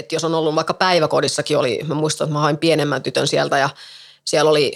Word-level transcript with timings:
Että 0.00 0.14
jos 0.14 0.24
on 0.24 0.34
ollut 0.34 0.54
vaikka 0.54 0.74
päiväkodissakin 0.74 1.58
oli, 1.58 1.80
mä 1.86 1.94
muistan, 1.94 2.24
että 2.24 2.32
mä 2.32 2.40
hain 2.40 2.58
pienemmän 2.58 3.02
tytön 3.02 3.28
sieltä 3.28 3.58
ja 3.58 3.70
siellä 4.24 4.50
oli 4.50 4.74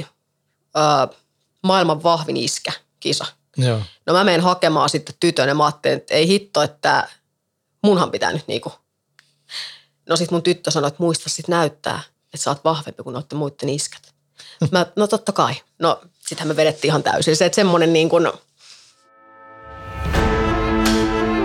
ö, 0.77 1.15
maailman 1.63 2.03
vahvin 2.03 2.37
iskä 2.37 2.73
kisa. 3.01 3.27
Joo. 3.57 3.81
No 4.07 4.13
mä 4.13 4.25
menen 4.25 4.41
hakemaan 4.41 4.89
sitten 4.89 5.15
tytön 5.21 5.49
ja 5.49 5.55
mä 5.55 5.65
ajattelin, 5.65 5.97
että 5.97 6.15
ei 6.15 6.29
hitto, 6.29 6.63
että 6.63 7.09
munhan 7.83 8.11
pitää 8.11 8.33
nyt 8.33 8.49
niinku. 8.49 8.73
No 10.09 10.17
sit 10.17 10.31
mun 10.31 10.43
tyttö 10.43 10.71
sanoi, 10.71 10.89
että 10.89 11.03
muista 11.03 11.31
sit 11.31 11.49
näyttää, 11.49 12.01
että 12.25 12.37
sä 12.37 12.51
oot 12.51 12.65
vahvempi 12.65 13.03
kuin 13.03 13.15
noitten 13.15 13.39
muiden 13.39 13.69
iskät. 13.69 14.15
Mä, 14.71 14.87
no 14.97 15.07
totta 15.07 15.33
kai. 15.33 15.55
No 15.79 16.01
sitähän 16.19 16.49
me 16.49 16.57
vedettiin 16.57 16.89
ihan 16.89 17.03
täysin. 17.03 17.37
Se, 17.37 17.45
että 17.45 17.57
semmonen 17.57 17.93
niin 17.93 18.09
kuin, 18.09 18.33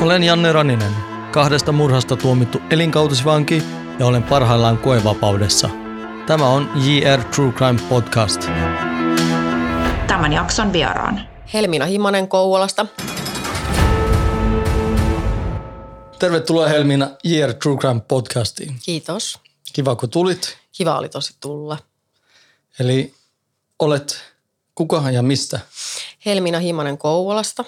Olen 0.02 0.24
Janne 0.24 0.52
Raninen, 0.52 0.96
kahdesta 1.32 1.72
murhasta 1.72 2.16
tuomittu 2.16 2.62
elinkautisvanki 2.70 3.64
ja 4.00 4.06
olen 4.06 4.24
parhaillaan 4.24 4.78
koevapaudessa. 4.78 5.70
Tämä 6.28 6.50
on 6.50 6.70
JR 6.76 7.24
True 7.24 7.52
Crime 7.52 7.80
Podcast. 7.90 8.42
Tämän 10.08 10.34
jakson 10.34 10.74
vieraan. 10.74 11.22
Helmina 11.54 11.86
Himanen 11.86 12.28
Kouvolasta. 12.28 12.86
Tervetuloa 16.20 16.68
Helmiina 16.68 17.10
JR 17.24 17.54
True 17.54 17.78
Crime 17.78 18.02
Podcastiin. 18.08 18.76
Kiitos. 18.84 19.40
Kiva 19.74 19.96
kun 19.96 20.10
tulit. 20.10 20.58
Kiva 20.72 20.98
oli 20.98 21.10
tosi 21.10 21.34
tulla. 21.40 21.78
Eli 22.80 23.14
olet 23.80 24.22
kuka 24.76 25.12
ja 25.12 25.22
mistä? 25.22 25.60
Helmina 26.26 26.60
Himanen 26.60 26.98
Kouvolasta. 26.98 27.66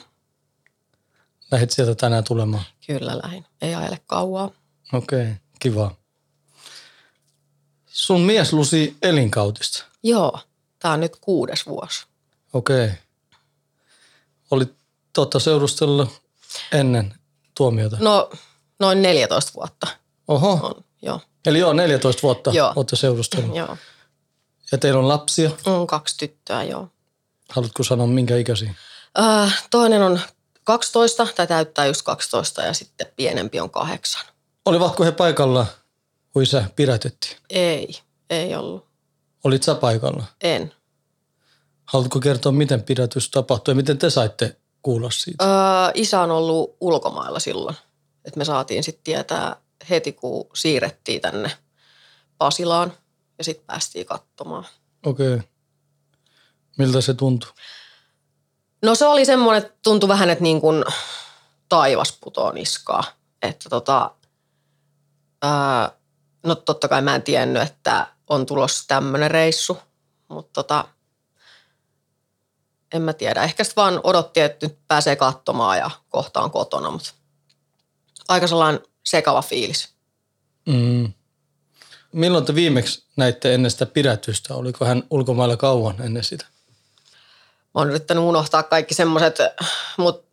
Lähet 1.52 1.72
sieltä 1.72 1.96
tänään 1.96 2.24
tulemaan. 2.24 2.64
Kyllä 2.88 3.18
lähin. 3.24 3.46
Ei 3.62 3.76
ajele 3.76 4.00
kauaa. 4.06 4.52
Okei, 4.94 5.22
okay, 5.22 5.34
kiva. 5.60 5.96
Sun 7.86 8.22
mies 8.22 8.54
lusi 8.54 8.98
elinkautista. 9.02 9.86
Joo, 10.04 10.40
tää 10.80 10.92
on 10.92 11.00
nyt 11.00 11.16
kuudes 11.22 11.66
vuosi. 11.66 12.06
Okei. 12.54 12.86
Okay. 12.86 12.98
Olit 14.52 14.74
totta 15.14 15.40
seurustella 15.40 16.08
ennen 16.72 17.14
tuomiota. 17.58 17.98
No, 18.00 18.30
noin 18.80 19.02
14 19.02 19.52
vuotta 19.56 19.88
Oho. 20.28 20.52
on. 20.52 20.84
Joo, 21.02 21.20
Eli 21.46 21.60
joo, 21.60 21.74
14 21.74 22.22
vuotta 22.24 22.52
Joo. 22.52 22.74
olette 22.76 22.96
seurustellut. 22.96 23.56
joo. 23.56 23.78
Ja 24.72 24.78
teillä 24.78 25.00
on 25.00 25.08
lapsia. 25.08 25.52
On 25.66 25.88
kaksi 25.88 26.18
tyttöä, 26.18 26.64
joo. 26.64 26.90
Haluatko 27.50 27.84
sanoa 27.84 28.08
minkä 28.08 28.38
ikäisiä? 28.38 28.76
Öö, 29.20 29.48
toinen 29.72 30.02
on 30.02 30.20
12, 30.64 31.28
tai 31.36 31.48
täyttää 31.48 31.86
just 31.86 32.02
12, 32.02 32.62
ja 32.62 32.74
sitten 32.74 33.08
pienempi 33.16 33.60
on 33.60 33.70
kahdeksan. 33.70 34.26
Olivatko 34.66 35.04
he 35.04 35.12
paikalla, 35.12 35.66
kun 36.34 36.44
isä 36.44 36.64
pidätettiin? 36.76 37.38
Ei, 37.50 38.00
ei 38.30 38.56
ollut. 38.56 38.88
Olit 39.44 39.64
sä 39.64 39.76
paikalla? 39.76 40.24
En. 40.42 40.74
Haluatko 41.86 42.20
kertoa, 42.20 42.52
miten 42.52 42.84
pidätys 42.84 43.30
tapahtui 43.30 43.72
ja 43.72 43.76
miten 43.76 43.98
te 43.98 44.10
saitte 44.10 44.58
kuulla 44.82 45.12
siitä? 45.12 45.46
Öö, 45.46 45.92
isä 45.94 46.22
on 46.22 46.32
ollut 46.32 46.78
ulkomailla 46.82 47.40
silloin. 47.40 47.76
Et 48.26 48.36
me 48.36 48.46
saatiin 48.46 48.84
sitten 48.84 49.04
tietää 49.04 49.56
heti, 49.90 50.14
kun 50.14 50.50
siirrettiin 50.54 51.22
tänne 51.22 51.52
Pasilaan 52.38 52.94
ja 53.38 53.44
sitten 53.44 53.66
päästiin 53.66 54.06
katsomaan. 54.06 54.66
Okei. 55.06 55.34
Okay. 55.34 55.48
Miltä 56.78 57.02
se 57.02 57.14
tuntui? 57.14 57.52
No 58.82 58.96
se 58.96 59.06
oli 59.06 59.26
semmoinen, 59.26 59.64
että 59.64 59.78
tuntui 59.84 60.10
vähän, 60.10 60.30
että 60.30 60.44
niin 60.44 60.62
kuin 60.62 60.84
taivas 61.70 62.18
putoo 62.22 62.52
niskaa. 62.52 63.04
Että 63.42 63.70
tota, 63.70 64.12
ää, 65.42 65.92
no 66.44 66.56
totta 66.56 66.88
kai 66.88 67.02
mä 67.02 67.16
en 67.16 67.24
tiennyt, 67.24 67.64
että 67.64 68.08
on 68.28 68.46
tulossa 68.46 68.88
tämmöinen 68.88 69.32
reissu, 69.32 69.78
mutta 70.28 70.64
tota, 70.64 70.86
en 72.94 73.02
mä 73.02 73.14
tiedä. 73.14 73.44
Ehkä 73.44 73.64
sitten 73.64 73.82
vaan 73.82 74.02
odotti, 74.04 74.40
että 74.40 74.66
nyt 74.66 74.78
pääsee 74.88 75.16
katsomaan 75.16 75.78
ja 75.78 75.92
kohtaan 76.10 76.52
kotona, 76.52 76.92
mutta 76.92 77.12
aika 78.28 78.48
sellainen 78.48 78.82
sekava 79.06 79.42
fiilis. 79.42 79.90
Mm. 80.66 81.14
Milloin 82.12 82.46
te 82.46 82.56
viimeksi 82.56 83.06
näitte 83.16 83.54
ennen 83.54 83.72
sitä 83.72 83.86
pidätystä? 83.86 84.56
Oliko 84.56 84.86
hän 84.86 85.04
ulkomailla 85.10 85.58
kauan 85.58 86.02
ennen 86.02 86.24
sitä? 86.24 86.46
Oon 87.74 87.90
yrittänyt 87.90 88.24
unohtaa 88.24 88.64
kaikki 88.64 88.94
semmoiset, 88.94 89.36
mutta 89.98 90.32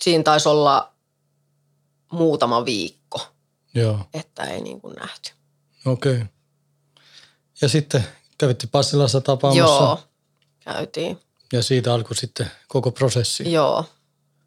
siinä 0.00 0.22
taisi 0.22 0.48
olla 0.48 0.92
muutama 2.12 2.64
viikko, 2.64 3.26
Joo, 3.74 3.98
että 4.14 4.42
ei 4.44 4.60
niin 4.60 4.80
kuin 4.80 4.94
nähty. 4.94 5.32
okei. 5.86 6.12
Okay. 6.14 6.26
Ja 7.60 7.68
sitten 7.68 8.06
kävitte 8.38 8.66
Passilassa 8.66 9.20
tapaamassa 9.20 9.58
Joo, 9.62 9.98
käytiin. 10.60 11.20
ja 11.52 11.62
siitä 11.62 11.94
alkoi 11.94 12.16
sitten 12.16 12.50
koko 12.68 12.90
prosessi. 12.90 13.52
Joo, 13.52 13.84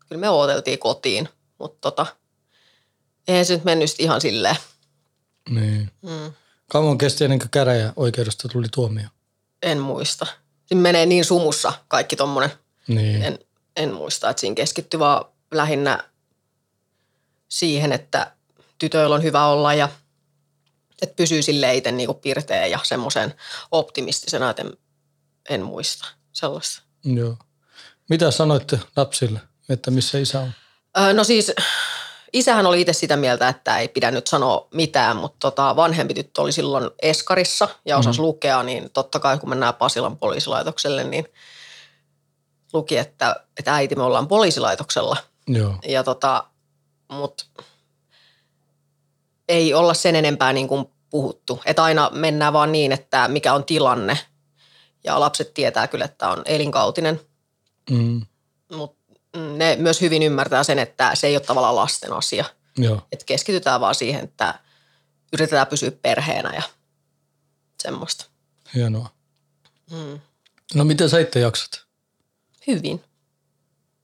kyllä 0.10 0.20
me 0.20 0.30
odoteltiin 0.30 0.80
kotiin, 0.80 1.30
mutta 1.60 1.92
tota, 1.92 2.06
eihän 3.28 3.46
se 3.46 3.54
nyt 3.54 3.64
mennyt 3.64 3.90
ihan 4.00 4.22
silleen. 4.22 4.56
Niin. 5.50 5.92
Mm, 6.02 6.34
Kauan 6.68 6.98
kesti 6.98 7.24
ennen 7.24 7.40
kuin 7.40 7.50
käräjä 7.50 7.94
oikeudesta 7.96 8.48
tuli 8.48 8.68
tuomio. 8.74 9.08
en 9.62 9.80
muista. 9.80 10.26
Menee 10.74 11.06
niin 11.06 11.26
sumussa 11.26 11.74
kaikki 11.88 12.16
tommonen. 12.16 12.52
Niin. 12.88 13.24
En, 13.24 13.40
en 13.76 13.94
muista, 13.94 14.30
että 14.30 14.42
siinä 14.42 14.56
keskittyi 14.56 15.00
vaan 15.00 15.26
lähinnä 15.52 16.04
siihen, 17.50 17.92
että 17.92 18.32
tytöillä 18.80 19.16
on 19.16 19.24
hyvä 19.24 19.46
olla 19.46 19.74
ja 19.74 19.90
että 21.02 21.16
pysyy 21.16 21.42
sille 21.42 21.76
itse 21.76 21.92
niinku 21.92 22.14
pirteä 22.14 22.66
ja 22.66 22.80
semmoisen 22.84 23.34
optimistisena, 23.72 24.50
että 24.50 24.62
en, 24.62 24.74
en 25.50 25.62
muista 25.62 26.08
sellaista. 26.32 26.82
Joo. 27.04 27.38
Mitä 28.10 28.32
sanoitte 28.32 28.80
lapsille, 28.96 29.40
että 29.70 29.92
missä 29.92 30.18
isä 30.18 30.40
on? 30.40 30.52
Öö, 30.98 31.14
no 31.14 31.24
siis 31.24 31.52
isähän 32.34 32.66
oli 32.66 32.82
itse 32.82 32.94
sitä 32.94 33.18
mieltä, 33.18 33.48
että 33.48 33.78
ei 33.78 33.88
pidä 33.88 34.12
nyt 34.12 34.28
sanoa 34.28 34.68
mitään, 34.74 35.18
mutta 35.18 35.38
tota, 35.40 35.76
vanhempi 35.76 36.14
tyttö 36.14 36.42
oli 36.42 36.52
silloin 36.52 36.90
Eskarissa 37.02 37.68
ja 37.86 37.98
osasi 37.98 38.20
mm. 38.20 38.26
lukea, 38.26 38.64
niin 38.64 38.90
totta 38.94 39.20
kai 39.20 39.38
kun 39.38 39.50
mennään 39.50 39.74
Pasilan 39.74 40.18
poliisilaitokselle, 40.18 41.04
niin 41.04 41.26
luki, 42.74 42.98
että, 42.98 43.36
että 43.58 43.76
äiti 43.76 43.96
me 43.96 44.04
ollaan 44.04 44.28
poliisilaitoksella. 44.28 45.18
Joo. 45.48 45.76
Ja 45.88 46.04
tota, 46.04 46.44
mut 47.12 47.50
ei 49.50 49.74
olla 49.74 49.94
sen 49.94 50.16
enempää 50.16 50.54
niin 50.54 50.68
kuin 50.68 50.86
puhuttu. 51.10 51.62
Että 51.66 51.84
aina 51.84 52.10
mennään 52.14 52.54
vaan 52.54 52.72
niin, 52.72 52.92
että 52.92 53.28
mikä 53.28 53.54
on 53.54 53.66
tilanne. 53.66 54.18
Ja 55.04 55.20
lapset 55.20 55.54
tietää 55.54 55.88
kyllä, 55.88 56.06
että 56.06 56.30
on 56.30 56.42
elinkautinen, 56.46 57.22
Mm. 57.90 58.22
mutta 58.72 58.99
ne 59.38 59.76
myös 59.80 60.02
hyvin 60.02 60.24
ymmärtää 60.24 60.64
sen, 60.64 60.80
että 60.80 61.16
se 61.16 61.28
ei 61.28 61.36
ole 61.36 61.44
tavallaan 61.46 61.76
lasten 61.76 62.14
asia. 62.14 62.46
Joo. 62.78 63.02
Että 63.12 63.26
keskitytään 63.26 63.82
vaan 63.82 63.96
siihen, 63.96 64.24
että 64.24 64.60
yritetään 65.34 65.68
pysyä 65.68 65.92
perheenä 65.92 66.54
ja 66.56 66.62
semmoista. 67.84 68.26
Hienoa. 68.76 69.10
Mm. 69.92 70.20
No 70.74 70.84
miten 70.84 71.10
sä 71.10 71.20
itse 71.20 71.40
jaksat? 71.40 71.84
Hyvin. 72.68 73.04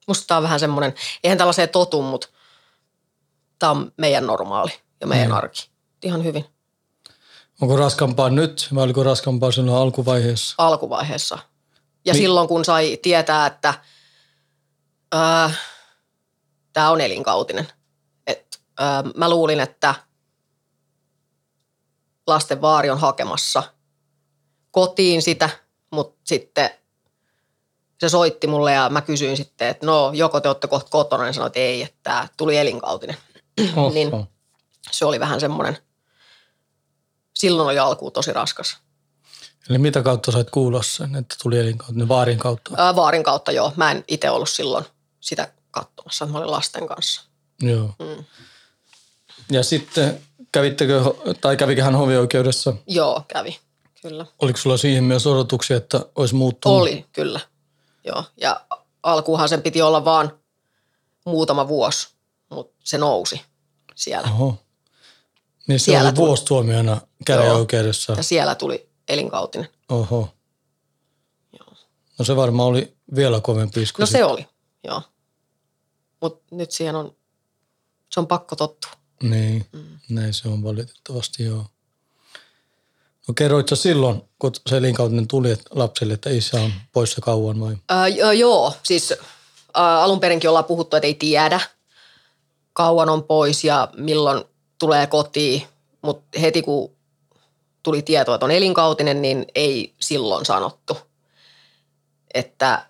Musta 0.08 0.28
tää 0.28 0.38
on 0.38 0.44
vähän 0.44 0.60
semmoinen, 0.60 0.94
eihän 1.24 1.38
tällaiseen 1.38 1.70
totu, 1.70 2.02
mutta 2.02 2.28
tämä 3.60 3.72
on 3.72 3.92
meidän 3.98 4.28
normaali 4.28 4.72
ja 5.02 5.08
meidän 5.08 5.28
Mm. 5.30 5.34
arki. 5.38 5.70
Ihan 6.04 6.24
hyvin. 6.24 6.46
Onko 7.62 7.76
raskampaa 7.76 8.30
nyt 8.30 8.68
vai 8.76 8.84
oliko 8.84 9.04
raskampaa 9.04 9.52
silloin 9.52 9.78
alkuvaiheessa? 9.78 10.56
alkuvaiheessa. 10.58 11.38
Ja 12.06 12.14
Mi- 12.14 12.20
silloin 12.20 12.48
kun 12.48 12.66
sai 12.66 12.98
tietää, 13.02 13.46
että 13.48 13.74
tämä 16.74 16.90
on 16.90 17.02
elinkautinen. 17.02 17.68
Et, 18.28 18.60
ää, 18.80 19.04
mä 19.16 19.30
luulin, 19.30 19.60
että 19.60 19.96
lasten 22.28 22.62
vaari 22.62 22.90
on 22.90 23.00
hakemassa 23.00 23.64
kotiin 24.72 25.22
sitä, 25.22 25.50
mutta 25.92 26.22
sitten 26.24 26.70
se 28.00 28.10
soitti 28.10 28.48
mulle 28.48 28.74
ja 28.74 28.90
mä 28.90 29.02
kysyin 29.02 29.38
sitten, 29.38 29.68
että 29.68 29.86
no 29.86 30.12
joko 30.14 30.40
te 30.40 30.48
olette 30.48 30.68
kohta 30.68 30.90
kotona, 30.90 31.24
niin 31.24 31.34
sanoin, 31.34 31.48
että 31.48 31.60
ei, 31.60 31.82
että 31.82 32.00
tää 32.04 32.28
tuli 32.38 32.58
elinkautinen. 32.58 33.18
Oho. 33.76 33.90
Niin. 33.94 34.12
Se 34.92 35.06
oli 35.06 35.20
vähän 35.20 35.40
semmoinen, 35.40 35.78
silloin 37.36 37.68
oli 37.68 37.80
alkuun 37.80 38.12
tosi 38.12 38.34
raskas. 38.34 38.78
Eli 39.70 39.78
mitä 39.78 40.02
kautta 40.02 40.32
sait 40.32 40.50
kuulla 40.50 40.84
sen, 40.84 41.16
että 41.16 41.36
tuli 41.44 41.60
elinkautinen? 41.60 42.08
Vaarin 42.08 42.38
kautta? 42.38 42.72
Ää, 42.78 42.96
vaarin 42.96 43.24
kautta 43.24 43.52
joo. 43.52 43.74
Mä 43.76 43.92
en 43.92 44.04
itse 44.08 44.30
ollut 44.30 44.50
silloin 44.50 44.86
sitä 45.26 45.54
katsomassa. 45.72 46.26
Mä 46.26 46.38
olin 46.38 46.52
lasten 46.52 46.88
kanssa. 46.88 47.22
Joo. 47.62 47.96
Mm. 48.00 48.24
Ja 49.52 49.64
sitten 49.64 50.22
kävittekö, 50.52 51.02
tai 51.42 51.58
kävikö 51.58 51.84
hän 51.84 51.96
hovioikeudessa? 51.96 52.74
Joo, 52.88 53.24
kävi. 53.28 53.60
Kyllä. 54.02 54.26
Oliko 54.40 54.58
sulla 54.58 54.78
siihen 54.78 55.04
myös 55.04 55.28
odotuksia, 55.28 55.78
että 55.78 56.06
olisi 56.16 56.36
muuttunut? 56.36 56.82
Oli, 56.82 57.06
kyllä. 57.14 57.40
Joo. 58.04 58.24
Ja 58.38 58.66
alkuunhan 59.04 59.50
sen 59.50 59.62
piti 59.62 59.82
olla 59.82 60.06
vaan 60.06 60.40
muutama 61.26 61.68
vuosi, 61.68 62.08
mutta 62.50 62.76
se 62.84 62.98
nousi 62.98 63.42
siellä. 63.96 64.28
Oho. 64.32 64.58
Niin 65.68 65.80
se 65.80 65.84
Siellä 65.84 66.08
oli 66.10 66.16
tuli. 66.16 66.28
vuosituomiona 66.28 67.02
käräjäoikeudessa. 67.26 68.14
Ja 68.18 68.24
siellä 68.24 68.56
tuli 68.56 68.90
elinkautinen. 69.10 69.70
Oho. 69.90 70.30
No 72.20 72.26
se 72.26 72.36
varmaan 72.36 72.70
oli 72.70 72.98
vielä 73.16 73.42
kovempi 73.42 73.82
isku. 73.82 74.02
No 74.02 74.06
sitten. 74.06 74.20
se 74.22 74.26
oli, 74.26 74.48
joo. 74.84 75.02
Mutta 76.26 76.56
nyt 76.56 76.72
siihen 76.72 76.96
on, 76.96 77.16
se 78.12 78.20
on 78.20 78.28
pakko 78.28 78.56
tottua. 78.56 78.92
Niin, 79.24 79.66
mm. 79.72 80.00
näin 80.10 80.34
se 80.34 80.48
on 80.48 80.64
valitettavasti, 80.64 81.44
joo. 81.44 81.66
No 83.28 83.34
kerroit 83.34 83.70
sä 83.70 83.76
silloin, 83.76 84.22
kun 84.40 84.52
se 84.70 84.78
elinkautinen 84.78 85.28
tuli 85.28 85.58
lapselle, 85.72 86.14
että 86.14 86.30
isä 86.30 86.62
on 86.62 86.74
poissa 86.92 87.22
kauan 87.22 87.60
vai? 87.60 87.76
Jo- 88.16 88.32
joo, 88.32 88.74
siis 88.84 89.14
ää, 89.74 90.02
alun 90.02 90.20
perinkin 90.20 90.50
ollaan 90.50 90.66
puhuttu, 90.66 90.96
että 90.96 91.08
ei 91.08 91.14
tiedä 91.14 91.60
kauan 92.74 93.10
on 93.10 93.24
pois 93.24 93.64
ja 93.64 93.90
milloin 93.98 94.44
tulee 94.80 95.08
kotiin, 95.08 95.68
mutta 96.02 96.40
heti 96.40 96.62
kun 96.62 96.96
tuli 97.84 98.02
tieto, 98.02 98.34
että 98.34 98.46
on 98.46 98.52
elinkautinen, 98.52 99.22
niin 99.22 99.46
ei 99.56 99.94
silloin 100.00 100.46
sanottu. 100.46 100.98
Että 102.34 102.86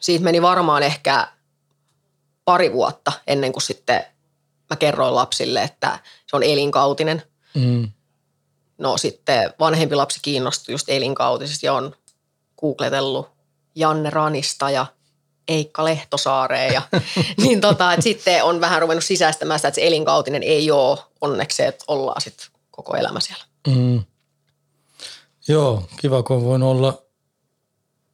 siitä 0.00 0.24
meni 0.24 0.42
varmaan 0.42 0.82
ehkä 0.82 1.33
pari 2.44 2.72
vuotta 2.72 3.12
ennen 3.26 3.52
kuin 3.52 3.62
sitten 3.62 4.04
mä 4.70 4.76
kerroin 4.76 5.14
lapsille, 5.14 5.62
että 5.62 5.98
se 6.26 6.36
on 6.36 6.42
elinkautinen. 6.42 7.22
Mm. 7.54 7.88
No 8.78 8.96
sitten 8.96 9.54
vanhempi 9.60 9.94
lapsi 9.94 10.18
kiinnostui 10.22 10.72
just 10.72 10.88
elinkautisesta 10.88 11.66
ja 11.66 11.72
on 11.72 11.96
googletellut 12.60 13.28
Janne 13.74 14.10
Ranista 14.10 14.70
ja 14.70 14.86
Eikka 15.48 15.84
Lehtosaareen. 15.84 16.74
Ja, 16.74 16.82
niin 17.42 17.60
tota, 17.60 17.92
että 17.92 18.02
sitten 18.04 18.44
on 18.44 18.60
vähän 18.60 18.82
ruvennut 18.82 19.04
sisäistämään 19.04 19.58
sitä, 19.58 19.68
että 19.68 19.80
se 19.80 19.86
elinkautinen 19.86 20.42
ei 20.42 20.70
ole 20.70 20.98
onneksi 21.20 21.62
että 21.62 21.84
ollaan 21.88 22.20
sitten 22.20 22.46
koko 22.70 22.96
elämä 22.96 23.20
siellä. 23.20 23.44
Mm. 23.66 24.04
Joo, 25.48 25.82
kiva 25.96 26.22
kun 26.22 26.36
on 26.36 26.44
voinut 26.44 26.70
olla 26.70 27.03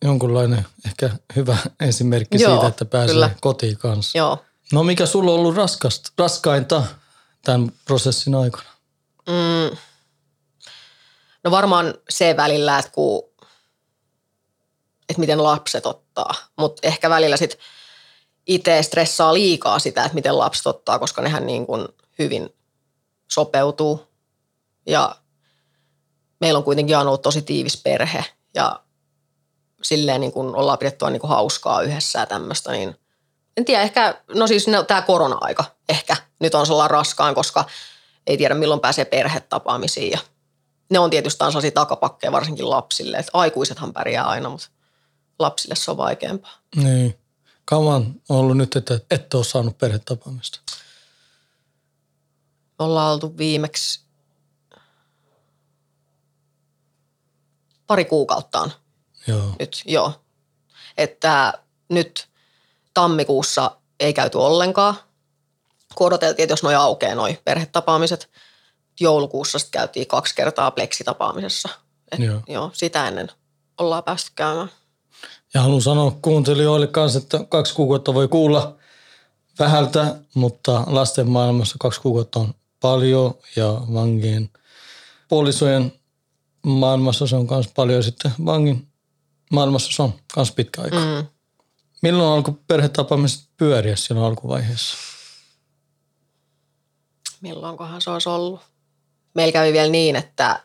jonkunlainen 0.04 0.66
ehkä 0.86 1.10
hyvä 1.36 1.56
esimerkki 1.80 2.42
Joo, 2.42 2.52
siitä, 2.52 2.66
että 2.66 2.84
pääsee 2.84 3.14
kyllä. 3.14 3.30
kotiin 3.40 3.76
kanssa. 3.76 4.18
Joo. 4.18 4.44
No 4.72 4.82
mikä 4.82 5.06
sulla 5.06 5.30
on 5.30 5.38
ollut 5.38 5.56
raskasta, 5.56 6.10
raskainta 6.18 6.82
tämän 7.44 7.72
prosessin 7.84 8.34
aikana? 8.34 8.70
Mm. 9.26 9.76
No 11.44 11.50
varmaan 11.50 11.94
se 12.08 12.36
välillä, 12.36 12.78
että, 12.78 12.90
kun, 12.90 13.22
että 15.08 15.20
miten 15.20 15.42
lapset 15.42 15.86
ottaa, 15.86 16.34
mutta 16.56 16.80
ehkä 16.88 17.10
välillä 17.10 17.36
sitten 17.36 17.60
itse 18.46 18.82
stressaa 18.82 19.34
liikaa 19.34 19.78
sitä, 19.78 20.04
että 20.04 20.14
miten 20.14 20.38
lapset 20.38 20.66
ottaa, 20.66 20.98
koska 20.98 21.22
nehän 21.22 21.46
niin 21.46 21.66
kuin 21.66 21.88
hyvin 22.18 22.54
sopeutuu. 23.30 24.06
Ja 24.86 25.16
meillä 26.40 26.58
on 26.58 26.64
kuitenkin 26.64 26.98
ollut 26.98 27.22
tosi 27.22 27.42
tiivis 27.42 27.82
perhe 27.82 28.24
ja 28.54 28.80
silleen 29.82 30.20
niin 30.20 30.32
kuin 30.32 30.54
ollaan 30.54 30.78
pidetty 30.78 31.04
aina 31.04 31.12
niin 31.12 31.20
kuin 31.20 31.30
hauskaa 31.30 31.82
yhdessä 31.82 32.18
ja 32.18 32.26
tämmöistä, 32.26 32.72
niin 32.72 32.96
en 33.56 33.64
tiedä, 33.64 33.82
ehkä, 33.82 34.22
no 34.34 34.46
siis 34.46 34.68
no, 34.68 34.82
tämä 34.82 35.02
korona-aika 35.02 35.64
ehkä 35.88 36.16
nyt 36.40 36.54
on 36.54 36.66
sellainen 36.66 36.90
raskaan, 36.90 37.34
koska 37.34 37.64
ei 38.26 38.36
tiedä 38.36 38.54
milloin 38.54 38.80
pääsee 38.80 39.04
perhetapaamisiin 39.04 40.10
ja 40.10 40.18
ne 40.90 40.98
on 40.98 41.10
tietysti 41.10 41.38
sellaisia 41.38 41.70
takapakkeja 41.70 42.32
varsinkin 42.32 42.70
lapsille, 42.70 43.16
että 43.16 43.30
aikuisethan 43.34 43.92
pärjää 43.92 44.24
aina, 44.24 44.48
mutta 44.48 44.68
lapsille 45.38 45.74
se 45.74 45.90
on 45.90 45.96
vaikeampaa. 45.96 46.58
Niin. 46.76 47.18
Kauan 47.64 48.14
on 48.28 48.36
ollut 48.36 48.56
nyt, 48.56 48.76
että 48.76 49.00
ette 49.10 49.36
ole 49.36 49.44
saanut 49.44 49.78
perhetapaamista? 49.78 50.60
Ollaan 52.78 53.12
oltu 53.12 53.36
viimeksi 53.36 54.00
pari 57.86 58.04
kuukautta 58.04 58.60
on 58.60 58.72
Joo. 59.26 59.52
nyt, 59.58 59.82
joo. 59.84 60.12
Että 60.96 61.52
nyt 61.88 62.28
tammikuussa 62.94 63.76
ei 64.00 64.12
käyty 64.12 64.38
ollenkaan, 64.38 64.94
kun 65.94 66.06
odoteltiin, 66.06 66.44
että 66.44 66.52
jos 66.52 66.62
noi 66.62 66.74
aukeaa 66.74 67.14
noi 67.14 67.38
perhetapaamiset. 67.44 68.30
Joulukuussa 69.00 69.58
sitten 69.58 69.80
käytiin 69.80 70.06
kaksi 70.06 70.34
kertaa 70.34 70.70
pleksitapaamisessa. 70.70 71.68
Et, 72.12 72.20
Joo. 72.20 72.40
joo. 72.48 72.70
sitä 72.72 73.08
ennen 73.08 73.28
ollaan 73.78 74.04
päästy 74.04 74.30
käymään. 74.34 74.70
Ja 75.54 75.62
haluan 75.62 75.82
sanoa 75.82 76.18
kuuntelijoille 76.22 76.86
kanssa, 76.86 77.18
että 77.18 77.40
kaksi 77.48 77.74
kuukautta 77.74 78.14
voi 78.14 78.28
kuulla 78.28 78.76
vähältä, 79.58 80.16
mutta 80.34 80.84
lasten 80.86 81.30
maailmassa 81.30 81.76
kaksi 81.80 82.00
kuukautta 82.00 82.40
on 82.40 82.54
paljon 82.80 83.34
ja 83.56 83.80
vankien 83.94 84.50
puolisojen 85.28 85.92
maailmassa 86.62 87.26
se 87.26 87.36
on 87.36 87.46
myös 87.50 87.68
paljon 87.68 88.02
sitten 88.02 88.32
vangin 88.44 88.89
maailmassa 89.50 89.92
se 89.92 90.02
on 90.02 90.14
myös 90.36 90.52
pitkä 90.52 90.82
aika. 90.82 90.96
Mm. 90.96 91.26
Milloin 92.02 92.32
alkoi 92.32 92.54
perhetapaamiset 92.66 93.48
pyöriä 93.56 93.96
silloin 93.96 94.26
alkuvaiheessa? 94.26 94.96
Milloinkohan 97.40 98.00
se 98.00 98.10
olisi 98.10 98.28
ollut? 98.28 98.60
Meillä 99.34 99.52
kävi 99.52 99.72
vielä 99.72 99.90
niin, 99.90 100.16
että 100.16 100.60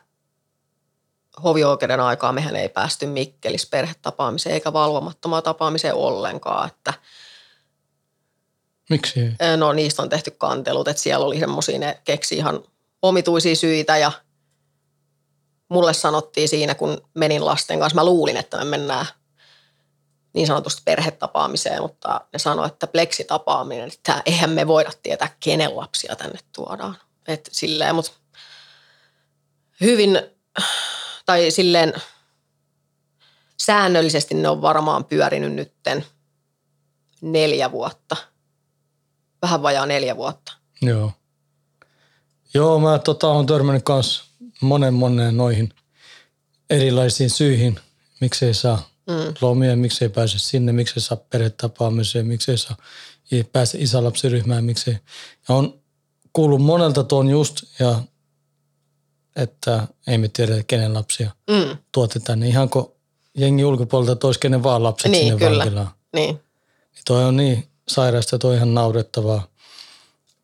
hovioikeuden 1.42 2.00
aikaa 2.00 2.32
mehän 2.32 2.56
ei 2.56 2.68
päästy 2.68 3.06
Mikkelis 3.06 3.66
perhetapaamiseen 3.66 4.54
eikä 4.54 4.72
valvomattomaan 4.72 5.42
tapaamiseen 5.42 5.94
ollenkaan. 5.94 6.68
Että, 6.68 6.94
Miksi 8.90 9.20
ei? 9.20 9.56
no 9.56 9.72
niistä 9.72 10.02
on 10.02 10.08
tehty 10.08 10.30
kantelut, 10.30 10.88
että 10.88 11.02
siellä 11.02 11.26
oli 11.26 11.38
semmoisia, 11.38 11.78
ne 11.78 12.00
keksi 12.04 12.36
ihan 12.36 12.62
omituisia 13.02 13.56
syitä 13.56 13.98
ja 13.98 14.12
mulle 15.68 15.94
sanottiin 15.94 16.48
siinä, 16.48 16.74
kun 16.74 17.08
menin 17.14 17.46
lasten 17.46 17.78
kanssa, 17.78 17.94
mä 17.94 18.04
luulin, 18.04 18.36
että 18.36 18.58
me 18.58 18.64
mennään 18.64 19.06
niin 20.32 20.46
sanotusti 20.46 20.82
perhetapaamiseen, 20.84 21.82
mutta 21.82 22.20
ne 22.32 22.38
sanoi, 22.38 22.66
että 22.66 22.86
pleksitapaaminen, 22.86 23.88
että 23.88 24.22
eihän 24.26 24.50
me 24.50 24.66
voida 24.66 24.90
tietää, 25.02 25.36
kenen 25.40 25.76
lapsia 25.76 26.16
tänne 26.16 26.38
tuodaan. 26.52 26.96
Et 27.28 27.48
silleen, 27.52 27.94
mutta 27.94 28.12
hyvin, 29.80 30.20
tai 31.26 31.50
silleen 31.50 31.94
säännöllisesti 33.56 34.34
ne 34.34 34.48
on 34.48 34.62
varmaan 34.62 35.04
pyörinyt 35.04 35.52
nytten 35.52 36.06
neljä 37.20 37.72
vuotta. 37.72 38.16
Vähän 39.42 39.62
vajaa 39.62 39.86
neljä 39.86 40.16
vuotta. 40.16 40.52
Joo. 40.82 41.12
Joo, 42.54 42.78
mä 42.78 42.98
tota, 42.98 43.28
on 43.28 43.46
törmännyt 43.46 43.82
kanssa 43.84 44.24
monen 44.60 44.94
monen 44.94 45.36
noihin 45.36 45.72
erilaisiin 46.70 47.30
syihin, 47.30 47.80
miksei 48.20 48.54
saa 48.54 48.88
mm. 49.06 49.34
lomia, 49.40 49.76
miksei 49.76 50.08
pääse 50.08 50.38
sinne, 50.38 50.72
miksei 50.72 51.02
saa 51.02 51.16
perhetapaamiseen, 51.30 52.26
miksei 52.26 52.58
saa 52.58 52.76
ei 53.32 53.44
pääse 53.44 53.78
isälapsiryhmään, 53.78 54.64
miksei. 54.64 54.98
Ja 55.48 55.54
on 55.54 55.80
kuullut 56.32 56.62
monelta 56.62 57.04
tuon 57.04 57.28
just, 57.28 57.62
ja 57.78 58.00
että 59.36 59.88
ei 60.06 60.18
me 60.18 60.28
tiedä, 60.28 60.62
kenen 60.66 60.94
lapsia 60.94 61.30
Mm. 61.50 61.76
tuotetaan. 61.92 62.40
Niin 62.40 62.50
ihan 62.50 62.70
kun 62.70 62.92
jengi 63.34 63.64
ulkopuolelta 63.64 64.16
toisi 64.16 64.40
kenen 64.40 64.62
vaan 64.62 64.82
lapset 64.82 65.10
Niin, 65.10 65.24
sinne 65.24 65.38
kyllä. 65.38 65.58
vankilaan. 65.64 65.90
Niin. 66.14 66.34
Niin 66.34 67.02
toi 67.06 67.24
on 67.24 67.36
niin 67.36 67.68
sairaasta, 67.88 68.38
toi 68.38 68.50
on 68.50 68.56
ihan 68.56 68.74
naurettavaa. 68.74 69.46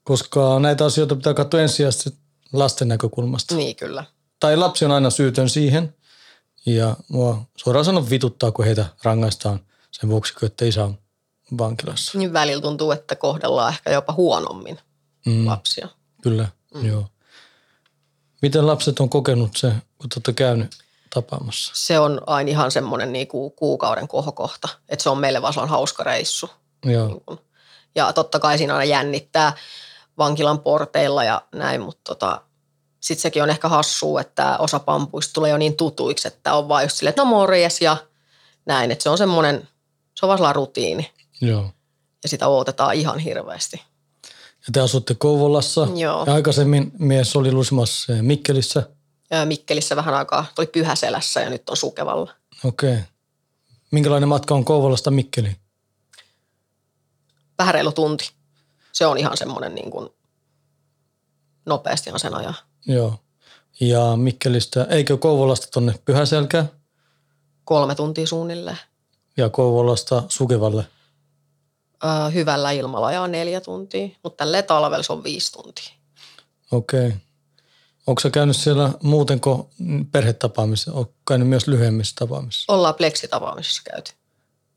Koska 0.05 0.59
näitä 0.59 0.85
asioita 0.85 1.17
pitää 1.17 1.35
katsoa 1.35 1.61
ensisijaisesti 1.61 2.11
lasten 2.53 2.89
näkökulmasta. 2.89 3.55
Niin 3.55 3.77
kyllä. 3.77 4.05
Tai 4.41 4.57
lapsi 4.57 4.85
on 4.85 4.91
aina 4.91 5.11
syytön 5.11 5.49
siihen. 5.49 5.95
Ja 6.67 6.97
mua 7.09 7.43
suoraan 7.57 7.85
sanon 7.85 8.11
vituttaa, 8.11 8.53
kun 8.53 8.65
heitä 8.65 8.87
rangaistaan 9.03 9.61
sen 9.91 10.11
vuoksi, 10.11 10.35
että 10.43 10.65
isä 10.65 10.85
on 10.85 10.99
vankilassa. 11.59 12.19
Niin 12.19 12.33
välillä 12.33 12.63
tuntuu, 12.63 12.91
että 12.91 13.17
kohdellaan 13.17 13.73
ehkä 13.73 13.91
jopa 13.91 14.13
huonommin 14.13 14.79
Mm, 15.27 15.47
lapsia. 15.47 15.89
kyllä, 16.23 16.49
mm. 16.75 16.87
joo. 16.87 17.07
Miten 18.43 18.67
lapset 18.67 19.01
on 19.01 19.09
kokenut 19.09 19.57
se, 19.57 19.73
kun 19.99 20.09
te 20.09 20.15
olette 20.17 20.33
käynyt 20.33 20.77
tapaamassa? 21.15 21.73
Se 21.77 21.99
on 21.99 22.21
aina 22.27 22.51
ihan 22.51 22.71
semmoinen 22.71 23.13
niinku 23.13 23.51
kuukauden 23.51 24.09
kohokohta, 24.09 24.69
että 24.89 25.03
se 25.03 25.11
on 25.11 25.19
meille 25.19 25.43
vaan 25.43 25.53
sellainen 25.53 25.71
hauska 25.71 26.05
reissu. 26.05 26.51
Joo, 26.85 27.09
Niin 27.09 27.21
kun- 27.27 27.39
Ja 27.95 28.13
totta 28.13 28.39
kai 28.39 28.59
siinä 28.59 28.75
aina 28.75 28.85
jännittää 28.85 29.53
vankilan 30.19 30.61
porteilla 30.61 31.25
ja 31.25 31.42
näin, 31.54 31.81
mutta 31.81 32.14
tota, 32.14 32.42
sitten 33.00 33.23
sekin 33.23 33.42
on 33.42 33.50
ehkä 33.50 33.69
hassua, 33.69 34.21
että 34.21 34.59
osa 34.59 34.78
pampuista 34.78 35.33
tulee 35.33 35.50
jo 35.50 35.59
niin 35.59 35.76
tutuiksi, 35.76 36.28
että 36.28 36.54
on 36.54 36.69
vaan 36.69 36.83
just 36.83 36.97
silleen, 36.97 37.11
että 37.11 37.23
no 37.23 37.31
morjes 37.31 37.81
ja 37.81 37.97
näin. 38.66 38.90
Että 38.90 39.02
se 39.02 39.11
on 39.11 39.19
semmoinen, 39.19 39.69
se 40.14 40.26
on 40.26 40.28
vaan 40.28 40.38
sellainen 40.38 40.57
rutiini 40.57 41.11
joo. 41.40 41.71
ja 42.23 42.28
sitä 42.28 42.49
odotetaan 42.49 42.95
ihan 42.95 43.19
hirveästi. 43.19 43.83
Ja 44.66 44.73
te 44.73 44.81
asutte 44.81 45.14
Kouvolassa. 45.14 45.88
Joo. 45.95 46.25
Ja 46.26 46.35
aikaisemmin 46.35 46.92
mies 46.99 47.37
oli 47.37 47.52
lusimassa 47.52 48.12
Mikkelissä. 48.12 48.83
Ja 49.31 49.47
Mikkelissä 49.47 49.97
vähän 49.97 50.14
aikaa, 50.14 50.47
oli 50.59 50.66
Pyhäselässä 50.66 51.40
ja 51.40 51.50
nyt 51.50 51.71
on 51.71 51.76
Sukevalla. 51.76 52.33
Okei. 52.64 52.99
Minkälainen 53.90 54.28
matka 54.28 54.54
on 54.54 54.64
Kouvolasta 54.64 55.11
Mikkeliin? 55.11 55.57
Vähän 57.59 57.75
reilu 57.75 57.92
tunti. 57.92 58.31
Se 58.93 59.07
on 59.07 59.19
ihan 59.19 59.37
semmoinen 59.37 59.75
niin 59.75 59.91
kuin 59.91 60.09
nopeastihan 61.67 62.21
sen 62.21 62.35
ajaa. 62.35 62.55
Joo. 62.87 63.19
Ja 63.81 64.17
Mikkelistä, 64.17 64.87
eikö 64.91 65.17
Kouvolasta 65.17 65.67
tonne 65.71 65.95
Pyhäselkään 66.05 66.71
Kolme 67.65 67.95
tuntia 67.95 68.27
suunnilleen. 68.27 68.79
ja 69.37 69.49
Kouvolasta 69.49 70.23
Sukevalle? 70.29 70.87
Öö, 72.05 72.31
hyvällä 72.35 72.71
ilmalla 72.71 73.07
ajaa 73.07 73.29
neljä 73.29 73.61
tuntia, 73.61 74.09
mutta 74.23 74.45
tälleen 74.45 74.65
talvella 74.65 75.03
se 75.03 75.13
on 75.13 75.25
viisi 75.25 75.53
tuntia. 75.53 75.93
Okei. 76.73 77.07
Okay. 77.07 77.19
Onko 78.07 78.21
sä 78.21 78.31
käynyt 78.31 78.57
siellä 78.57 78.91
muuten 79.03 79.41
kuin 79.41 79.67
perhetapaamissa? 80.13 80.93
Onko 80.93 81.13
käynyt 81.29 81.49
myös 81.49 81.67
lyhyemmissä 81.67 82.15
tapaamissa? 82.19 82.73
Ollaan 82.73 82.95
pleksitapaamisessa 82.95 83.83
käyty. 83.91 84.13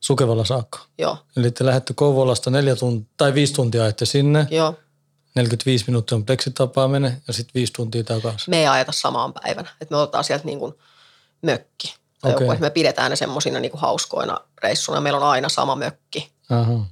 Sukevalla 0.05 0.45
saakka. 0.45 0.79
Joo, 0.97 1.17
Eli 1.37 1.51
te 1.51 1.65
lähdette 1.65 1.93
Kouvolasta 1.93 2.49
neljä 2.49 2.75
tuntia, 2.75 3.09
tai 3.17 3.33
viisi 3.33 3.53
tuntia 3.53 3.83
ajatte 3.83 4.05
sinne. 4.05 4.47
joo. 4.51 4.73
45 5.35 5.85
minuuttia 5.87 6.15
on 6.15 6.25
pleksitapaaminen 6.25 7.21
ja 7.27 7.33
sitten 7.33 7.51
viisi 7.55 7.73
tuntia 7.73 8.03
takaisin. 8.03 8.49
Me 8.51 8.57
ei 8.59 8.67
ajeta 8.67 8.91
samaan 8.91 9.33
päivänä. 9.33 9.69
että 9.81 9.95
me 9.95 9.97
otetaan 9.97 10.23
sieltä 10.23 10.45
niin 10.45 10.59
kuin 10.59 10.73
mökki. 11.41 11.95
Tai 12.21 12.31
Okei. 12.33 12.45
joku, 12.45 12.51
että 12.51 12.65
me 12.65 12.69
pidetään 12.69 13.09
ne 13.09 13.15
semmoisina 13.15 13.59
niin 13.59 13.71
kuin 13.71 13.81
hauskoina 13.81 14.37
reissuna. 14.63 15.01
Meillä 15.01 15.17
on 15.19 15.23
aina 15.27 15.49
sama 15.49 15.75
mökki. 15.75 16.31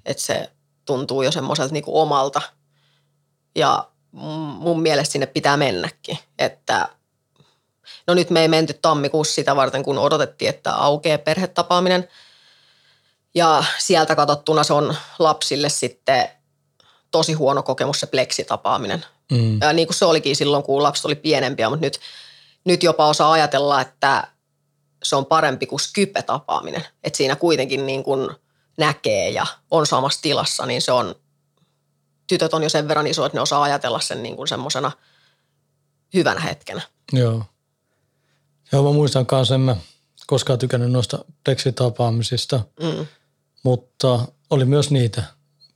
Että 0.06 0.24
se 0.24 0.52
tuntuu 0.86 1.22
jo 1.22 1.32
semmoiselta 1.32 1.74
niin 1.74 1.84
kuin 1.84 1.96
omalta. 1.96 2.42
Ja 3.56 3.88
mun 4.12 4.82
mielestä 4.82 5.12
sinne 5.12 5.26
pitää 5.26 5.58
mennäkin. 5.58 6.18
Että 6.40 6.90
no 8.08 8.14
nyt 8.14 8.30
me 8.30 8.42
ei 8.42 8.48
menty 8.48 8.74
tammikuussa 8.74 9.36
sitä 9.36 9.56
varten, 9.56 9.84
kun 9.84 9.98
odotettiin, 9.98 10.50
että 10.50 10.76
aukeaa 10.76 11.18
perhetapaaminen. 11.18 12.08
Ja 13.36 13.64
sieltä 13.78 14.16
katsottuna 14.16 14.64
se 14.64 14.74
on 14.74 14.96
lapsille 15.20 15.70
sitten 15.70 16.30
tosi 17.12 17.34
huono 17.34 17.64
kokemus 17.64 18.00
se 18.00 18.08
pleksitapaaminen. 18.08 19.06
Mm. 19.32 19.60
Ja 19.62 19.74
niin 19.74 19.88
kuin 19.88 19.96
se 19.96 20.06
olikin 20.06 20.36
silloin, 20.36 20.64
kun 20.64 20.84
lapset 20.84 21.06
oli 21.06 21.16
pienempiä, 21.16 21.70
mutta 21.70 21.86
nyt, 21.86 22.00
nyt 22.66 22.84
jopa 22.84 23.08
osaa 23.08 23.32
ajatella, 23.32 23.82
että 23.82 24.28
se 25.04 25.16
on 25.16 25.26
parempi 25.26 25.66
kuin 25.66 25.80
Skype-tapaaminen. 25.80 26.86
Että 27.04 27.18
siinä 27.18 27.36
kuitenkin 27.36 27.86
niin 27.86 28.04
kuin 28.04 28.30
näkee 28.78 29.30
ja 29.30 29.46
on 29.72 29.88
samassa 29.88 30.22
tilassa, 30.22 30.66
niin 30.66 30.82
se 30.82 30.92
on, 30.92 31.16
tytöt 32.28 32.54
on 32.54 32.64
jo 32.64 32.70
sen 32.70 32.88
verran 32.88 33.08
iso, 33.08 33.26
että 33.26 33.38
ne 33.38 33.42
osaa 33.42 33.64
ajatella 33.64 34.00
sen 34.00 34.24
niin 34.24 34.36
kuin 34.36 34.48
semmoisena 34.48 34.92
hyvänä 36.14 36.42
hetkenä. 36.42 36.82
Joo. 37.14 37.44
Joo, 38.72 38.84
mä 38.84 38.92
muistan 38.92 39.26
kanssa, 39.26 39.56
en 39.56 39.62
mä 39.62 39.76
koskaan 40.28 40.60
tykännyt 40.60 40.92
noista 40.92 41.26
pleksitapaamisista, 41.44 42.60
Mm. 42.80 43.08
Mutta 43.64 44.28
oli 44.50 44.66
myös 44.66 44.92
niitä. 44.92 45.24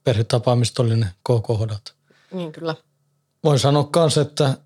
Perhetapaamista 0.04 0.84
oli 0.84 0.96
ne 0.98 1.06
KK-hodat. 1.24 1.94
Niin 2.32 2.52
kyllä. 2.52 2.76
Voin 3.44 3.60
sanoa 3.60 3.84
kanssa, 3.84 4.22
että 4.22 4.58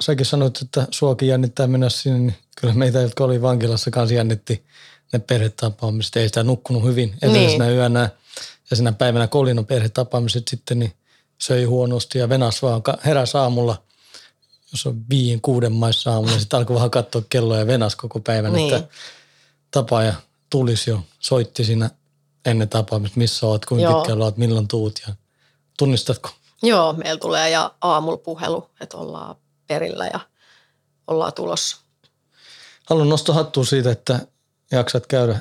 säkin 0.00 0.26
sanoit, 0.26 0.62
että 0.62 0.86
suokin 0.90 1.28
jännittää 1.28 1.66
mennä 1.66 1.88
sinne, 1.88 2.18
niin 2.18 2.34
kyllä 2.60 2.74
meitä, 2.74 3.00
jotka 3.00 3.24
oli 3.24 3.42
vankilassa 3.42 3.90
kanssa 3.90 4.14
jännitti 4.14 4.64
ne 5.12 5.18
perhetapaamiset. 5.18 6.16
Ei 6.16 6.28
sitä 6.28 6.42
nukkunut 6.42 6.84
hyvin 6.84 7.16
edellisenä 7.22 7.64
niin. 7.64 7.76
yönä 7.76 8.10
ja 8.70 8.76
sinä 8.76 8.92
päivänä 8.92 9.26
kun 9.26 9.40
oli 9.40 9.54
no 9.54 9.64
perhetapaamiset 9.64 10.48
sitten, 10.48 10.78
niin 10.78 10.92
söi 11.38 11.64
huonosti 11.64 12.18
ja 12.18 12.28
venas 12.28 12.62
vaan 12.62 12.82
heräsi 13.04 13.36
aamulla, 13.36 13.82
jos 14.72 14.86
on 14.86 15.08
viien, 15.10 15.40
kuuden 15.40 15.72
maissa 15.72 16.12
aamulla, 16.12 16.32
niin 16.32 16.40
sitten 16.40 16.58
alkoi 16.58 16.76
vähän 16.76 16.90
katsoa 16.90 17.22
kelloa 17.28 17.58
ja 17.58 17.66
venas 17.66 17.96
koko 17.96 18.20
päivän, 18.20 18.52
Niin. 18.52 18.74
että 18.74 18.88
tapaaja 19.70 20.14
tulisi 20.50 20.90
jo, 20.90 21.02
soitti 21.20 21.64
siinä 21.64 21.90
ennen 22.46 22.68
tapaamista, 22.68 23.18
missä 23.18 23.46
oot, 23.46 23.66
kuinka 23.66 23.90
Joo. 23.90 24.00
pitkällä 24.00 24.24
oot, 24.24 24.36
milloin 24.36 24.68
tuut 24.68 25.00
ja 25.08 25.14
tunnistatko? 25.78 26.30
Joo, 26.62 26.92
meillä 26.92 27.20
tulee 27.20 27.50
ja 27.50 27.74
aamulla 27.80 28.16
puhelu, 28.16 28.70
että 28.80 28.96
ollaan 28.96 29.36
perillä 29.66 30.06
ja 30.06 30.20
ollaan 31.06 31.32
tulossa. 31.32 31.76
Haluan 32.86 33.08
nostaa 33.08 33.34
hattua 33.34 33.64
siitä, 33.64 33.90
että 33.90 34.20
jaksat 34.70 35.06
käydä 35.06 35.40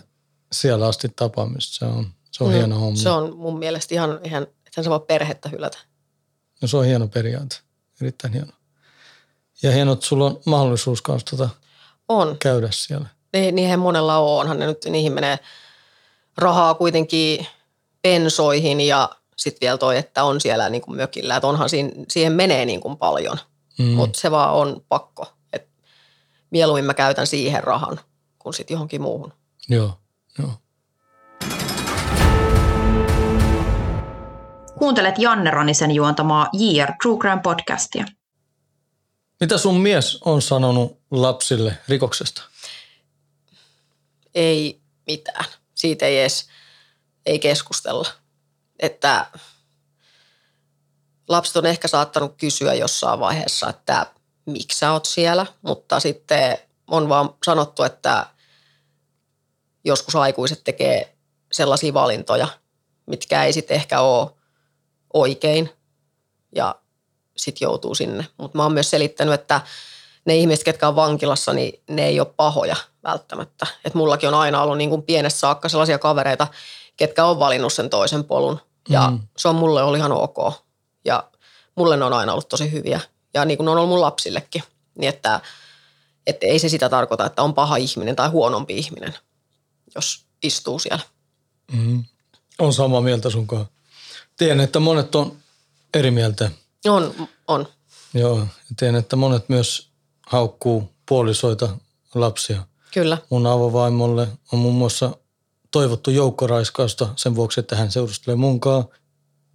siellä 0.51 0.87
asti 0.87 1.09
tapaamista. 1.15 1.75
Se 1.75 1.85
on, 1.85 2.07
se 2.31 2.43
on 2.43 2.53
hieno 2.53 2.75
homma. 2.79 2.91
Mm. 2.97 3.03
Se 3.03 3.09
on 3.09 3.37
mun 3.37 3.59
mielestä 3.59 3.95
ihan, 3.95 4.19
ihan 4.23 4.47
että 4.65 4.83
se 4.83 4.89
voi 4.89 4.99
perhettä 4.99 5.49
hylätä. 5.49 5.77
Ja 6.61 6.67
se 6.67 6.77
on 6.77 6.85
hieno 6.85 7.07
periaate. 7.07 7.55
Erittäin 8.01 8.33
hieno. 8.33 8.51
Ja 9.63 9.71
hieno, 9.71 9.91
että 9.93 10.05
sulla 10.05 10.25
on 10.25 10.39
mahdollisuus 10.45 11.01
kanssa 11.01 11.37
tota 11.37 11.49
On. 12.09 12.37
käydä 12.39 12.67
siellä. 12.71 13.07
Ni- 13.33 13.51
Niihin 13.51 13.79
monella 13.79 14.17
on, 14.17 14.39
onhan 14.39 14.59
ne 14.59 14.65
nyt, 14.65 14.85
niihin 14.85 15.13
menee 15.13 15.39
rahaa 16.37 16.73
kuitenkin 16.73 17.47
pensoihin 18.01 18.81
ja 18.81 19.09
sitten 19.35 19.61
vielä 19.61 19.77
toi, 19.77 19.97
että 19.97 20.23
on 20.23 20.41
siellä 20.41 20.69
niin 20.69 20.81
kuin 20.81 20.97
mökillä, 20.97 21.35
että 21.35 21.47
onhan 21.47 21.69
siinä, 21.69 21.91
siihen 22.09 22.33
menee 22.33 22.65
niin 22.65 22.81
kuin 22.81 22.97
paljon, 22.97 23.37
Mm. 23.79 23.85
mm. 23.85 23.91
mutta 23.91 24.19
se 24.19 24.31
vaan 24.31 24.53
on 24.53 24.85
pakko. 24.89 25.25
Et 25.53 25.69
mieluummin 26.49 26.85
mä 26.85 26.93
käytän 26.93 27.27
siihen 27.27 27.63
rahan 27.63 27.99
kuin 28.39 28.53
sitten 28.53 28.75
johonkin 28.75 29.01
muuhun. 29.01 29.33
Joo, 29.69 29.99
joo. 30.39 30.51
Kuuntelet 34.79 35.15
Janne 35.17 35.51
Ronisen 35.51 35.91
juontamaa 35.91 36.49
JR 36.53 36.91
True 37.01 37.17
Crime 37.19 37.41
podcastia. 37.43 38.05
Mitä 39.39 39.57
sun 39.57 39.79
mies 39.79 40.21
on 40.25 40.41
sanonut 40.41 40.99
lapsille 41.11 41.77
rikoksesta? 41.89 42.41
Ei 44.35 44.81
mitään. 45.07 45.45
Siitä 45.77 46.05
ei 46.05 46.19
edes 46.19 46.47
ei 47.25 47.39
keskustella. 47.39 48.07
Että 48.79 49.25
lapset 51.27 51.55
on 51.55 51.65
ehkä 51.65 51.87
saattanut 51.87 52.35
kysyä 52.37 52.73
jossain 52.73 53.19
vaiheessa, 53.19 53.69
että 53.69 54.05
miksi 54.45 54.79
sä 54.79 54.91
oot 54.91 55.05
siellä, 55.05 55.45
mutta 55.61 55.99
sitten 55.99 56.57
on 56.87 57.09
vaan 57.09 57.29
sanottu, 57.45 57.83
että 57.83 58.25
joskus 59.85 60.15
aikuiset 60.15 60.63
tekee 60.63 61.17
sellaisia 61.51 61.93
valintoja, 61.93 62.47
mitkä 63.05 63.43
ei 63.43 63.53
sitten 63.53 63.75
ehkä 63.75 64.01
ole 64.01 64.31
oikein 65.13 65.69
ja 66.55 66.75
sitten 67.37 67.65
joutuu 67.65 67.95
sinne. 67.95 68.27
Mutta 68.37 68.57
mä 68.57 68.63
oon 68.63 68.73
myös 68.73 68.89
selittänyt, 68.89 69.33
että 69.33 69.61
ne 70.25 70.35
ihmiset, 70.35 70.65
ketkä 70.65 70.87
on 70.87 70.95
vankilassa, 70.95 71.53
niin 71.53 71.83
ne 71.89 72.05
ei 72.05 72.19
ole 72.19 72.33
pahoja 72.35 72.75
välttämättä. 73.07 73.67
Et 73.85 73.93
mullakin 73.93 74.29
on 74.29 74.35
aina 74.35 74.61
ollut 74.61 74.77
niin 74.77 74.89
kuin 74.89 75.03
pienestä 75.03 75.39
saakka 75.39 75.69
sellaisia 75.69 75.99
kavereita, 75.99 76.47
ketkä 76.97 77.25
on 77.25 77.39
valinnut 77.39 77.73
sen 77.73 77.89
toisen 77.89 78.23
polun. 78.23 78.59
Ja 78.89 79.09
Mm. 79.09 79.19
se 79.37 79.47
on 79.47 79.55
mulle 79.55 79.83
ollut 79.83 79.97
ihan 79.97 80.11
ok. 80.11 80.53
Ja 81.05 81.23
mulle 81.75 81.97
ne 81.97 82.05
on 82.05 82.13
aina 82.13 82.31
ollut 82.31 82.49
tosi 82.49 82.71
hyviä. 82.71 82.99
Ja 83.33 83.45
niin 83.45 83.57
kuin 83.57 83.65
ne 83.65 83.71
on 83.71 83.77
ollut 83.77 83.89
mun 83.89 84.01
lapsillekin. 84.01 84.63
Niin 84.97 85.09
että, 85.09 85.41
että 86.27 86.47
ei 86.47 86.59
se 86.59 86.69
sitä 86.69 86.89
tarkoita, 86.89 87.25
että 87.25 87.43
on 87.43 87.53
paha 87.53 87.75
ihminen 87.75 88.15
tai 88.15 88.29
huonompi 88.29 88.77
ihminen, 88.77 89.13
jos 89.95 90.25
istuu 90.43 90.79
siellä. 90.79 91.03
Mm. 91.71 92.03
On 92.59 92.73
samaa 92.73 93.01
mieltä 93.01 93.29
sunkaan. 93.29 93.65
Tiedän, 94.37 94.59
että 94.59 94.79
monet 94.79 95.15
on 95.15 95.37
eri 95.93 96.11
mieltä. 96.11 96.51
On, 96.85 97.27
on. 97.47 97.67
Joo, 98.13 98.37
ja 98.39 98.45
tiedän, 98.77 98.95
että 98.95 99.15
monet 99.15 99.49
myös 99.49 99.89
haukkuu 100.27 100.91
puolisoita 101.05 101.69
lapsia. 102.15 102.63
Kyllä. 102.93 103.17
Mun 103.29 103.47
avovaimolle 103.47 104.27
on 104.53 104.59
muun 104.59 104.75
muassa 104.75 105.17
toivottu 105.71 106.11
joukkoraiskausta 106.11 107.07
sen 107.15 107.35
vuoksi, 107.35 107.59
että 107.59 107.75
hän 107.75 107.91
seurustelee 107.91 108.35
munkaan. 108.35 108.85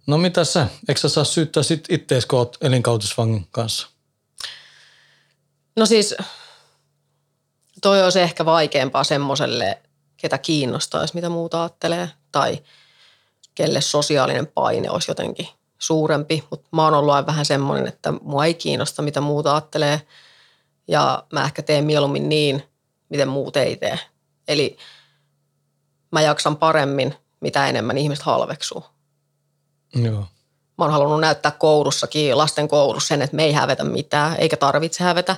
No 0.07 0.17
mitä 0.17 0.43
sä? 0.43 0.67
Eikö 0.87 1.01
sä 1.01 1.09
saa 1.09 1.23
syyttää 1.23 1.63
sit 1.63 1.85
ittees, 1.89 2.25
kun 2.25 2.39
oot 2.39 2.57
elinkautisvangin 2.61 3.47
kanssa? 3.51 3.87
No 5.75 5.85
siis 5.85 6.15
toi 7.81 8.03
olisi 8.03 8.19
ehkä 8.19 8.45
vaikeampaa 8.45 9.03
semmoiselle, 9.03 9.81
ketä 10.17 10.37
kiinnostaisi, 10.37 11.15
mitä 11.15 11.29
muuta 11.29 11.61
ajattelee, 11.61 12.09
tai 12.31 12.63
kelle 13.55 13.81
sosiaalinen 13.81 14.47
paine 14.47 14.89
olisi 14.89 15.11
jotenkin 15.11 15.47
suurempi. 15.79 16.43
Mutta 16.49 16.69
mä 16.71 16.83
oon 16.83 16.93
ollut 16.93 17.13
aina 17.13 17.27
vähän 17.27 17.45
semmoinen, 17.45 17.87
että 17.87 18.11
mua 18.11 18.45
ei 18.45 18.53
kiinnosta, 18.53 19.01
mitä 19.01 19.21
muuta 19.21 19.51
ajattelee, 19.51 20.01
ja 20.87 21.23
mä 21.33 21.43
ehkä 21.43 21.61
teen 21.61 21.85
mieluummin 21.85 22.29
niin, 22.29 22.63
miten 23.13 23.27
muut 23.27 23.57
ei 23.57 23.75
tee. 23.75 23.99
Eli 24.47 24.77
mä 26.11 26.21
jaksan 26.21 26.57
paremmin, 26.57 27.15
mitä 27.39 27.67
enemmän 27.67 27.97
ihmiset 27.97 28.25
halveksuu. 28.25 28.85
Joo. 29.95 30.25
Mä 30.77 30.85
oon 30.85 30.91
halunnut 30.91 31.21
näyttää 31.21 31.51
koulussakin, 31.51 32.37
lasten 32.37 32.67
koulussa 32.67 33.07
sen, 33.07 33.21
että 33.21 33.35
me 33.35 33.43
ei 33.43 33.53
hävetä 33.53 33.83
mitään, 33.83 34.35
eikä 34.39 34.57
tarvitse 34.57 35.03
hävetä. 35.03 35.35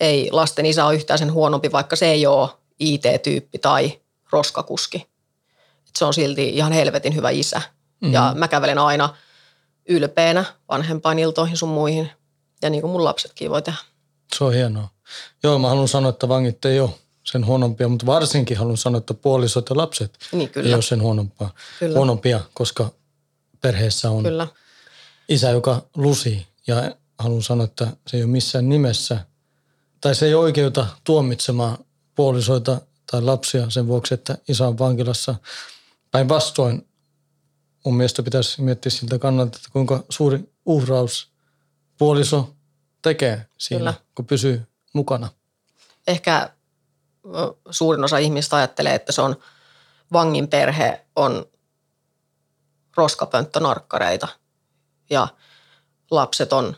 Ei 0.00 0.28
lasten 0.32 0.66
isä 0.66 0.86
ole 0.86 0.94
yhtään 0.94 1.18
sen 1.18 1.32
huonompi, 1.32 1.72
vaikka 1.72 1.96
se 1.96 2.06
ei 2.06 2.26
ole 2.26 2.48
IT-tyyppi 2.80 3.58
tai 3.58 4.00
roskakuski. 4.32 5.06
Et 5.88 5.96
se 5.98 6.04
on 6.04 6.14
silti 6.14 6.48
ihan 6.48 6.72
helvetin 6.72 7.14
hyvä 7.14 7.30
isä. 7.30 7.58
Mm-hmm. 7.58 8.14
Ja 8.14 8.32
mä 8.36 8.48
kävelen 8.48 8.78
aina 8.78 9.14
ylpeänä 9.88 10.44
vanhempainiltoihin 10.68 11.56
sun 11.56 11.68
muihin. 11.68 12.10
Ja 12.62 12.70
niin 12.70 12.80
kuin 12.80 12.90
mun 12.90 13.04
lapsetkin 13.04 13.50
voi 13.50 13.62
tehdä. 13.62 13.78
Se 14.36 14.44
on 14.44 14.52
hienoa. 14.52 14.88
Joo, 15.42 15.58
mä 15.58 15.68
haluan 15.68 15.88
sanoa, 15.88 16.10
että 16.10 16.28
vangit 16.28 16.64
ei 16.64 16.80
ole 16.80 16.90
sen 17.24 17.46
huonompia, 17.46 17.88
mutta 17.88 18.06
varsinkin 18.06 18.56
haluan 18.56 18.76
sanoa, 18.76 18.98
että 18.98 19.14
puolisot 19.14 19.70
ja 19.70 19.76
lapset 19.76 20.18
Niin 20.32 20.40
ei 20.42 20.48
kyllä, 20.48 20.76
ole 20.76 20.82
sen 20.82 21.02
huonompaa. 21.02 21.54
Kyllä. 21.78 21.96
huonompia, 21.96 22.40
koska 22.54 22.90
perheessä 23.60 24.10
on 24.10 24.22
kyllä. 24.22 24.46
isä, 25.28 25.50
joka 25.50 25.82
lusii 25.96 26.46
ja 26.66 26.96
haluan 27.18 27.42
sanoa, 27.42 27.64
että 27.64 27.86
se 28.06 28.16
ei 28.16 28.22
ole 28.22 28.30
missään 28.30 28.68
nimessä, 28.68 29.20
tai 30.00 30.14
se 30.14 30.26
ei 30.26 30.34
oikeuta 30.34 30.86
tuomitsemaan 31.04 31.78
puolisoita 32.14 32.80
tai 33.10 33.22
lapsia 33.22 33.70
sen 33.70 33.86
vuoksi, 33.86 34.14
että 34.14 34.38
isä 34.48 34.68
on 34.68 34.78
vankilassa. 34.78 35.34
Päinvastoin 36.10 36.88
mun 37.84 37.96
mielestä 37.96 38.22
pitäisi 38.22 38.62
miettiä 38.62 38.90
siltä 38.90 39.18
kannalta, 39.18 39.56
että 39.56 39.68
kuinka 39.72 40.04
suuri 40.08 40.52
uhraus 40.66 41.28
puoliso 41.98 42.54
tekee 43.02 43.46
siinä, 43.58 43.78
Kyllä. 43.78 43.94
kun 44.14 44.26
pysyy 44.26 44.62
mukana. 44.98 45.28
Ehkä 46.06 46.50
suurin 47.70 48.04
osa 48.04 48.18
ihmistä 48.18 48.56
ajattelee, 48.56 48.94
että 48.94 49.12
se 49.12 49.22
on 49.22 49.36
vangin 50.12 50.48
perhe 50.48 51.06
on 51.16 51.46
roskapönttönarkkareita 52.96 54.28
ja 55.10 55.28
lapset 56.10 56.52
on 56.52 56.76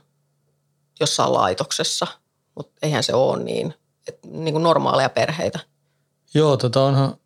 jossain 1.00 1.32
laitoksessa, 1.32 2.06
mutta 2.54 2.78
eihän 2.82 3.02
se 3.02 3.14
ole 3.14 3.42
niin, 3.42 3.74
että 4.08 4.28
niin 4.28 4.54
kuin 4.54 4.62
normaaleja 4.62 5.08
perheitä. 5.08 5.58
Joo, 6.34 6.56
tota 6.56 6.84
onhan 6.84 7.16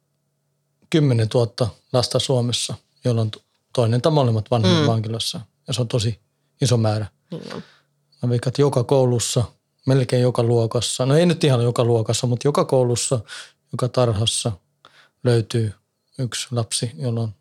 10 0.91 1.29
000 1.35 1.71
lasta 1.93 2.19
Suomessa, 2.19 2.75
jolla 3.05 3.21
on 3.21 3.31
toinen 3.73 4.03
tai 4.03 4.13
molemmat 4.13 4.51
vanhemmat 4.51 4.83
mm. 4.83 4.87
vankilassa. 4.87 5.41
Ja 5.67 5.75
se 5.75 5.81
on 5.81 5.89
tosi 5.89 6.21
iso 6.63 6.77
määrä. 6.77 7.07
Mm. 7.31 7.63
Mä 8.23 8.29
veikkaan, 8.29 8.51
että 8.51 8.63
joka 8.63 8.85
koulussa, 8.85 9.45
melkein 9.87 10.23
joka 10.23 10.43
luokassa, 10.43 11.07
no 11.07 11.17
ei 11.17 11.27
nyt 11.27 11.45
ihan 11.45 11.63
joka 11.63 11.85
luokassa, 11.85 12.27
mutta 12.27 12.49
joka 12.49 12.65
koulussa, 12.65 13.21
joka 13.73 13.89
tarhassa 13.89 14.53
löytyy 15.25 15.73
yksi 16.19 16.49
lapsi, 16.51 16.91
jolla 16.97 17.21
on 17.21 17.35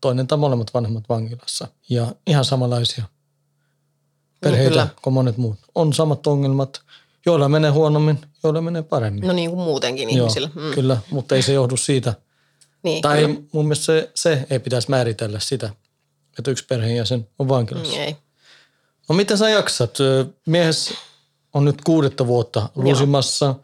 toinen 0.00 0.26
tai 0.26 0.38
molemmat 0.38 0.74
vanhemmat 0.74 1.04
vankilassa. 1.08 1.68
Ja 1.88 2.14
ihan 2.26 2.44
samanlaisia 2.44 3.04
perheitä 4.40 4.84
no, 4.84 4.90
kuin 5.02 5.14
monet 5.14 5.36
muut. 5.36 5.58
On 5.74 5.92
samat 5.92 6.26
ongelmat, 6.26 6.82
joilla 7.26 7.48
menee 7.48 7.70
huonommin, 7.70 8.18
joilla 8.42 8.60
menee 8.60 8.82
paremmin. 8.82 9.26
No 9.26 9.32
niin 9.32 9.50
kuin 9.50 9.60
muutenkin 9.60 10.10
ihmisillä. 10.10 10.50
Mm. 10.54 10.74
Kyllä, 10.74 10.96
mutta 11.10 11.34
ei 11.34 11.42
se 11.42 11.52
johdu 11.52 11.76
siitä. 11.76 12.14
Niin, 12.82 13.02
tai 13.02 13.20
kyllä. 13.20 13.40
mun 13.52 13.64
mielestä 13.64 13.84
se, 13.84 14.10
se 14.14 14.46
ei 14.50 14.58
pitäisi 14.58 14.90
määritellä 14.90 15.40
sitä, 15.40 15.70
että 16.38 16.50
yksi 16.50 16.64
perheenjäsen 16.66 17.28
on 17.38 17.48
vankilassa. 17.48 17.92
Niin 17.92 18.02
ei. 18.02 18.16
No 19.08 19.14
miten 19.14 19.38
sä 19.38 19.48
jaksat? 19.48 19.98
Mies 20.46 20.94
on 21.56 21.64
nyt 21.64 21.82
kuudetta 21.84 22.26
vuotta 22.26 22.68
lusimassa 22.74 23.54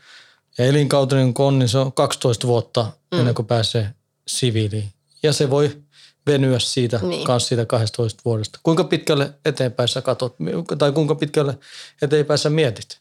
ja 0.59 0.65
elinkautinen 0.65 1.35
konni, 1.35 1.69
se 1.69 1.79
on 1.79 1.93
12 1.93 2.47
vuotta 2.47 2.83
mm. 3.13 3.19
ennen 3.19 3.35
kuin 3.35 3.47
pääsee 3.47 3.95
siviiliin. 4.27 4.93
Ja 5.23 5.33
se 5.33 5.51
voi 5.51 5.83
venyä 6.27 6.59
siitä, 6.59 7.01
niin. 7.03 7.27
kanssa 7.27 7.49
siitä 7.49 7.67
12 7.67 8.23
vuodesta. 8.25 8.59
Kuinka 8.63 8.85
pitkälle 8.85 9.35
eteenpäin 9.45 9.89
sä 9.89 10.03
katot, 10.03 10.37
tai 10.79 10.93
kuinka 10.93 11.15
pitkälle 11.15 11.59
eteenpäin 12.03 12.39
sä 12.39 12.51
mietit? 12.51 13.01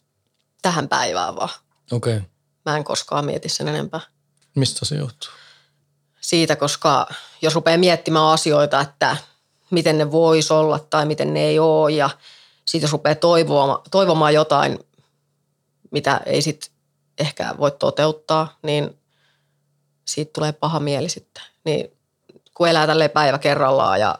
Tähän 0.62 0.88
päivään 0.88 1.36
vaan. 1.36 1.50
Okei. 1.92 2.18
Okay. 2.18 2.30
Mä 2.66 2.78
en 2.78 2.84
koskaan 2.84 3.26
mieti 3.26 3.50
sen 3.50 3.68
enempää. 3.68 4.02
Mistä 4.56 4.86
se 4.86 4.96
johtuu? 4.96 5.30
Siitä, 6.22 6.56
koska 6.56 7.08
jos 7.42 7.56
rupeaa 7.56 7.78
miettimään 7.78 8.26
asioita, 8.26 8.82
että 8.82 9.18
miten 9.70 9.98
ne 9.98 10.12
voisi 10.12 10.54
olla 10.54 10.80
tai 10.80 11.06
miten 11.06 11.34
ne 11.34 11.40
ei 11.40 11.60
ole 11.60 11.92
ja 11.92 12.10
siitä 12.72 12.84
jos 12.84 12.92
rupeaa 12.92 13.16
toivomaan, 13.16 13.80
toivomaan 13.92 14.34
jotain, 14.34 14.80
mitä 15.92 16.22
ei 16.26 16.42
sitten 16.42 16.72
ehkä 17.20 17.56
voi 17.58 17.72
toteuttaa, 17.72 18.58
niin 18.64 19.00
siitä 20.06 20.32
tulee 20.34 20.52
paha 20.52 20.80
mieli 20.80 21.10
sitten. 21.10 21.44
Niin 21.66 21.98
kun 22.54 22.68
elää 22.68 22.88
tälle 22.88 23.10
päivä 23.10 23.38
kerrallaan 23.38 24.00
ja 24.00 24.20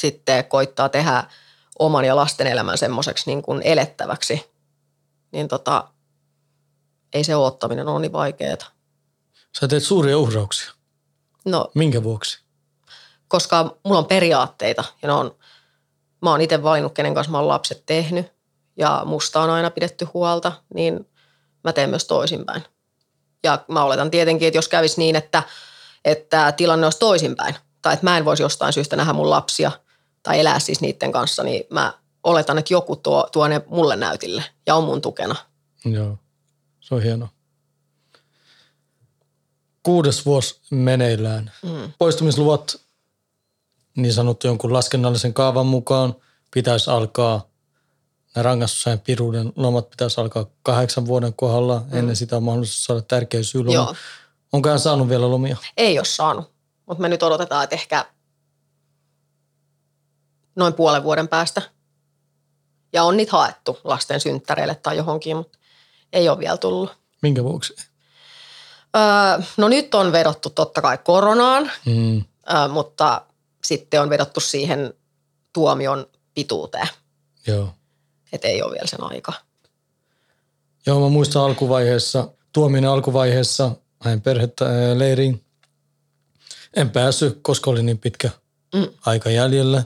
sitten 0.00 0.44
koittaa 0.44 0.88
tehdä 0.88 1.24
oman 1.78 2.04
ja 2.04 2.16
lasten 2.16 2.46
elämän 2.46 2.78
semmoiseksi 2.78 3.30
niin 3.30 3.42
kuin 3.42 3.62
elettäväksi, 3.64 4.50
niin 5.32 5.48
tota, 5.48 5.88
ei 7.12 7.24
se 7.24 7.36
ottaminen 7.36 7.88
ole 7.88 8.00
niin 8.00 8.12
vaikeaa. 8.12 8.56
Sä 9.60 9.68
teet 9.68 9.82
suuria 9.82 10.18
uhrauksia. 10.18 10.72
No, 11.44 11.70
Minkä 11.74 12.02
vuoksi? 12.02 12.40
Koska 13.28 13.76
mulla 13.84 13.98
on 13.98 14.06
periaatteita 14.06 14.84
ja 15.02 15.06
ne 15.06 15.12
on, 15.12 15.36
mä 16.22 16.30
oon 16.30 16.40
itse 16.40 16.62
valinnut, 16.62 16.94
kenen 16.94 17.14
kanssa 17.14 17.30
mä 17.30 17.38
oon 17.38 17.48
lapset 17.48 17.82
tehnyt 17.86 18.32
ja 18.76 19.02
musta 19.04 19.40
on 19.40 19.50
aina 19.50 19.70
pidetty 19.70 20.06
huolta, 20.14 20.52
niin 20.74 21.08
mä 21.64 21.72
teen 21.72 21.90
myös 21.90 22.04
toisinpäin. 22.04 22.62
Ja 23.44 23.64
mä 23.68 23.84
oletan 23.84 24.10
tietenkin, 24.10 24.48
että 24.48 24.58
jos 24.58 24.68
kävisi 24.68 25.00
niin, 25.00 25.16
että, 25.16 25.42
että 26.04 26.52
tilanne 26.52 26.86
olisi 26.86 26.98
toisinpäin, 26.98 27.54
tai 27.82 27.94
että 27.94 28.06
mä 28.06 28.18
en 28.18 28.24
voisi 28.24 28.42
jostain 28.42 28.72
syystä 28.72 28.96
nähdä 28.96 29.12
mun 29.12 29.30
lapsia 29.30 29.72
tai 30.22 30.40
elää 30.40 30.58
siis 30.58 30.80
niiden 30.80 31.12
kanssa, 31.12 31.42
niin 31.42 31.64
mä 31.70 31.92
oletan, 32.24 32.58
että 32.58 32.74
joku 32.74 32.96
tuo, 32.96 33.28
tuo 33.32 33.48
ne 33.48 33.62
mulle 33.66 33.96
näytille 33.96 34.44
ja 34.66 34.74
on 34.74 34.84
mun 34.84 35.00
tukena. 35.00 35.36
Joo, 35.84 36.18
se 36.80 36.94
on 36.94 37.02
hieno. 37.02 37.28
Kuudes 39.82 40.26
vuosi 40.26 40.60
meneillään. 40.70 41.52
Mm. 41.62 41.92
Poistumisluvat 41.98 42.80
niin 43.96 44.12
sanottu 44.12 44.46
jonkun 44.46 44.72
laskennallisen 44.72 45.34
kaavan 45.34 45.66
mukaan 45.66 46.14
pitäisi 46.50 46.90
alkaa 46.90 47.50
nämä 48.34 48.42
rangaistusajan 48.42 49.00
piruuden 49.00 49.52
lomat 49.56 49.90
pitäisi 49.90 50.20
alkaa 50.20 50.46
kahdeksan 50.62 51.06
vuoden 51.06 51.34
kohdalla. 51.34 51.78
Mm. 51.78 51.98
Ennen 51.98 52.16
sitä 52.16 52.36
on 52.36 52.42
mahdollisuus 52.42 52.84
saada 52.84 53.02
tärkeä 53.02 53.42
syyloma. 53.42 53.94
Onko 54.52 54.68
hän 54.68 54.78
saanut 54.78 55.08
vielä 55.08 55.30
lomia? 55.30 55.56
Ei 55.76 55.98
ole 55.98 56.04
saanut, 56.04 56.52
mutta 56.86 57.02
me 57.02 57.08
nyt 57.08 57.22
odotetaan, 57.22 57.64
että 57.64 57.76
ehkä 57.76 58.04
noin 60.56 60.74
puolen 60.74 61.02
vuoden 61.02 61.28
päästä. 61.28 61.62
Ja 62.92 63.04
on 63.04 63.16
niitä 63.16 63.32
haettu 63.32 63.78
lasten 63.84 64.20
synttäreille 64.20 64.74
tai 64.74 64.96
johonkin, 64.96 65.36
mutta 65.36 65.58
ei 66.12 66.28
ole 66.28 66.38
vielä 66.38 66.56
tullut. 66.56 66.96
Minkä 67.22 67.44
vuoksi? 67.44 67.74
Öö, 68.96 69.02
no 69.56 69.68
nyt 69.68 69.94
on 69.94 70.12
vedottu 70.12 70.50
totta 70.50 70.82
kai 70.82 70.98
koronaan, 70.98 71.70
mm. 71.86 72.24
öö, 72.54 72.68
mutta 72.68 73.22
sitten 73.64 74.02
on 74.02 74.10
vedottu 74.10 74.40
siihen 74.40 74.94
tuomion 75.52 76.06
pituuteen. 76.34 76.88
Joo 77.46 77.74
että 78.32 78.48
ei 78.48 78.62
ole 78.62 78.72
vielä 78.72 78.86
sen 78.86 79.02
aika. 79.02 79.32
Joo, 80.86 81.00
mä 81.00 81.08
muistan 81.08 81.42
alkuvaiheessa, 81.42 82.28
tuominen 82.52 82.90
alkuvaiheessa, 82.90 83.76
hain 84.00 84.20
perhettä 84.20 84.64
leiriin. 84.94 85.44
En 86.74 86.90
päässyt, 86.90 87.38
koska 87.42 87.70
oli 87.70 87.82
niin 87.82 87.98
pitkä 87.98 88.30
mm. 88.74 88.88
aika 89.06 89.30
jäljellä. 89.30 89.84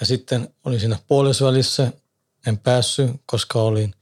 Ja 0.00 0.06
sitten 0.06 0.48
olin 0.64 0.80
siinä 0.80 0.98
puolesvälissä, 1.08 1.92
en 2.46 2.58
päässyt, 2.58 3.10
koska 3.26 3.62
olin, 3.62 3.94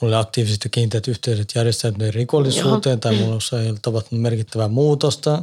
mulla 0.00 0.16
oli 0.16 0.22
aktiivisesti 0.22 0.68
kiinteät 0.68 1.08
yhteydet 1.08 1.52
järjestäytyneen 1.54 2.14
rikollisuuteen 2.14 2.94
Joo. 2.94 3.00
tai 3.00 3.14
mulla 3.14 3.38
ollut 3.68 3.82
tapahtunut 3.82 4.22
merkittävää 4.22 4.68
muutosta. 4.68 5.42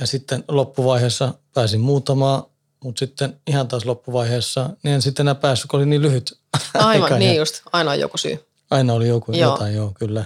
Ja 0.00 0.06
sitten 0.06 0.44
loppuvaiheessa 0.48 1.34
pääsin 1.54 1.80
muutamaan 1.80 2.42
mutta 2.84 2.98
sitten 2.98 3.40
ihan 3.46 3.68
taas 3.68 3.84
loppuvaiheessa, 3.84 4.70
niin 4.82 4.94
en 4.94 5.02
sitten 5.02 5.24
enää 5.24 5.34
päässyt, 5.34 5.70
kun 5.70 5.78
oli 5.78 5.86
niin 5.86 6.02
lyhyt 6.02 6.38
Aivan, 6.74 7.02
aika. 7.02 7.18
niin 7.18 7.36
just. 7.36 7.62
Aina 7.72 7.90
on 7.90 8.00
joku 8.00 8.18
syy. 8.18 8.46
Aina 8.70 8.92
oli 8.92 9.08
joku, 9.08 9.32
joo. 9.32 9.52
jotain, 9.52 9.74
joo, 9.74 9.92
kyllä. 9.98 10.24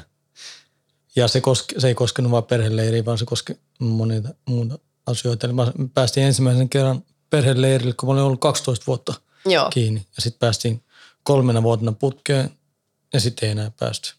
Ja 1.16 1.28
se, 1.28 1.40
koske, 1.40 1.80
se 1.80 1.88
ei 1.88 1.94
koskenut 1.94 2.32
vain 2.32 2.44
perheleiriä, 2.44 3.04
vaan 3.04 3.18
se 3.18 3.24
koski 3.24 3.58
monia 3.78 4.20
muuta 4.48 4.78
asioita. 5.06 5.46
Eli 5.46 5.54
mä 5.54 5.72
päästiin 5.94 6.26
ensimmäisen 6.26 6.68
kerran 6.68 7.02
perheleirille, 7.30 7.94
kun 7.94 8.08
mä 8.08 8.12
olin 8.12 8.24
ollut 8.24 8.40
12 8.40 8.86
vuotta 8.86 9.14
joo. 9.46 9.70
kiinni. 9.70 10.06
Ja 10.16 10.22
sitten 10.22 10.38
päästiin 10.38 10.82
kolmena 11.22 11.62
vuotena 11.62 11.92
putkeen 11.92 12.50
ja 13.12 13.20
sitten 13.20 13.46
ei 13.46 13.52
enää 13.52 13.70
päästy. 13.80 14.14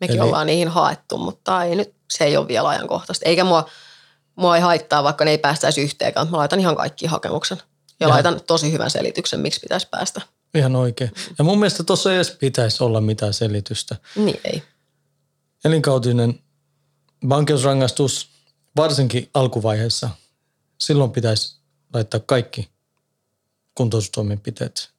Mekin 0.00 0.16
Eli, 0.16 0.26
ollaan 0.26 0.46
niihin 0.46 0.68
haettu, 0.68 1.18
mutta 1.18 1.64
ei 1.64 1.76
nyt, 1.76 1.94
se 2.10 2.24
ei 2.24 2.36
ole 2.36 2.48
vielä 2.48 2.68
ajankohtaista. 2.68 3.28
Eikä 3.28 3.44
mua 3.44 3.68
mua 4.38 4.56
ei 4.56 4.62
haittaa, 4.62 5.04
vaikka 5.04 5.24
ne 5.24 5.30
ei 5.30 5.38
päästäisi 5.38 5.82
yhteenkään. 5.82 6.30
Mä 6.30 6.36
laitan 6.36 6.60
ihan 6.60 6.76
kaikki 6.76 7.06
hakemuksen. 7.06 7.58
Ja, 8.00 8.06
ja 8.06 8.08
laitan 8.08 8.40
tosi 8.46 8.72
hyvän 8.72 8.90
selityksen, 8.90 9.40
miksi 9.40 9.60
pitäisi 9.60 9.88
päästä. 9.90 10.20
Ihan 10.54 10.76
oikein. 10.76 11.12
Ja 11.38 11.44
mun 11.44 11.58
mielestä 11.58 11.84
tuossa 11.84 12.10
ei 12.10 12.16
edes 12.16 12.30
pitäisi 12.30 12.84
olla 12.84 13.00
mitään 13.00 13.34
selitystä. 13.34 13.96
Niin 14.16 14.40
ei. 14.44 14.62
Elinkautinen 15.64 16.40
vankeusrangaistus, 17.28 18.30
varsinkin 18.76 19.30
alkuvaiheessa, 19.34 20.10
silloin 20.78 21.10
pitäisi 21.10 21.58
laittaa 21.94 22.20
kaikki 22.20 22.68
kuntoutustoimenpiteet, 23.74 24.90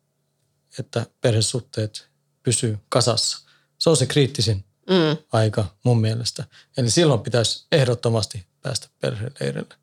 että 0.80 1.06
perhesuhteet 1.21 2.10
pysyy 2.43 2.80
kasassa. 2.89 3.49
Se 3.78 3.89
on 3.89 3.97
se 3.97 4.06
kriittisin 4.06 4.65
mm. 4.89 5.17
aika 5.32 5.65
mun 5.84 6.02
mielestä. 6.02 6.43
Eli 6.78 6.89
silloin 6.89 7.21
pitäisi 7.21 7.65
ehdottomasti 7.71 8.49
päästä 8.62 8.88
perheleirille. 9.02 9.76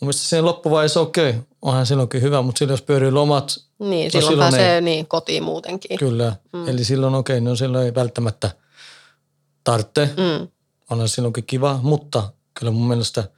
Mun 0.00 0.06
mielestä 0.06 0.28
sen 0.28 0.44
loppuvaiheessa 0.44 1.00
okei, 1.00 1.30
okay, 1.30 1.42
onhan 1.62 1.86
silloinkin 1.86 2.22
hyvä, 2.22 2.42
mutta 2.42 2.58
silloin 2.58 2.72
jos 2.72 2.82
pyörii 2.82 3.10
lomat. 3.10 3.58
Niin, 3.78 4.06
no 4.06 4.10
silloin, 4.10 4.32
silloin 4.32 4.50
pääsee 4.50 4.74
ei, 4.74 4.80
niin, 4.80 5.06
kotiin 5.06 5.42
muutenkin. 5.42 5.98
Kyllä, 5.98 6.36
mm. 6.52 6.68
eli 6.68 6.84
silloin 6.84 7.14
okei, 7.14 7.38
okay, 7.38 7.44
no 7.44 7.56
silloin 7.56 7.84
ei 7.84 7.94
välttämättä 7.94 8.50
tarvitse. 9.64 10.06
Mm. 10.06 10.48
Onhan 10.90 11.08
silloinkin 11.08 11.44
kiva, 11.44 11.80
mutta 11.82 12.32
kyllä 12.54 12.72
mun 12.72 12.88
mielestä 12.88 13.28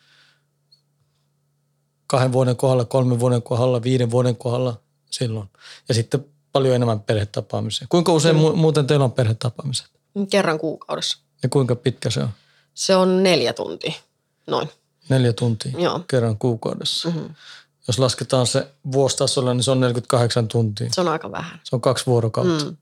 kahden 2.07 2.33
vuoden 2.33 2.57
kohdalla, 2.57 2.85
kolmen 2.85 3.21
vuoden 3.21 3.43
kohdalla, 3.43 3.83
viiden 3.83 4.11
vuoden 4.11 4.37
kohdalla 4.37 4.81
silloin. 5.11 5.49
Ja 5.89 5.95
sitten 5.95 6.25
paljon 6.53 6.75
enemmän 6.75 7.01
perhetapaamisia. 7.01 7.87
Kuinka 7.91 8.13
usein 8.13 8.37
mu- 8.37 8.57
muuten 8.57 8.87
teillä 8.87 9.05
on 9.05 9.13
perhetapaamiset? 9.13 9.87
Kerran 10.31 10.59
kuukaudessa. 10.59 11.19
Ja 11.43 11.49
kuinka 11.49 11.77
pitkä 11.77 12.11
se 12.11 12.21
on? 12.21 12.29
Se 12.75 12.97
on 12.97 13.23
neljä 13.23 13.53
tuntia, 13.53 13.93
noin. 14.47 14.71
Neljä 15.09 15.33
tuntia 15.33 15.73
Joo. 15.79 16.05
kerran 16.09 16.39
kuukaudessa. 16.39 17.09
Mm-hmm. 17.09 17.35
Jos 17.87 17.99
lasketaan 17.99 18.47
se 18.47 18.67
vuositasolla, 18.93 19.55
niin 19.55 19.63
se 19.63 19.71
on 19.71 19.81
48 19.81 20.49
tuntia. 20.49 20.89
Se 20.93 21.01
on 21.01 21.09
aika 21.09 21.33
vähän. 21.33 21.61
Se 21.65 21.77
on 21.77 21.81
kaksi 21.81 22.07
vuorokautta. 22.07 22.65
Mm. 22.65 22.77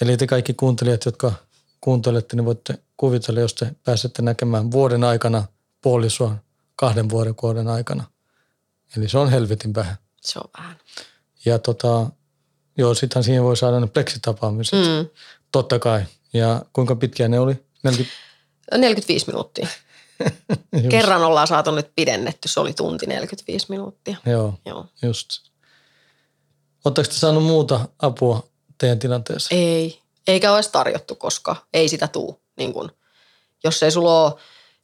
Eli 0.00 0.16
te 0.16 0.26
kaikki 0.26 0.54
kuuntelijat, 0.54 1.04
jotka 1.04 1.32
kuuntelette, 1.80 2.36
niin 2.36 2.44
voitte 2.44 2.78
kuvitella, 2.96 3.40
jos 3.40 3.54
te 3.54 3.74
pääsette 3.84 4.22
näkemään 4.22 4.70
vuoden 4.70 5.04
aikana 5.04 5.44
puolisoa 5.82 6.36
kahden 6.76 7.10
vuorokauden 7.10 7.68
aikana. 7.68 8.04
Eli 8.96 9.08
se 9.08 9.18
on 9.18 9.30
helvetin 9.30 9.74
vähän. 9.74 9.96
Se 10.20 10.38
on 10.38 10.50
vähän. 10.58 10.76
Ja 11.44 11.58
tota, 11.58 12.10
joo, 12.78 12.94
sittenhän 12.94 13.24
siihen 13.24 13.42
voi 13.42 13.56
saada 13.56 13.80
ne 13.80 13.86
pleksitapaamiset. 13.86 14.78
Mm. 14.78 15.08
Totta 15.52 15.78
kai. 15.78 16.04
Ja 16.32 16.62
kuinka 16.72 16.96
pitkiä 16.96 17.28
ne 17.28 17.40
oli? 17.40 17.64
40, 17.82 18.14
45 18.76 19.26
minuuttia. 19.26 19.68
Kerran 20.90 21.24
ollaan 21.24 21.46
saatu 21.46 21.70
nyt 21.70 21.90
pidennetty, 21.96 22.48
se 22.48 22.60
oli 22.60 22.72
tunti 22.72 23.06
45 23.06 23.66
minuuttia. 23.68 24.16
Joo, 24.26 24.54
Joo. 24.66 24.86
just. 25.02 25.28
Oletteko 26.84 27.08
te 27.08 27.14
saanut 27.14 27.44
muuta 27.44 27.88
apua 27.98 28.42
teidän 28.78 28.98
tilanteessa? 28.98 29.54
Ei, 29.54 30.02
eikä 30.26 30.52
olisi 30.52 30.72
tarjottu, 30.72 31.14
koska 31.14 31.56
ei 31.72 31.88
sitä 31.88 32.08
tuu. 32.08 32.40
Niin 32.56 32.72
kun, 32.72 32.92
jos 33.64 33.82
ei 33.82 33.90
sulla 33.90 34.24
ole 34.24 34.34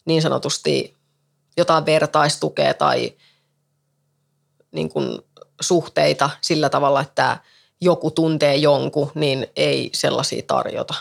niin 0.04 0.22
sanotusti 0.22 0.96
jotain 1.56 1.86
vertaistukea 1.86 2.74
tai 2.74 3.16
niin 4.72 4.88
kun, 4.88 5.24
suhteita 5.60 6.30
sillä 6.40 6.68
tavalla, 6.68 7.00
että 7.00 7.38
joku 7.80 8.10
tuntee 8.10 8.56
jonkun, 8.56 9.12
niin 9.14 9.46
ei 9.56 9.90
sellaisia 9.94 10.42
tarjota. 10.46 10.94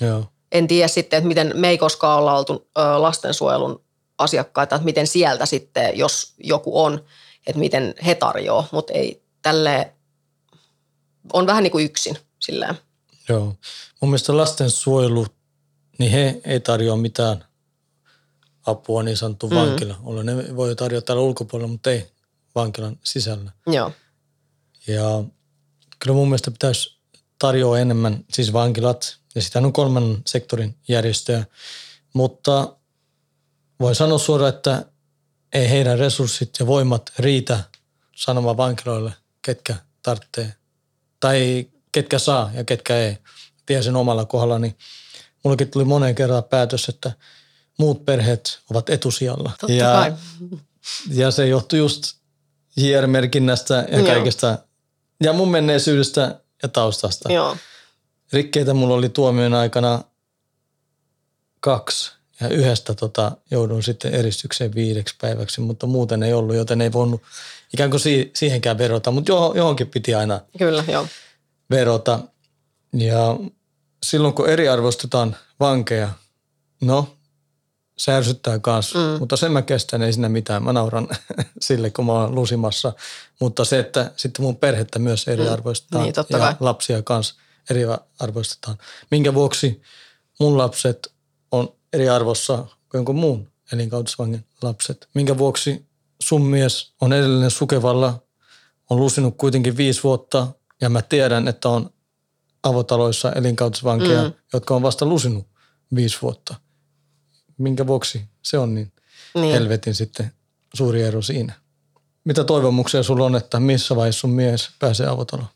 Joo. 0.00 0.24
En 0.54 0.66
tiedä 0.66 0.88
sitten, 0.88 1.18
että 1.18 1.28
miten 1.28 1.52
me 1.54 1.68
ei 1.68 1.78
koskaan 1.78 2.18
olla 2.18 2.38
oltu 2.38 2.68
lastensuojelun 2.98 3.84
asiakkaita, 4.18 4.76
että 4.76 4.84
miten 4.84 5.06
sieltä 5.06 5.46
sitten, 5.46 5.98
jos 5.98 6.34
joku 6.38 6.82
on, 6.82 7.04
että 7.46 7.58
miten 7.58 7.94
he 8.06 8.14
tarjoaa, 8.14 8.68
mutta 8.72 8.92
ei 8.92 9.22
tälle 9.42 9.94
on 11.32 11.46
vähän 11.46 11.62
niin 11.62 11.70
kuin 11.70 11.84
yksin 11.84 12.18
silleen. 12.40 12.74
Joo. 13.28 13.44
Mun 14.00 14.10
mielestä 14.10 14.36
lastensuojelu, 14.36 15.26
niin 15.98 16.12
he 16.12 16.40
ei 16.44 16.60
tarjoa 16.60 16.96
mitään 16.96 17.44
apua 18.66 19.02
niin 19.02 19.16
sanottu 19.16 19.48
mm. 19.48 19.56
vankila. 19.56 20.22
Ne 20.22 20.56
voi 20.56 20.76
tarjota 20.76 21.04
täällä 21.04 21.22
ulkopuolella, 21.22 21.72
mutta 21.72 21.90
ei 21.90 22.06
vankilan 22.54 22.98
sisällä. 23.04 23.52
Joo. 23.66 23.92
Ja 24.86 25.24
kyllä 25.98 26.14
mun 26.14 26.28
mielestä 26.28 26.50
pitäisi 26.50 26.98
tarjoa 27.38 27.78
enemmän, 27.78 28.24
siis 28.32 28.52
vankilat, 28.52 29.18
ja 29.34 29.42
sitä 29.42 29.58
on 29.58 29.72
kolmannen 29.72 30.22
sektorin 30.26 30.76
järjestöjä, 30.88 31.44
mutta 32.12 32.76
voi 33.80 33.94
sanoa 33.94 34.18
suoraan, 34.18 34.54
että 34.54 34.84
ei 35.52 35.70
heidän 35.70 35.98
resurssit 35.98 36.50
ja 36.60 36.66
voimat 36.66 37.12
riitä 37.18 37.60
sanomaan 38.16 38.56
vankiloille, 38.56 39.12
ketkä 39.42 39.74
tarvitsee, 40.02 40.54
tai 41.20 41.66
ketkä 41.92 42.18
saa 42.18 42.50
ja 42.54 42.64
ketkä 42.64 42.96
ei. 42.96 43.18
Tiedän 43.66 43.84
sen 43.84 43.96
omalla 43.96 44.24
kohdalla, 44.24 44.58
niin 44.58 44.78
mullekin 45.44 45.70
tuli 45.70 45.84
moneen 45.84 46.14
kertaan 46.14 46.44
päätös, 46.44 46.88
että 46.88 47.12
muut 47.78 48.04
perheet 48.04 48.60
ovat 48.70 48.90
etusijalla. 48.90 49.50
Totta 49.60 49.72
ja, 49.72 49.92
kai. 49.92 50.12
ja 51.08 51.30
se 51.30 51.46
johtui 51.46 51.78
just 51.78 52.14
JR-merkinnästä 52.76 53.86
ja 53.90 53.98
Joo. 53.98 54.06
kaikesta, 54.06 54.58
ja 55.22 55.32
mun 55.32 55.50
menneisyydestä 55.50 56.40
ja 56.62 56.68
taustasta. 56.68 57.32
Joo. 57.32 57.56
Rikkeitä 58.32 58.74
mulla 58.74 58.94
oli 58.94 59.08
tuomion 59.08 59.54
aikana 59.54 60.04
kaksi 61.60 62.12
ja 62.40 62.48
yhdestä 62.48 62.94
tota, 62.94 63.32
joudun 63.50 63.82
sitten 63.82 64.14
eristykseen 64.14 64.74
viideksi 64.74 65.14
päiväksi, 65.20 65.60
mutta 65.60 65.86
muuten 65.86 66.22
ei 66.22 66.32
ollut, 66.32 66.56
joten 66.56 66.80
ei 66.80 66.92
voinut 66.92 67.22
ikään 67.74 67.90
kuin 67.90 68.00
si- 68.00 68.30
siihenkään 68.36 68.78
verota, 68.78 69.10
mutta 69.10 69.32
johon, 69.32 69.56
johonkin 69.56 69.86
piti 69.88 70.14
aina 70.14 70.40
Kyllä, 70.58 70.84
joo. 70.88 71.06
verota. 71.70 72.20
Ja 72.92 73.36
silloin 74.02 74.34
kun 74.34 74.48
eriarvostetaan 74.48 75.36
vankeja, 75.60 76.10
no 76.80 77.16
se 77.98 78.12
ärsyttää 78.12 78.58
kanssa, 78.58 78.98
mm. 78.98 79.18
mutta 79.18 79.36
sen 79.36 79.52
mä 79.52 79.62
kestän, 79.62 80.02
ei 80.02 80.12
siinä 80.12 80.28
mitään. 80.28 80.62
Mä 80.62 80.72
nauran 80.72 81.08
sille, 81.60 81.90
kun 81.90 82.06
mä 82.06 82.12
oon 82.12 82.34
lusimassa. 82.34 82.92
Mutta 83.40 83.64
se, 83.64 83.78
että 83.78 84.10
sitten 84.16 84.44
mun 84.44 84.56
perhettä 84.56 84.98
myös 84.98 85.28
eriarvoistetaan 85.28 86.04
Niin, 86.04 86.14
totta 86.14 86.36
ja 86.36 86.44
kai. 86.44 86.54
lapsia 86.60 87.02
kanssa 87.02 87.34
eriarvoistetaan. 87.70 88.78
Minkä 89.10 89.34
vuoksi 89.34 89.82
mun 90.40 90.58
lapset 90.58 91.12
on 91.50 91.74
eri 91.92 92.08
arvossa 92.08 92.56
kuin 92.56 92.98
jonkun 92.98 93.16
muun 93.16 93.52
elinkautisvangin 93.72 94.44
lapset? 94.62 95.08
Minkä 95.14 95.38
vuoksi 95.38 95.86
sun 96.22 96.42
mies 96.42 96.92
on 97.00 97.12
edelleen 97.12 97.50
sukevalla, 97.50 98.22
on 98.90 98.98
lusinut 99.00 99.34
kuitenkin 99.36 99.76
viisi 99.76 100.02
vuotta 100.02 100.46
ja 100.80 100.90
mä 100.90 101.02
tiedän, 101.02 101.48
että 101.48 101.68
on 101.68 101.90
avotaloissa 102.62 103.32
elinkautisvankeja, 103.32 104.22
mm. 104.22 104.32
jotka 104.52 104.74
on 104.74 104.82
vasta 104.82 105.06
lusinut 105.06 105.46
viisi 105.94 106.18
vuotta. 106.22 106.54
Minkä 107.58 107.86
vuoksi 107.86 108.22
se 108.42 108.58
on 108.58 108.74
niin, 108.74 108.92
Niin. 109.34 109.42
niin. 109.42 109.54
helvetin 109.54 109.94
sitten 109.94 110.32
suuri 110.74 111.02
ero 111.02 111.22
siinä? 111.22 111.52
Mitä 112.24 112.44
toivomuksia 112.44 113.02
sulla 113.02 113.24
on, 113.24 113.36
että 113.36 113.60
missä 113.60 113.96
vaiheessa 113.96 114.20
sun 114.20 114.30
mies 114.30 114.70
pääsee 114.78 115.06
avotaloon? 115.06 115.48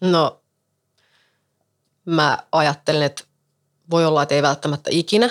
No, 0.00 0.42
mä 2.04 2.38
ajattelen, 2.52 3.02
että 3.02 3.24
voi 3.90 4.06
olla, 4.06 4.22
että 4.22 4.34
ei 4.34 4.42
välttämättä 4.42 4.90
ikinä, 4.92 5.30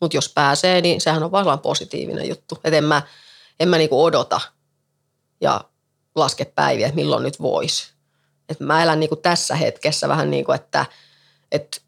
mutta 0.00 0.16
jos 0.16 0.28
pääsee, 0.28 0.80
niin 0.80 1.00
sehän 1.00 1.22
on 1.22 1.32
vaan 1.32 1.58
positiivinen 1.58 2.28
juttu. 2.28 2.54
Että 2.64 2.76
en 2.76 2.84
mä, 2.84 3.02
en 3.60 3.68
mä 3.68 3.78
niinku 3.78 4.04
odota 4.04 4.40
ja 5.40 5.64
laske 6.14 6.44
päiviä, 6.44 6.86
että 6.86 6.96
milloin 6.96 7.22
nyt 7.22 7.40
voisi. 7.40 7.92
Et 8.48 8.60
mä 8.60 8.82
elän 8.82 9.00
niinku 9.00 9.16
tässä 9.16 9.54
hetkessä 9.54 10.08
vähän 10.08 10.30
niin 10.30 10.44
kuin, 10.44 10.56
että, 10.56 10.86
että 11.52 11.80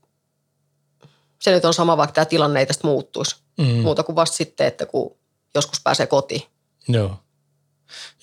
se 1.40 1.50
nyt 1.50 1.64
on 1.64 1.74
sama, 1.74 1.96
vaikka 1.96 2.14
tämä 2.14 2.24
tilanne 2.24 2.60
ei 2.60 2.66
tästä 2.66 2.86
muuttuisi. 2.86 3.36
Mm. 3.58 3.66
Muuta 3.66 4.02
kuin 4.02 4.16
vasta 4.16 4.36
sitten, 4.36 4.66
että 4.66 4.86
kun 4.86 5.16
joskus 5.54 5.80
pääsee 5.84 6.06
kotiin. 6.06 6.42
Joo. 6.88 7.16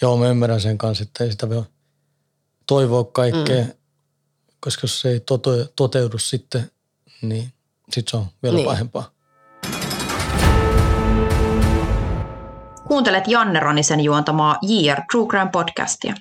Joo, 0.02 0.18
mä 0.18 0.30
ymmärrän 0.30 0.62
sen 0.62 0.78
kanssa, 0.78 1.04
että 1.04 1.24
ei 1.24 1.32
sitä 1.32 1.50
voi 1.50 1.64
toivoa 2.68 3.04
kaikkea, 3.04 3.64
mm. 3.64 3.74
koska 4.60 4.84
jos 4.84 5.02
se 5.02 5.10
ei 5.10 5.20
tote, 5.20 5.68
toteudu 5.76 6.18
sitten, 6.18 6.72
niin 7.22 7.54
sit 7.92 8.08
se 8.08 8.18
on 8.18 8.26
vielä 8.44 8.56
Niin. 8.56 8.66
pahempaa. 8.66 9.12
Kuuntelet 12.88 13.28
Janne 13.28 13.60
Ronisen 13.60 14.00
juontamaa 14.00 14.58
JR 14.62 15.02
True 15.12 15.28
Crime 15.28 15.50
podcastia. 15.52 16.16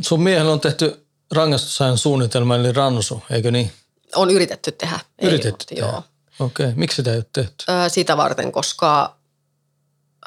Sun 0.00 0.22
miehellä 0.22 0.52
on 0.52 0.60
tehty 0.60 1.06
rangaistusajan 1.34 1.98
suunnitelma, 1.98 2.56
eli 2.56 2.72
ransu, 2.72 3.22
eikö 3.30 3.50
niin? 3.50 3.72
On 4.14 4.30
yritetty 4.30 4.72
tehdä. 4.72 5.00
Ei 5.18 5.28
Yritetty 5.28 5.48
ollut, 5.48 5.66
tehdä. 5.66 5.86
Joo. 5.86 6.02
Okei, 6.46 6.72
miksi 6.74 6.96
sitä 6.96 7.10
ei 7.10 7.16
ole 7.16 7.26
tehty? 7.32 7.64
Ö, 7.68 7.88
sitä 7.88 8.16
varten, 8.16 8.52
koska 8.52 9.16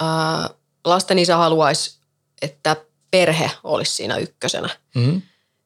ö, 0.01 0.05
lasten 0.85 1.19
isä 1.19 1.37
haluaisi, 1.37 1.99
että 2.41 2.75
perhe 3.11 3.51
olisi 3.63 3.91
siinä 3.93 4.17
ykkösenä. 4.17 4.69
Mm? 4.95 5.21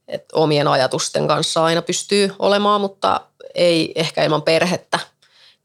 Et 0.08 0.26
omien 0.34 0.68
ajatusten 0.68 1.28
kanssa 1.28 1.64
aina 1.64 1.82
pystyy 1.82 2.36
olemaan, 2.40 2.82
mutta 2.82 3.22
ei 3.56 3.92
ehkä 3.96 4.24
ilman 4.24 4.42
perhettä, 4.42 5.00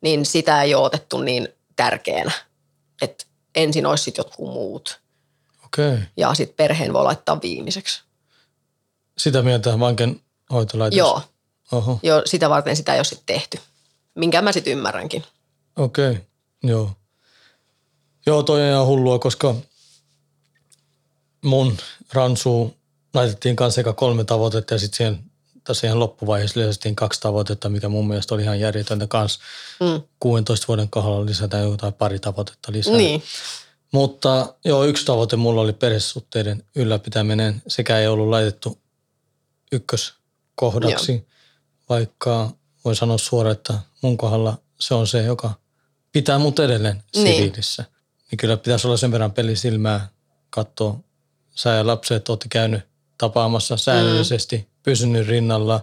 niin 0.01 0.27
sitä 0.27 0.63
ei 0.63 0.75
ole 0.75 0.85
otettu 0.87 1.19
niin 1.21 1.49
tärkeänä. 1.77 2.33
Et 3.03 3.27
ensin 3.55 3.87
olisi 3.87 4.05
sitten 4.05 4.21
jotkut 4.21 4.49
muut 4.53 5.01
Okei. 5.65 5.99
ja 6.17 6.35
sitten 6.35 6.57
perheen 6.57 6.93
voi 6.93 7.05
laittaa 7.05 7.41
viimeiseksi. 7.43 8.03
Sitä 9.19 9.43
mieltä 9.43 9.81
vanken 9.81 10.21
hoitolaitos? 10.53 10.97
Joo, 10.97 11.23
Oho, 11.73 12.01
jo 12.03 12.23
sitä 12.25 12.51
varten 12.51 12.77
sitä 12.77 12.93
ei 12.93 12.99
ole 12.99 13.05
sitten 13.05 13.27
tehty, 13.37 13.59
minkä 14.15 14.43
mä 14.43 14.53
sitten 14.53 14.73
ymmärränkin. 14.73 15.25
okei. 15.77 16.21
Joo. 16.63 16.91
Joo, 18.27 18.43
toi 18.43 18.63
on 18.63 18.69
ihan 18.73 18.87
hullua, 18.87 19.19
koska 19.19 19.55
mun 21.49 21.77
ransuun 22.13 22.75
laitettiin 23.15 23.57
kanssa 23.57 23.81
eka 23.81 23.93
kolme 23.93 24.25
tavoitetta 24.25 24.75
ja 24.75 24.79
sitten 24.79 24.97
siihen 24.97 25.19
tässä 25.65 25.87
ihan 25.87 26.01
loppuvaiheessa 26.01 26.61
lisättiin 26.61 26.97
kaksi 26.97 27.21
tavoitetta, 27.21 27.69
mikä 27.69 27.89
mun 27.89 28.09
mielestä 28.09 28.35
oli 28.35 28.43
ihan 28.43 28.61
järjetöntä 28.61 29.07
kanssa. 29.07 29.41
Mm. 29.81 30.03
16 30.21 30.69
vuoden 30.69 30.91
kohdalla 30.91 31.27
lisätään 31.27 31.71
jotain 31.71 31.93
pari 31.95 32.19
tavoitetta 32.19 32.73
lisää. 32.73 32.97
Niin, 32.97 33.23
Mutta 33.93 34.55
joo, 34.65 34.85
yksi 34.85 35.07
tavoite 35.07 35.37
mulla 35.37 35.61
oli 35.61 35.73
perhesuhteiden 35.73 36.65
ylläpitäminen. 36.75 37.63
Sekä 37.69 37.99
ei 37.99 38.07
ollut 38.07 38.29
laitettu 38.29 38.79
ykköskohdaksi, 39.73 41.13
joo. 41.13 41.23
vaikka 41.89 42.51
voi 42.85 42.97
sanoa 42.97 43.19
suoraan, 43.19 43.57
että 43.57 43.75
mun 44.03 44.19
kohdalla 44.19 44.59
se 44.81 44.95
on 44.95 45.07
se, 45.07 45.23
joka 45.23 45.55
pitää 46.13 46.39
mut 46.39 46.59
edelleen 46.59 47.03
Niin. 47.17 47.35
siviilissä. 47.37 47.85
Niin 48.31 48.37
kyllä 48.37 48.57
pitäisi 48.57 48.87
olla 48.87 48.97
sen 48.97 49.13
verran 49.13 49.33
pelisilmää 49.33 50.09
katsoo, 50.51 51.01
sä 51.59 51.71
ja 51.71 51.87
lapset 51.87 52.29
olette 52.29 52.47
käynyt 52.49 52.81
tapaamassa 53.19 53.77
säännöllisesti, 53.77 54.57
mm. 54.57 54.65
pysynyt 54.83 55.29
rinnalla 55.29 55.81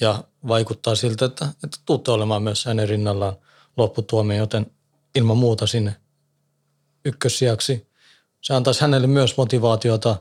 ja 0.00 0.24
vaikuttaa 0.48 0.94
siltä, 0.94 1.24
että, 1.24 1.48
että 1.64 1.78
tuutte 1.86 2.10
olemaan 2.10 2.42
myös 2.42 2.64
hänen 2.64 2.88
rinnallaan 2.88 3.36
lopputuomio, 3.76 4.38
joten 4.38 4.66
ilman 5.14 5.36
muuta 5.36 5.66
sinne 5.66 5.96
ykkössijaksi. 7.04 7.86
Se 8.40 8.54
antaisi 8.54 8.80
hänelle 8.80 9.06
myös 9.06 9.36
motivaatiota 9.36 10.16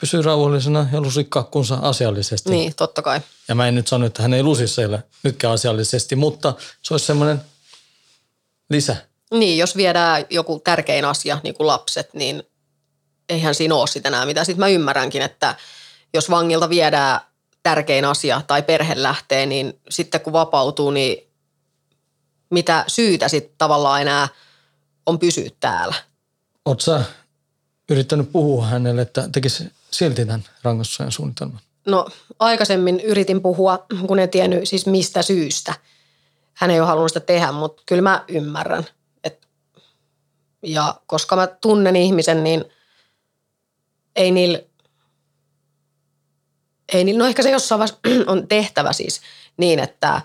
pysyä 0.00 0.22
rauhallisena 0.22 0.86
ja 0.92 1.00
lusikkakkunsa 1.00 1.78
asiallisesti. 1.82 2.50
Niin, 2.50 2.74
totta 2.74 3.02
kai. 3.02 3.20
Ja 3.48 3.54
mä 3.54 3.68
en 3.68 3.74
nyt 3.74 3.86
sano, 3.86 4.06
että 4.06 4.22
hän 4.22 4.34
ei 4.34 4.42
lusissa 4.42 4.82
ole 4.82 5.02
nytkään 5.22 5.54
asiallisesti, 5.54 6.16
mutta 6.16 6.54
se 6.82 6.94
olisi 6.94 7.06
semmoinen 7.06 7.40
lisä. 8.70 8.96
Niin, 9.30 9.58
jos 9.58 9.76
viedään 9.76 10.26
joku 10.30 10.60
tärkein 10.64 11.04
asia, 11.04 11.40
niin 11.42 11.54
kuin 11.54 11.66
lapset, 11.66 12.14
niin 12.14 12.42
eihän 13.28 13.54
siinä 13.54 13.74
ole 13.74 13.86
sitä 13.86 14.08
enää 14.08 14.26
mitä. 14.26 14.44
Sitten 14.44 14.60
mä 14.60 14.68
ymmärränkin, 14.68 15.22
että 15.22 15.54
jos 16.14 16.30
vangilta 16.30 16.68
viedään 16.68 17.20
tärkein 17.62 18.04
asia 18.04 18.42
tai 18.46 18.62
perhe 18.62 19.02
lähtee, 19.02 19.46
niin 19.46 19.80
sitten 19.90 20.20
kun 20.20 20.32
vapautuu, 20.32 20.90
niin 20.90 21.28
mitä 22.50 22.84
syytä 22.86 23.28
sitten 23.28 23.54
tavallaan 23.58 24.02
enää 24.02 24.28
on 25.06 25.18
pysyä 25.18 25.48
täällä. 25.60 25.94
Oletko 26.64 26.80
sä 26.80 27.02
yrittänyt 27.90 28.32
puhua 28.32 28.66
hänelle, 28.66 29.02
että 29.02 29.28
tekisi 29.32 29.72
silti 29.90 30.26
tämän 30.26 30.44
rangaistusajan 30.62 31.12
suunnitelman? 31.12 31.60
No 31.86 32.06
aikaisemmin 32.38 33.00
yritin 33.00 33.42
puhua, 33.42 33.86
kun 34.06 34.18
en 34.18 34.30
tiennyt 34.30 34.68
siis 34.68 34.86
mistä 34.86 35.22
syystä. 35.22 35.74
Hän 36.54 36.70
ei 36.70 36.80
ole 36.80 36.88
halunnut 36.88 37.10
sitä 37.10 37.20
tehdä, 37.20 37.52
mutta 37.52 37.82
kyllä 37.86 38.02
mä 38.02 38.24
ymmärrän. 38.28 38.84
Et, 39.24 39.48
ja 40.62 40.94
koska 41.06 41.36
mä 41.36 41.46
tunnen 41.46 41.96
ihmisen, 41.96 42.44
niin 42.44 42.64
ei 44.18 44.30
niillä, 44.30 44.60
ei 46.92 47.04
niillä, 47.04 47.18
no 47.18 47.26
ehkä 47.26 47.42
se 47.42 47.50
jossain 47.50 47.78
vaiheessa 47.78 48.00
on 48.32 48.48
tehtävä 48.48 48.92
siis 48.92 49.20
niin, 49.56 49.78
että, 49.78 50.22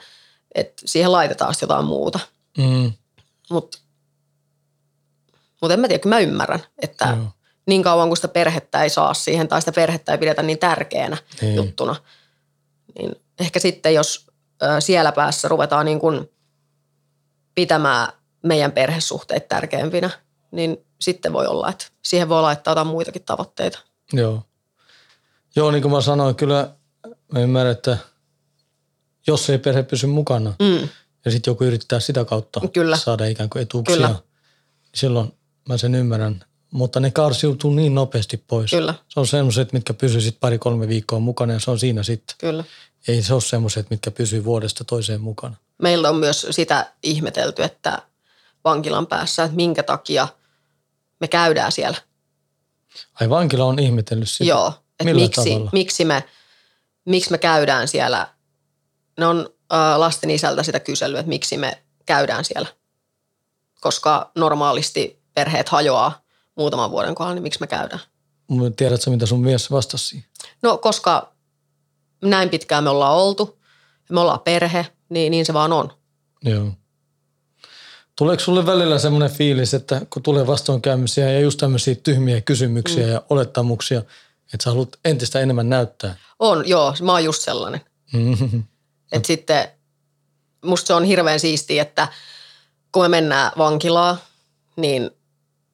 että 0.55 0.81
siihen 0.85 1.11
laitetaan 1.11 1.53
jotain 1.61 1.85
muuta. 1.85 2.19
Mm. 2.57 2.91
Mutta 3.49 3.77
mut 5.61 5.71
en 5.71 5.79
mä 5.79 5.87
tiedä, 5.87 6.01
kyllä 6.01 6.15
mä 6.15 6.19
ymmärrän, 6.19 6.59
että 6.81 7.05
Joo. 7.17 7.27
niin 7.65 7.83
kauan 7.83 8.09
kuin 8.09 8.17
sitä 8.17 8.27
perhettä 8.27 8.83
ei 8.83 8.89
saa 8.89 9.13
siihen 9.13 9.47
tai 9.47 9.61
sitä 9.61 9.71
perhettä 9.71 10.11
ei 10.11 10.17
pidetä 10.17 10.43
niin 10.43 10.59
tärkeänä 10.59 11.17
Niin. 11.41 11.55
juttuna, 11.55 11.95
niin 12.99 13.15
ehkä 13.39 13.59
sitten 13.59 13.93
jos 13.93 14.27
siellä 14.79 15.11
päässä 15.11 15.47
ruvetaan 15.47 15.85
niin 15.85 15.99
kuin 15.99 16.29
pitämään 17.55 18.07
meidän 18.43 18.71
perhesuhteet 18.71 19.47
tärkeämpinä, 19.47 20.09
niin 20.51 20.85
sitten 21.03 21.33
voi 21.33 21.47
olla, 21.47 21.69
että 21.69 21.85
siihen 22.01 22.29
voi 22.29 22.41
laittaa 22.41 22.71
jotain 22.71 22.87
muitakin 22.87 23.23
tavoitteita. 23.23 23.79
Joo. 24.13 24.43
Joo, 25.55 25.71
niin 25.71 25.81
kuin 25.81 25.91
mä 25.91 26.01
sanoin, 26.01 26.35
kyllä 26.35 26.69
mä 27.31 27.39
ymmärrän, 27.39 27.71
että 27.71 27.97
jos 29.27 29.49
ei 29.49 29.57
perhe 29.57 29.83
pysy 29.83 30.07
mukana 30.07 30.53
Mm, 30.59 30.89
ja 31.25 31.31
sitten 31.31 31.51
joku 31.51 31.63
yrittää 31.63 31.99
sitä 31.99 32.25
kautta 32.25 32.61
Kyllä. 32.73 32.97
saada 32.97 33.25
ikään 33.25 33.49
kuin 33.49 33.61
etuuksia, 33.63 33.95
Kyllä. 33.95 34.07
niin 34.07 34.17
silloin 34.95 35.33
mä 35.69 35.77
sen 35.77 35.95
ymmärrän. 35.95 36.43
Mutta 36.71 36.99
ne 36.99 37.11
karsiutuu 37.11 37.73
niin 37.73 37.95
nopeasti 37.95 38.37
pois. 38.47 38.71
Kyllä. 38.71 38.93
Se 39.09 39.19
on 39.19 39.27
semmoiset, 39.27 39.73
mitkä 39.73 39.93
pysyy 39.93 40.21
sitten 40.21 40.39
pari-kolme 40.39 40.87
viikkoa 40.87 41.19
mukana 41.19 41.53
ja 41.53 41.59
se 41.59 41.71
on 41.71 41.79
siinä 41.79 42.03
sitten. 42.03 42.35
kyllä. 42.39 42.63
Ei 43.07 43.21
se 43.21 43.33
ole 43.33 43.41
semmoiset, 43.41 43.89
mitkä 43.89 44.11
pysyy 44.11 44.43
vuodesta 44.43 44.83
toiseen 44.83 45.21
mukana. 45.21 45.55
Meillä 45.81 46.09
on 46.09 46.15
myös 46.15 46.47
sitä 46.51 46.91
ihmetelty, 47.03 47.63
että 47.63 48.01
vankilan 48.65 49.07
päässä, 49.07 49.43
että 49.43 49.55
minkä 49.55 49.83
takia 49.83 50.27
me 51.23 51.27
käydään 51.27 51.71
siellä. 51.71 51.97
Ai 53.21 53.29
vankila 53.29 53.65
on 53.65 53.79
ihmetellyt 53.79 54.29
sitä. 54.29 54.43
Joo, 54.43 54.73
että 54.99 55.13
miksi, 55.13 55.49
tavalla? 55.49 55.69
miksi, 55.73 56.05
me, 56.05 56.23
miksi 57.05 57.31
me 57.31 57.37
käydään 57.37 57.87
siellä. 57.87 58.27
Ne 59.19 59.25
on 59.25 59.49
äh, 59.73 59.97
lasten 59.97 60.29
isältä 60.29 60.63
sitä 60.63 60.79
kyselyä, 60.79 61.19
että 61.19 61.29
miksi 61.29 61.57
me 61.57 61.83
käydään 62.05 62.45
siellä. 62.45 62.67
Koska 63.81 64.31
normaalisti 64.35 65.23
perheet 65.33 65.69
hajoaa 65.69 66.21
muutaman 66.55 66.91
vuoden 66.91 67.15
kohdalla, 67.15 67.35
niin 67.35 67.43
miksi 67.43 67.59
me 67.59 67.67
käydään? 67.67 68.01
Tiedätkö, 68.75 69.09
mitä 69.09 69.25
sun 69.25 69.41
mies 69.41 69.71
vastasi 69.71 70.07
siihen? 70.07 70.29
No 70.61 70.77
koska 70.77 71.33
näin 72.21 72.49
pitkään 72.49 72.83
me 72.83 72.89
ollaan 72.89 73.15
oltu, 73.15 73.59
me 74.09 74.19
ollaan 74.19 74.39
perhe, 74.39 74.87
niin, 75.09 75.31
niin 75.31 75.45
se 75.45 75.53
vaan 75.53 75.73
on. 75.73 75.93
Joo. 76.43 76.71
Tuleeko 78.15 78.43
sulle 78.43 78.65
välillä 78.65 78.99
semmoinen 78.99 79.31
fiilis, 79.31 79.73
että 79.73 80.01
kun 80.09 80.23
tulee 80.23 80.47
vastoinkäymisiä 80.47 81.31
ja 81.31 81.39
just 81.39 81.59
tämmöisiä 81.59 81.95
tyhmiä 81.95 82.41
kysymyksiä 82.41 83.05
mm. 83.05 83.11
ja 83.11 83.21
olettamuksia, 83.29 83.99
että 84.53 84.63
sä 84.63 84.69
haluat 84.69 84.97
entistä 85.05 85.39
enemmän 85.39 85.69
näyttää? 85.69 86.15
On, 86.39 86.67
joo, 86.67 86.95
mä 87.01 87.11
oon 87.11 87.23
just 87.23 87.41
sellainen. 87.41 87.81
Mm. 88.13 88.63
Että 89.11 89.27
sitten 89.27 89.67
musta 90.65 90.87
se 90.87 90.93
on 90.93 91.03
hirveän 91.03 91.39
siistiä, 91.39 91.81
että 91.81 92.07
kun 92.91 93.03
me 93.03 93.07
mennään 93.07 93.51
vankilaan, 93.57 94.17
niin 94.75 95.11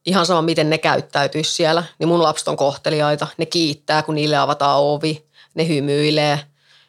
ihan 0.06 0.26
sama 0.26 0.42
miten 0.42 0.70
ne 0.70 0.78
käyttäytyisi 0.78 1.54
siellä, 1.54 1.84
niin 2.00 2.08
mun 2.08 2.24
lapset 2.24 2.48
on 2.48 2.58
kohteliaita. 2.58 3.28
Ne 3.38 3.46
kiittää, 3.46 4.04
kun 4.04 4.16
niille 4.16 4.38
avataan 4.38 4.80
ovi, 4.80 5.28
ne 5.54 5.68
hymyilee. 5.68 6.40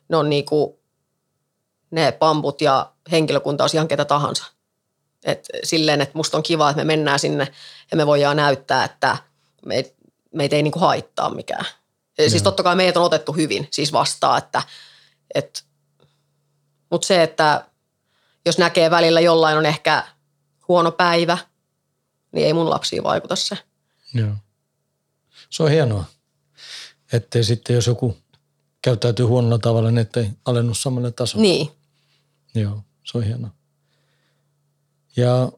Ne 0.09 0.17
on 0.17 0.31
niinku, 0.31 0.81
ne 1.91 2.13
pamput 2.13 2.61
ja 2.61 2.93
henkilökunta 3.11 3.65
on 3.65 3.71
ihan 3.75 3.89
ketä 3.89 4.05
tahansa. 4.05 4.45
Et 5.25 5.49
silleen, 5.65 6.01
että 6.01 6.19
musta 6.19 6.37
on 6.37 6.43
kiva, 6.43 6.71
että 6.71 6.81
me 6.81 6.85
mennään 6.85 7.19
sinne 7.19 7.53
ja 7.91 7.97
me 7.97 8.07
voidaan 8.07 8.37
näyttää, 8.37 8.85
että 8.85 9.17
meit, 9.67 9.95
meitä 10.35 10.57
ei 10.57 10.63
niinku 10.63 10.79
haittaa 10.79 11.35
mikään. 11.35 11.67
Ja 12.19 12.31
Siis 12.31 12.43
totta 12.43 12.63
kai 12.63 12.77
meidät 12.77 12.97
on 12.97 13.05
otettu 13.05 13.33
hyvin 13.33 13.69
siis 13.71 13.93
vastaan, 13.93 14.39
että, 14.39 14.63
että 15.35 15.61
mutta 16.91 17.07
se, 17.07 17.23
että 17.23 17.65
jos 18.47 18.59
näkee 18.59 18.91
välillä 18.91 19.21
jollain 19.21 19.59
on 19.59 19.67
ehkä 19.67 20.05
huono 20.69 20.93
päivä, 20.93 21.39
niin 22.33 22.47
ei 22.47 22.53
mun 22.53 22.71
lapsiin 22.71 23.03
vaikuta 23.03 23.37
se. 23.37 23.59
Joo. 24.15 24.35
Se 25.51 25.63
on 25.63 25.71
hienoa, 25.71 26.05
ettei 27.13 27.45
sitten 27.45 27.75
jos 27.75 27.87
joku 27.87 28.17
käyttäytyy 28.83 29.27
huonolla 29.27 29.59
tavalla, 29.59 29.91
niin 29.91 29.99
ettei 29.99 30.31
alennu 30.45 30.75
samalle 30.75 31.13
tasolle. 31.13 31.43
Niin. 31.43 31.71
Joo, 32.55 32.83
se 33.05 33.19
on 33.19 33.25
hienoa. 33.25 33.51
Ja 35.17 35.53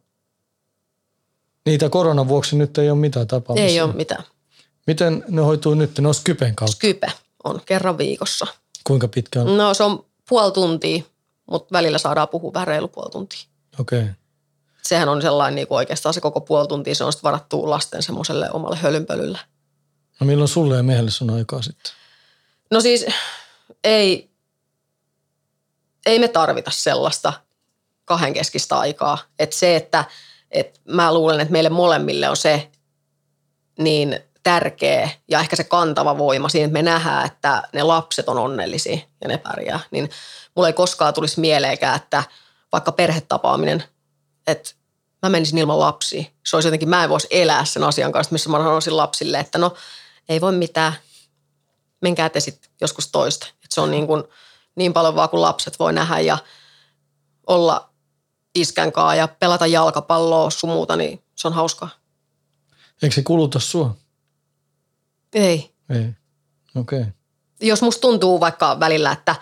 niitä 1.66 1.88
koronan 1.88 2.28
vuoksi 2.28 2.56
nyt 2.56 2.78
ei 2.78 2.90
ole 2.90 2.98
mitään 2.98 3.26
tapaamisia. 3.26 3.68
Ei 3.68 3.80
ole 3.80 3.92
mitään. 3.92 4.24
Miten 4.86 5.24
ne 5.28 5.42
hoituu 5.42 5.74
nyt? 5.74 5.98
Ne 5.98 6.08
on 6.08 6.14
Skypen 6.14 6.54
kautta. 6.54 6.76
Skype 6.76 7.12
on 7.44 7.60
kerran 7.66 7.98
viikossa. 7.98 8.46
Kuinka 8.84 9.08
pitkään? 9.08 9.56
No 9.56 9.74
se 9.74 9.82
on 9.82 10.04
puoli 10.28 10.52
tuntia, 10.52 11.02
mutta 11.50 11.72
välillä 11.72 11.98
saadaan 11.98 12.28
puhua 12.28 12.52
vähän 12.52 12.68
reilu 12.68 12.88
puoli 12.88 13.10
tuntia. 13.10 13.40
Okei. 13.80 14.00
Okay. 14.00 14.12
Sehän 14.82 15.08
on 15.08 15.22
sellainen 15.22 15.54
niin 15.54 15.68
kuin 15.68 15.76
oikeastaan 15.76 16.14
se 16.14 16.20
koko 16.20 16.40
puoli 16.40 16.68
tuntia, 16.68 16.94
se 16.94 17.04
on 17.04 17.12
sitten 17.12 17.28
varattu 17.28 17.70
lasten 17.70 18.02
semmoiselle 18.02 18.50
omalle 18.50 18.76
hölynpölylle. 18.76 19.38
No 20.20 20.26
milloin 20.26 20.48
sulle 20.48 20.76
ja 20.76 20.82
miehelle 20.82 21.10
sun 21.10 21.30
aikaa 21.30 21.62
sitten? 21.62 21.92
No 22.70 22.80
siis 22.80 23.06
ei, 23.84 24.30
ei 26.06 26.18
me 26.18 26.28
tarvita 26.28 26.70
sellaista 26.70 27.32
kahdenkeskistä 28.04 28.78
aikaa. 28.78 29.18
Että 29.38 29.56
se, 29.56 29.76
että, 29.76 30.04
että 30.50 30.80
mä 30.84 31.14
luulen, 31.14 31.40
että 31.40 31.52
meille 31.52 31.70
molemmille 31.70 32.28
on 32.28 32.36
se 32.36 32.70
niin 33.78 34.20
tärkeä 34.42 35.10
ja 35.28 35.40
ehkä 35.40 35.56
se 35.56 35.64
kantava 35.64 36.18
voima 36.18 36.48
siinä, 36.48 36.64
että 36.64 36.72
me 36.72 36.82
nähdään, 36.82 37.26
että 37.26 37.62
ne 37.72 37.82
lapset 37.82 38.28
on 38.28 38.38
onnellisia 38.38 38.98
ja 39.20 39.28
ne 39.28 39.38
pärjää. 39.38 39.80
Niin 39.90 40.10
mulla 40.56 40.68
ei 40.68 40.72
koskaan 40.72 41.14
tulisi 41.14 41.40
mieleenkään, 41.40 41.96
että 41.96 42.24
vaikka 42.72 42.92
perhetapaaminen, 42.92 43.84
että 44.46 44.70
mä 45.22 45.28
menisin 45.28 45.58
ilman 45.58 45.78
lapsia. 45.78 46.24
Se 46.46 46.56
olisi 46.56 46.66
jotenkin, 46.66 46.88
mä 46.88 47.04
en 47.04 47.10
voisi 47.10 47.28
elää 47.30 47.64
sen 47.64 47.84
asian 47.84 48.12
kanssa, 48.12 48.32
missä 48.32 48.50
mä 48.50 48.58
sanoisin 48.58 48.96
lapsille, 48.96 49.38
että 49.38 49.58
no 49.58 49.74
ei 50.28 50.40
voi 50.40 50.52
mitään, 50.52 50.92
menkää 52.00 52.28
te 52.28 52.40
sitten 52.40 52.70
joskus 52.80 53.08
toista. 53.08 53.46
Et 53.64 53.72
se 53.72 53.80
on 53.80 53.90
niin, 53.90 54.06
kuin, 54.06 54.24
niin 54.74 54.92
paljon 54.92 55.14
vaan 55.14 55.28
kuin 55.28 55.40
lapset 55.40 55.78
voi 55.78 55.92
nähdä 55.92 56.20
ja 56.20 56.38
olla 57.46 57.91
iskän 58.54 58.92
kanssa 58.92 59.14
ja 59.14 59.28
pelata 59.28 59.66
jalkapalloa 59.66 60.50
sun 60.50 60.70
muuta, 60.70 60.96
niin 60.96 61.22
se 61.36 61.48
on 61.48 61.54
hauskaa. 61.54 61.88
Eikö 63.02 63.14
se 63.14 63.22
kuluta 63.22 63.58
sua? 63.58 63.94
Ei. 65.34 65.74
Ei. 65.90 66.06
Okei. 66.76 67.00
Okay. 67.00 67.12
Jos 67.60 67.82
musta 67.82 68.00
tuntuu 68.00 68.40
vaikka 68.40 68.80
välillä, 68.80 69.12
että 69.12 69.36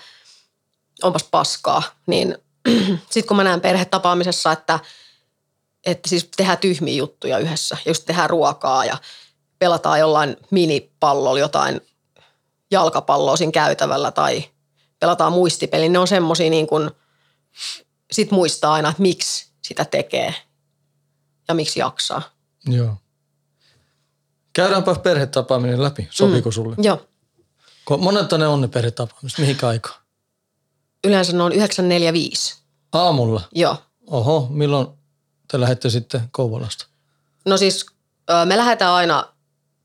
onpas 1.02 1.24
paskaa, 1.24 1.82
niin 2.06 2.38
sitten 3.10 3.26
kun 3.26 3.36
mä 3.36 3.44
näen 3.44 3.60
perhetapaamisessa, 3.60 4.52
että, 4.52 4.80
että 5.86 6.08
siis 6.08 6.28
tehdään 6.36 6.58
tyhmiä 6.58 6.94
juttuja 6.94 7.38
yhdessä, 7.38 7.76
just 7.86 8.04
tehdään 8.04 8.30
ruokaa 8.30 8.84
ja 8.84 8.98
pelataan 9.58 10.00
jollain 10.00 10.36
minipallolla 10.50 11.38
jotain 11.38 11.80
jalkapalloa 12.70 13.36
siinä 13.36 13.52
käytävällä 13.52 14.10
tai 14.10 14.44
pelataan 15.00 15.32
muistipeli, 15.32 15.88
ne 15.88 15.98
on 15.98 16.08
semmosia 16.08 16.50
niin 16.50 16.66
kuin, 16.66 16.90
sit 18.12 18.30
muistaa 18.30 18.72
aina, 18.72 18.88
että 18.90 19.02
miksi 19.02 19.46
sitä 19.62 19.84
tekee 19.84 20.34
ja 21.48 21.54
miksi 21.54 21.80
jaksaa. 21.80 22.22
Joo. 22.66 22.96
Käydäänpä 24.52 24.94
perhetapaaminen 24.94 25.82
läpi. 25.82 26.08
Sopiiko 26.10 26.50
sulle? 26.50 26.76
Joo. 26.78 27.06
Ko- 27.90 27.96
Monelta 27.98 28.38
ne 28.38 28.46
on 28.46 28.60
ne 28.60 28.68
perhetapaamiset. 28.68 29.38
Mihinkä 29.38 29.68
aikaan? 29.68 30.00
Yleensä 31.04 31.32
ne 31.32 31.42
on 31.42 31.52
945. 31.52 32.58
Aamulla. 32.92 33.42
Joo. 33.54 33.76
Oho, 34.06 34.46
milloin 34.50 34.86
te 35.48 35.60
lähdette 35.60 35.90
sitten 35.90 36.20
Kouvolasta? 36.32 36.86
No 37.46 37.56
siis 37.56 37.86
me 38.44 38.56
lähdetään 38.56 38.92
aina, 38.92 39.24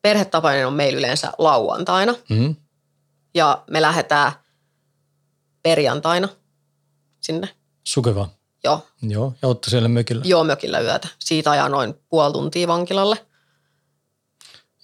perhetapainen 0.02 0.68
on 0.68 0.74
meillä 0.74 0.98
yleensä 1.00 1.32
lauantaina 1.38 2.16
Mm. 2.30 2.56
ja 3.34 3.64
me 3.72 3.82
lähdetään 3.82 4.32
perjantaina 5.64 6.28
sinne. 7.22 7.56
Sukeva. 7.88 8.30
Joo, 8.64 8.88
Joo, 9.02 9.34
ja 9.42 9.48
olette 9.48 9.70
siellä 9.70 9.88
mökillä. 9.90 10.24
joo 10.26 10.44
mökillä 10.44 10.80
yötä. 10.80 11.08
Siitä 11.20 11.52
ajaa 11.52 11.70
noin 11.70 11.94
puoli 12.10 12.34
tuntia 12.34 12.68
vankilalle. 12.68 13.26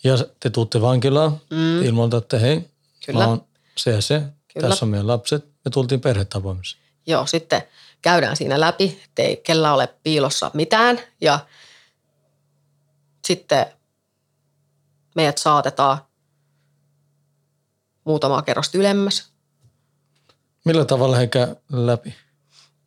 Ja 0.03 0.13
te 0.39 0.49
tuutte 0.49 0.81
vankilaan, 0.81 1.41
mm. 1.49 1.83
ilmoitatte, 1.83 2.41
hei, 2.41 2.69
Kyllä. 3.05 3.19
mä 3.19 3.27
oon 3.27 3.45
se 3.77 3.91
ja 3.91 4.01
se, 4.01 4.23
Kyllä. 4.53 4.69
tässä 4.69 4.85
on 4.85 4.89
meidän 4.89 5.07
lapset. 5.07 5.45
Me 5.65 5.71
tultiin 5.71 6.01
perhetapaamiseen. 6.01 6.83
Joo, 7.07 7.25
sitten 7.25 7.61
käydään 8.01 8.37
siinä 8.37 8.59
läpi, 8.59 9.01
ettei 9.05 9.37
kellä 9.37 9.73
ole 9.73 9.87
piilossa 10.03 10.51
mitään 10.53 10.99
ja 11.21 11.39
sitten 13.27 13.65
meidät 15.15 15.37
saatetaan 15.37 15.97
muutamaa 18.03 18.41
kerrosta 18.41 18.77
ylemmäs. 18.77 19.31
Millä 20.65 20.85
tavalla 20.85 21.15
he 21.17 21.27
käy 21.27 21.55
läpi? 21.71 22.15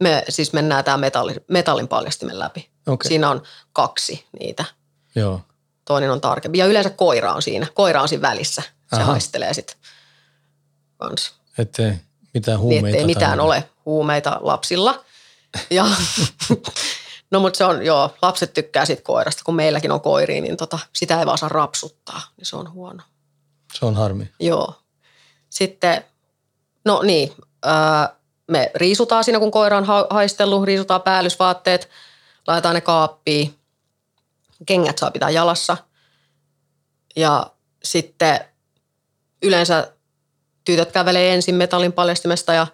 Me 0.05 0.25
siis 0.29 0.53
mennään 0.53 0.85
tämä 0.85 0.97
metalli, 0.97 1.35
metallin 1.49 1.89
paljastimen 1.89 2.39
läpi. 2.39 2.71
Okei. 2.87 3.09
Siinä 3.09 3.31
on 3.31 3.43
kaksi 3.73 4.27
niitä. 4.41 4.65
Joo. 5.15 5.41
Toinen 5.85 6.11
on 6.11 6.21
tarkempi. 6.21 6.59
Ja 6.59 6.67
yleensä 6.67 6.91
koira 6.91 7.33
on 7.33 7.43
siinä. 7.43 7.67
Koira 7.75 8.03
on 8.03 8.09
siinä 8.09 8.23
välissä. 8.23 8.63
Se 8.63 8.97
Aha. 8.97 9.05
haistelee 9.05 9.55
sitten 9.55 9.77
kans. 10.97 11.35
Ettei 11.59 11.93
mitään 12.35 12.57
Niin, 12.57 12.61
huumeita. 12.61 12.87
ettei 12.89 13.01
tai 13.01 13.07
mitään 13.07 13.31
mitään. 13.31 13.41
ole 13.41 13.69
huumeita 13.87 14.39
lapsilla. 14.41 15.05
Ja, 15.71 15.87
no 17.31 17.41
mutta 17.41 17.57
se 17.57 17.65
on, 17.65 17.85
joo, 17.87 18.15
lapset 18.23 18.53
tykkää 18.55 18.85
siitä 18.87 19.03
koirasta. 19.03 19.43
Kun 19.45 19.55
meilläkin 19.55 19.93
on 19.93 20.01
koiria, 20.01 20.43
niin 20.43 20.57
tota, 20.57 20.79
sitä 20.93 21.21
ei 21.21 21.27
vaan 21.27 21.39
saa 21.39 21.49
rapsuttaa. 21.49 22.21
Niin 22.37 22.47
se 22.47 22.57
on 22.57 22.73
huono. 22.73 23.03
Se 23.75 23.87
on 23.87 23.95
harmi. 23.95 24.31
Joo. 24.41 24.75
Sitten, 25.51 26.05
no 26.85 27.03
niin, 27.03 27.33
ää, 27.65 28.17
me 28.49 28.71
riisutaan 28.75 29.25
siinä, 29.25 29.39
kun 29.39 29.51
koira 29.51 29.77
on 29.77 29.85
ha- 29.85 30.07
haistellut, 30.11 30.65
riisutaan 30.65 31.03
päällysvaatteet, 31.03 31.89
laitetaan 32.47 32.75
ne 32.75 32.81
kaappiin, 32.81 33.59
kengät 34.67 34.99
saa 34.99 35.11
pitää 35.11 35.31
jalassa. 35.31 35.77
Ja 37.17 37.51
sitten 37.85 38.41
yleensä 39.43 39.93
tytöt 40.65 40.93
kävelee 40.93 41.35
ensin 41.35 41.55
metallin 41.55 41.93
paljastimesta 41.93 42.53
ja 42.53 42.67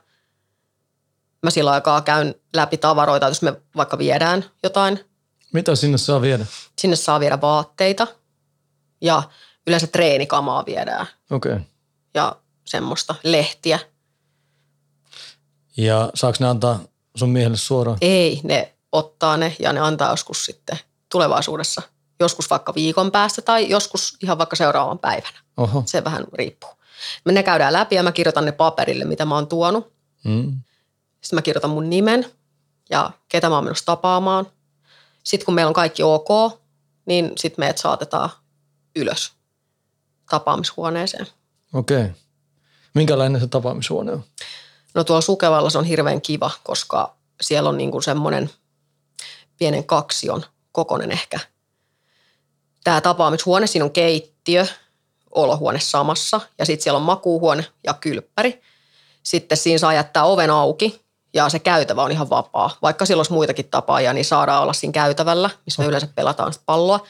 mä 1.43 1.51
sillä 1.51 1.71
aikaa 1.71 2.01
käyn 2.01 2.35
läpi 2.55 2.77
tavaroita, 2.77 3.29
jos 3.29 3.43
me 3.43 3.53
vaikka 3.77 3.99
viedään 3.99 4.45
jotain. 4.63 5.05
Mitä 5.53 5.75
sinne 5.75 5.99
saa 5.99 6.21
viedä? 6.21 6.47
Sinne 6.79 6.97
saa 6.97 7.21
viedä 7.21 7.41
vaatteita 7.41 8.07
ja 9.01 9.23
yleensä 9.67 9.87
treenikamaa 9.87 10.67
viedään 10.67 11.07
Okei. 11.31 11.53
Okay. 11.53 11.65
ja 12.15 12.37
semmoista 12.65 13.15
lehtiä. 13.23 13.79
Ja 15.81 16.11
saako 16.15 16.37
ne 16.41 16.47
antaa 16.47 16.79
sun 17.17 17.29
miehelle 17.29 17.57
suoraan? 17.57 17.99
Ei, 18.01 18.41
ne 18.43 18.75
ottaa 18.93 19.37
ne 19.37 19.57
ja 19.59 19.73
ne 19.73 19.81
antaa 19.81 20.11
joskus 20.11 20.45
sitten 20.45 20.79
tulevaisuudessa. 21.13 21.83
Joskus 22.21 22.51
vaikka 22.51 22.75
viikon 22.75 23.11
päästä 23.11 23.43
tai 23.43 23.69
joskus 23.69 24.17
ihan 24.23 24.39
vaikka 24.39 24.57
seuraavan 24.57 24.99
päivänä. 24.99 25.39
Oho. 25.57 25.83
Se 25.87 26.05
vähän 26.05 26.25
riippuu. 26.33 26.71
Me 27.25 27.33
ne 27.33 27.43
käydään 27.43 27.73
läpi 27.73 27.95
ja 27.95 28.03
mä 28.03 28.13
kirjoitan 28.13 28.45
ne 28.45 28.53
paperille, 28.53 29.05
mitä 29.05 29.25
mä 29.25 29.35
oon 29.35 29.47
tuonut. 29.47 29.93
Mm. 30.25 30.61
Sitten 31.21 31.37
mä 31.37 31.43
kirjoitan 31.43 31.71
mun 31.71 31.91
nimen 31.91 32.27
ja 32.91 33.11
ketä 33.29 33.49
mä 33.49 33.55
oon 33.55 33.65
menossa 33.65 33.87
tapaamaan. 33.87 34.47
Sitten 35.25 35.45
kun 35.45 35.55
meillä 35.55 35.69
on 35.69 35.75
kaikki 35.75 36.03
ok, 36.03 36.29
niin 37.07 37.33
sitten 37.37 37.63
meidät 37.63 37.79
saatetaan 37.79 38.31
ylös 38.97 39.33
tapaamishuoneeseen. 40.31 41.27
Okei. 41.73 42.03
Okay. 42.03 42.11
Minkälainen 42.95 43.41
se 43.41 43.47
tapaamishuone 43.47 44.13
on? 44.13 44.25
No 44.95 45.05
tuolla 45.05 45.21
Sukevalla 45.21 45.71
se 45.71 45.79
on 45.79 45.85
hirveän 45.85 46.21
kiva, 46.21 46.51
koska 46.65 47.17
siellä 47.41 47.69
on 47.69 47.79
niinku 47.79 48.01
semmoinen 48.01 48.51
pienen 49.59 49.85
kaksion 49.85 50.45
kokonen 50.73 51.11
ehkä. 51.11 51.41
Tämä 52.85 53.01
tapaamishuone, 53.01 53.67
siinä 53.67 53.85
on 53.85 53.91
keittiö, 53.91 54.67
olohuone 55.31 55.81
samassa 55.81 56.41
ja 56.59 56.67
sitten 56.67 56.83
siellä 56.83 56.97
on 56.97 57.03
makuuhuone 57.03 57.67
ja 57.85 57.95
kylppäri. 57.95 58.61
Sitten 59.23 59.59
siinä 59.59 59.79
saa 59.79 59.95
jättää 59.95 60.25
oven 60.25 60.51
auki 60.51 61.01
ja 61.35 61.49
se 61.49 61.59
käytävä 61.59 62.03
on 62.03 62.13
ihan 62.13 62.31
vapaa. 62.31 62.77
Vaikka 62.83 63.07
siellä 63.07 63.21
olisi 63.21 63.33
muitakin 63.33 63.69
tapaajia, 63.69 64.13
niin 64.13 64.25
saadaan 64.25 64.63
olla 64.63 64.73
siinä 64.73 64.93
käytävällä, 64.93 65.51
missä 65.67 65.83
me 65.83 65.89
yleensä 65.89 66.09
pelataan 66.15 66.53
palloa. 66.67 67.01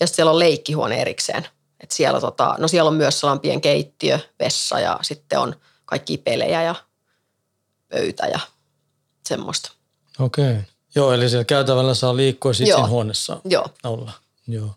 Ja 0.00 0.06
sitten 0.06 0.16
siellä 0.16 0.30
on 0.30 0.38
leikkihuone 0.38 1.00
erikseen. 1.00 1.46
Et 1.80 1.90
siellä, 1.90 2.20
tota, 2.20 2.54
no 2.58 2.68
siellä 2.68 2.88
on 2.88 2.94
myös 2.94 3.20
sellainen 3.20 3.40
pieni 3.40 3.60
keittiö, 3.60 4.18
vessa 4.40 4.80
ja 4.80 4.98
sitten 5.02 5.38
on 5.38 5.56
kaikki 5.84 6.18
pelejä 6.18 6.62
ja 6.62 6.74
pöytä 7.94 8.26
ja 8.26 8.40
semmoista. 9.28 9.72
Okei. 10.18 10.50
Okay. 10.50 10.62
Joo, 10.94 11.12
eli 11.12 11.28
siellä 11.28 11.44
käytävällä 11.44 11.94
saa 11.94 12.16
liikkua 12.16 12.50
ja 12.50 12.54
sitten 12.54 12.74
siinä 12.76 12.88
huoneessa 12.88 13.40
Joo, 13.44 13.66
olla. 13.84 14.12
Joo. 14.46 14.70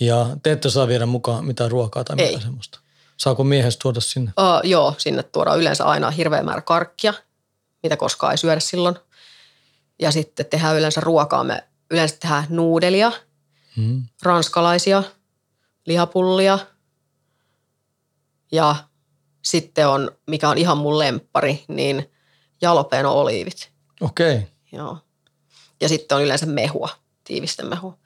Ja 0.00 0.26
te 0.42 0.52
ette 0.52 0.70
saa 0.70 0.88
viedä 0.88 1.06
mukaan 1.06 1.44
mitään 1.44 1.70
ruokaa 1.70 2.04
tai 2.04 2.16
Ei. 2.18 2.26
mitään 2.26 2.42
semmoista. 2.42 2.78
Saako 3.16 3.44
miehestä 3.44 3.82
tuoda 3.82 4.00
sinne? 4.00 4.32
uh, 4.38 4.68
joo, 4.70 4.94
sinne 4.98 5.22
tuodaan 5.22 5.58
yleensä 5.58 5.84
aina 5.84 6.10
hirveä 6.10 6.42
määrä 6.42 6.60
karkkia, 6.60 7.14
mitä 7.82 7.96
koskaan 7.96 8.30
ei 8.32 8.38
syödä 8.38 8.60
silloin. 8.60 8.96
Ja 9.98 10.10
sitten 10.12 10.46
tehdään 10.46 10.76
yleensä 10.76 11.00
ruokaa. 11.00 11.44
Me 11.44 11.64
yleensä 11.90 12.16
tehdään 12.20 12.46
nuudelia, 12.48 13.12
Mm. 13.76 14.06
ranskalaisia, 14.22 15.02
lihapullia 15.86 16.58
ja 18.52 18.76
sitten 19.44 19.88
on, 19.88 20.10
mikä 20.26 20.48
on 20.48 20.58
ihan 20.58 20.78
mun 20.78 20.98
lemppari, 20.98 21.64
niin 21.68 22.10
jalopeno 22.62 23.12
oliivit. 23.12 23.70
Okei. 24.00 24.36
Okay. 24.36 24.48
Joo. 24.72 24.98
Ja 25.80 25.88
sitten 25.88 26.16
on 26.16 26.24
yleensä 26.24 26.46
mehua, 26.46 26.88
tiivistemehua. 27.24 27.98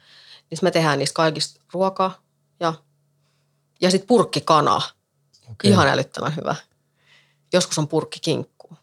Niin 0.51 0.59
me 0.63 0.71
tehdään 0.71 0.99
niistä 0.99 1.15
kaikista 1.15 1.61
ruokaa 1.73 2.23
ja, 2.61 2.75
ja 3.81 3.91
sitten 3.91 4.07
purkkikanaa. 4.07 4.83
Okay. 5.51 5.71
Ihan 5.71 5.89
älyttömän 5.89 6.37
hyvä. 6.37 6.55
Joskus 7.53 7.79
on 7.79 7.89
purkki 7.89 8.21
kinkku. 8.21 8.77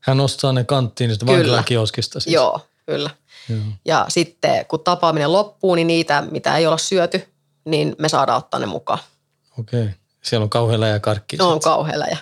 Hän 0.00 0.20
ostaa 0.20 0.52
ne 0.52 0.64
kanttiin 0.64 1.08
niistä 1.08 1.26
vankilakioskista 1.26 2.20
siis. 2.20 2.34
Joo, 2.34 2.60
kyllä. 2.86 3.10
Joo. 3.48 3.60
Ja 3.84 4.06
sitten 4.08 4.66
kun 4.66 4.80
tapaaminen 4.80 5.32
loppuu, 5.32 5.74
niin 5.74 5.86
niitä, 5.86 6.22
mitä 6.30 6.56
ei 6.56 6.66
olla 6.66 6.78
syöty, 6.78 7.28
niin 7.64 7.96
me 7.98 8.08
saadaan 8.08 8.38
ottaa 8.38 8.60
ne 8.60 8.66
mukaan. 8.66 8.98
Okei. 9.58 9.82
Okay. 9.82 9.94
Siellä 10.22 10.44
on 10.44 10.50
kauhean 10.50 10.80
läjä 10.80 11.00
karkki. 11.00 11.36
Ne 11.36 11.44
on 11.44 11.60
kauhealla 11.60 12.06
ja 12.06 12.16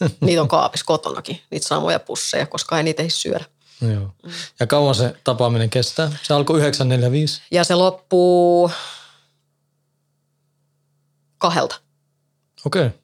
niitä 0.20 0.42
on 0.42 0.48
kaapissa 0.48 0.86
kotonakin, 0.86 1.40
niitä 1.50 1.66
samoja 1.66 2.00
pusseja, 2.00 2.46
koska 2.46 2.76
ei 2.76 2.82
niitä 2.82 3.02
ei 3.02 3.10
syödä. 3.10 3.44
Joo. 3.92 4.12
Ja 4.60 4.66
kauan 4.66 4.94
se 4.94 5.14
tapaaminen 5.24 5.70
kestää? 5.70 6.12
Se 6.22 6.34
alkoi 6.34 6.58
945. 6.58 7.42
Ja 7.50 7.64
se 7.64 7.74
loppuu 7.74 8.70
kahdelta. 11.38 11.76
Okei. 12.66 12.86
Okay. 12.86 12.98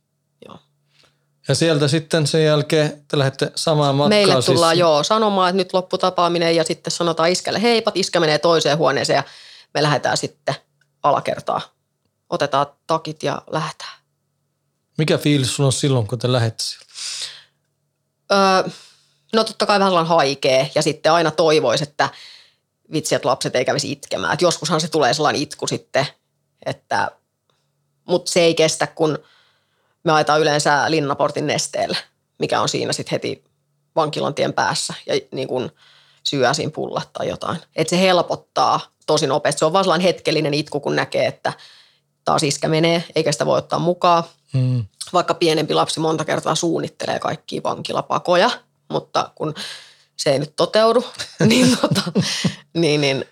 Joo. 0.47 0.59
Ja 1.49 1.55
sieltä 1.55 1.89
sitten 1.89 2.27
sen 2.27 2.45
jälkeen 2.45 3.05
te 3.09 3.19
lähdette 3.19 3.53
samaan 3.55 3.95
matkaan. 3.95 4.09
Meille 4.09 4.43
tullaan 4.43 4.73
siis, 4.75 4.81
joo 4.81 5.03
sanomaan, 5.03 5.51
että 5.51 5.57
nyt 5.57 5.73
loppu 5.73 5.99
tapaaminen 5.99 6.57
ja 6.57 6.65
sitten 6.65 6.91
sanotaan 6.91 7.31
iskälle 7.31 7.63
heipat, 7.63 7.97
iskä 7.97 8.21
menee 8.21 8.39
toiseen 8.39 8.79
huoneeseen 8.79 9.17
ja 9.17 9.23
me 9.75 9.83
lähdetään 9.83 10.17
sitten 10.17 10.55
alakertaa. 11.03 11.61
Otetaan 12.31 12.67
takit 12.87 13.23
ja 13.23 13.43
lähdetään. 13.51 13.97
Mikä 14.99 15.19
fiilis 15.19 15.57
sulla 15.57 15.67
on 15.67 15.73
silloin, 15.73 16.07
kun 16.07 16.19
te 16.19 16.33
lähdette 16.33 16.65
sieltä? 16.65 16.86
Öö, 18.33 18.71
no 19.33 19.45
totta 19.45 19.67
kai 19.67 19.79
vähän 19.79 19.91
sellainen 19.91 20.09
haikea 20.09 20.67
ja 20.75 20.83
sitten 20.83 21.13
aina 21.13 21.31
toivoisi, 21.31 21.85
että 21.85 22.09
vitsi, 22.93 23.15
että 23.15 23.29
lapset 23.29 23.57
ei 23.57 23.65
kävisi 23.65 23.93
itkemään. 23.93 24.35
Et 24.35 24.43
joskushan 24.43 24.81
se 24.81 24.89
tulee 24.89 25.15
sellainen 25.15 25.43
itku 25.43 25.67
sitten, 25.67 26.07
että, 26.67 27.11
mutta 28.09 28.31
se 28.31 28.41
ei 28.41 28.55
kestä, 28.55 28.87
kun 28.87 29.19
me 30.05 30.13
ajetaan 30.13 30.41
yleensä 30.41 30.85
Linnaportin 30.89 31.47
nesteelle, 31.47 31.97
mikä 32.39 32.61
on 32.61 32.69
siinä 32.69 32.93
sitten 32.93 33.11
heti 33.11 33.45
vankilan 33.97 34.35
tien 34.35 34.53
päässä 34.53 34.95
ja 35.07 35.15
niin 35.33 35.49
kuin 35.49 35.71
syö 36.23 36.55
siinä 36.55 36.71
pullat 36.71 37.13
tai 37.13 37.29
jotain. 37.29 37.59
Että 37.77 37.91
se 37.91 38.01
helpottaa 38.01 38.81
tosi 39.07 39.27
nopeasti. 39.27 39.59
Se 39.59 39.65
on 39.65 39.73
vaan 39.73 39.85
sellainen 39.85 40.07
hetkellinen 40.07 40.55
itku, 40.55 40.81
kun 40.81 40.97
näkee, 40.97 41.27
että 41.27 41.53
taas 42.25 42.43
iskä 42.43 42.69
menee, 42.69 43.05
eikä 43.15 43.33
sitä 43.33 43.47
voi 43.47 43.59
ottaa 43.59 43.79
mukaan 43.79 44.25
Mm. 44.53 44.85
vaikka 45.13 45.35
pienempi 45.35 45.75
lapsi 45.75 46.01
monta 46.01 46.25
kertaa 46.25 46.55
suunnittelee 46.55 47.19
kaikkia 47.19 47.63
vankilapakoja, 47.63 48.51
mutta 48.89 49.33
kun 49.35 49.55
se 50.17 50.31
ei 50.31 50.39
nyt 50.39 50.57
toteudu, 50.57 51.05
niin, 51.49 51.79
tota, 51.79 52.03
niin, 52.75 53.01
niin 53.01 53.25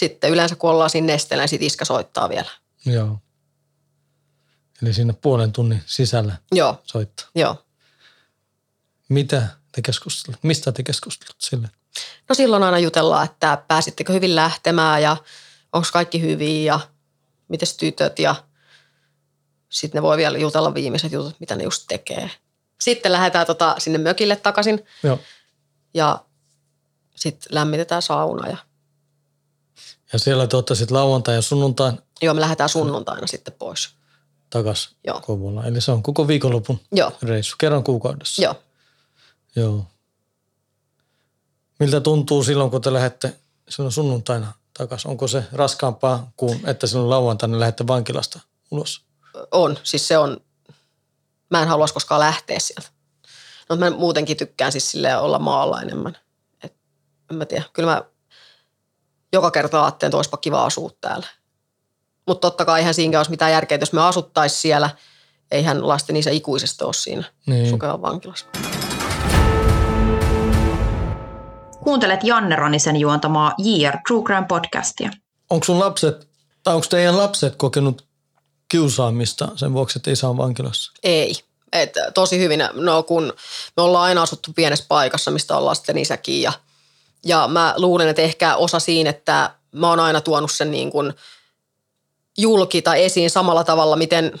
sitten 0.00 0.30
yleensä 0.30 0.56
kun 0.56 0.70
ollaan 0.70 0.90
siinä 0.90 1.06
nesteellä, 1.06 1.42
niin 1.42 1.48
sit 1.48 1.62
iskä 1.62 1.84
soittaa 1.84 2.28
vielä. 2.28 2.50
Joo. 2.86 3.18
Eli 4.82 4.92
siinä 4.92 5.12
puolen 5.12 5.52
tunnin 5.52 5.82
sisällä 5.86 6.36
Joo, 6.52 6.80
soittaa. 6.84 7.26
joo. 7.34 7.64
Mitä 9.08 9.48
te 9.72 9.82
keskustelut? 9.82 10.40
Mistä 10.42 10.72
te 10.72 10.82
keskustelut 10.82 11.36
sille? 11.40 11.70
No 12.28 12.34
silloin 12.34 12.62
aina 12.62 12.78
jutellaan, 12.78 13.24
että 13.24 13.62
pääsittekö 13.68 14.12
hyvin 14.12 14.36
lähtemään 14.36 15.02
ja 15.02 15.16
onko 15.72 15.88
kaikki 15.92 16.20
hyvin 16.20 16.64
ja 16.64 16.80
mites 17.48 17.76
tytöt 17.76 18.18
ja 18.18 18.34
sitten 19.70 19.98
ne 19.98 20.02
voi 20.02 20.16
vielä 20.16 20.38
jutella 20.38 20.74
viimeiset 20.74 21.12
jutut, 21.12 21.36
mitä 21.40 21.56
ne 21.56 21.64
just 21.64 21.84
tekee. 21.88 22.30
Sitten 22.80 23.12
lähdetään 23.12 23.46
tota 23.46 23.74
sinne 23.78 23.98
mökille 23.98 24.36
takaisin 24.36 24.84
Joo. 25.02 25.18
ja 25.94 26.24
sitten 27.16 27.54
lämmitetään 27.54 28.02
sauna 28.02 28.48
ja 28.48 28.56
Ja 30.12 30.18
siellä 30.18 30.46
te 30.46 30.56
olette 30.56 30.74
sitten 30.74 30.96
lauantai 30.96 31.34
ja 31.34 31.42
sunnuntain 31.42 31.98
joo, 32.22 32.34
me 32.34 32.40
lähdetään 32.40 32.68
sunnuntaina 32.68 33.26
sitten 33.26 33.54
pois. 33.54 33.88
takas 34.50 34.96
Joo. 35.06 35.20
Kouvolaan. 35.20 35.66
Eli 35.66 35.80
se 35.80 35.92
on 35.92 36.02
koko 36.02 36.28
viikonlopun 36.28 36.80
Joo, 36.92 37.12
reissu, 37.22 37.56
kerran 37.58 37.84
kuukaudessa. 37.84 38.42
joo. 38.42 38.54
Joo. 39.56 39.86
Miltä 41.78 42.00
tuntuu 42.00 42.44
silloin, 42.44 42.70
kun 42.70 42.80
te 42.82 42.92
lähdette 42.92 43.36
silloin 43.68 43.92
sunnuntaina 43.92 44.52
takaisin? 44.78 45.10
Onko 45.10 45.28
se 45.28 45.44
raskaampaa 45.52 46.32
kuin, 46.36 46.60
että 46.68 46.86
silloin 46.86 47.10
lauantaina 47.10 47.60
lähdette 47.60 47.86
vankilasta 47.86 48.40
ulos? 48.70 49.04
On, 49.50 49.78
siis 49.82 50.08
se 50.08 50.18
on, 50.18 50.36
mä 51.50 51.62
en 51.62 51.68
haluaisi 51.68 51.94
koskaan 51.94 52.20
lähteä 52.20 52.58
sieltä. 52.58 52.90
No 53.68 53.76
mä 53.76 53.90
muutenkin 53.90 54.36
tykkään 54.36 54.72
siis 54.72 54.90
silleen 54.90 55.18
olla 55.20 55.38
maalla 55.38 55.82
enemmän. 55.82 56.16
Et, 56.64 56.74
en 57.30 57.36
mä 57.36 57.44
tiedä, 57.46 57.64
kyllä 57.72 57.90
mä 57.92 58.02
joka 59.32 59.50
kerta 59.50 59.82
ajattelen, 59.84 60.08
että 60.08 60.16
olisipa 60.16 60.36
kiva 60.36 60.64
asua 60.64 60.90
täällä. 61.00 61.26
Mutta 62.26 62.40
totta 62.50 62.64
kai 62.64 62.78
eihän 62.80 62.94
siinä 62.94 63.18
olisi 63.18 63.30
mitään 63.30 63.52
järkeä, 63.52 63.76
että 63.76 63.82
jos 63.82 63.92
me 63.92 64.02
asuttaisiin 64.02 64.60
siellä, 64.60 64.90
eihän 65.50 65.88
lasten 65.88 66.16
isä 66.16 66.30
ikuisesti 66.30 66.84
ole 66.84 66.92
siinä 66.92 67.24
Niin. 67.46 67.62
niin. 67.62 67.70
Sukevan 67.70 68.02
vankilassa. 68.02 68.46
Kuuntelet 71.84 72.24
Janne 72.24 72.56
Ronisen 72.56 72.96
juontamaa 72.96 73.54
JR 73.58 73.96
True 74.08 74.22
Crime 74.24 74.46
podcastia. 74.48 75.10
Onko 75.50 75.64
sun 75.64 75.78
lapset, 75.78 76.28
tai 76.62 76.74
onko 76.74 76.86
teidän 76.90 77.18
lapset 77.18 77.56
kokenut 77.56 78.06
kiusaamista 78.70 79.48
sen 79.56 79.72
vuoksi, 79.72 79.98
että 79.98 80.10
isä 80.10 80.28
on 80.28 80.36
vankilassa? 80.36 80.92
Ei. 81.02 81.34
Et 81.72 81.92
tosi 82.14 82.38
hyvin, 82.38 82.64
no 82.74 83.02
kun 83.02 83.32
me 83.76 83.82
ollaan 83.82 84.04
aina 84.04 84.22
asuttu 84.22 84.52
pienessä 84.52 84.84
paikassa, 84.88 85.30
mistä 85.30 85.56
on 85.56 85.64
lasten 85.64 85.98
isäkin 85.98 86.42
ja, 86.42 86.52
ja 87.24 87.48
mä 87.48 87.74
luulen, 87.76 88.08
että 88.08 88.22
ehkä 88.22 88.56
osa 88.56 88.78
siinä, 88.78 89.10
että 89.10 89.54
mä 89.72 89.88
oon 89.88 90.00
aina 90.00 90.20
tuonut 90.20 90.52
sen 90.52 90.70
niin 90.70 90.90
kuin 90.90 91.14
julki 92.38 92.82
tai 92.82 93.04
esiin 93.04 93.30
samalla 93.30 93.64
tavalla, 93.64 93.96
miten 93.96 94.40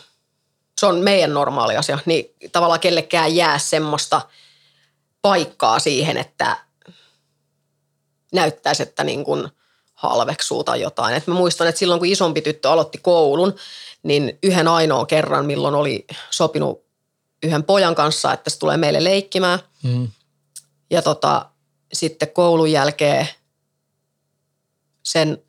se 0.80 0.86
on 0.86 0.98
meidän 0.98 1.34
normaali 1.34 1.76
asia, 1.76 1.98
niin 2.06 2.34
tavallaan 2.52 2.80
kellekään 2.80 3.36
jää 3.36 3.58
semmoista 3.58 4.22
paikkaa 5.22 5.78
siihen, 5.78 6.16
että 6.16 6.56
näyttäisi, 8.32 8.82
että 8.82 9.04
niin 9.04 9.24
kuin 9.24 9.48
halveksuu 9.94 10.64
tai 10.64 10.80
jotain. 10.80 11.14
Et 11.14 11.26
mä 11.26 11.34
muistan, 11.34 11.66
että 11.66 11.78
silloin 11.78 12.00
kun 12.00 12.08
isompi 12.08 12.42
tyttö 12.42 12.70
aloitti 12.70 12.98
koulun, 12.98 13.54
niin 14.02 14.38
yhden 14.42 14.68
ainoan 14.68 15.06
kerran, 15.06 15.46
milloin 15.46 15.74
oli 15.74 16.06
sopinut 16.30 16.84
yhden 17.42 17.64
pojan 17.64 17.94
kanssa, 17.94 18.32
että 18.32 18.50
se 18.50 18.58
tulee 18.58 18.76
meille 18.76 19.04
leikkimään. 19.04 19.58
Mm. 19.82 20.08
Ja 20.90 21.02
tota, 21.02 21.46
sitten 21.92 22.28
koulun 22.30 22.72
jälkeen 22.72 23.28
sen 25.02 25.42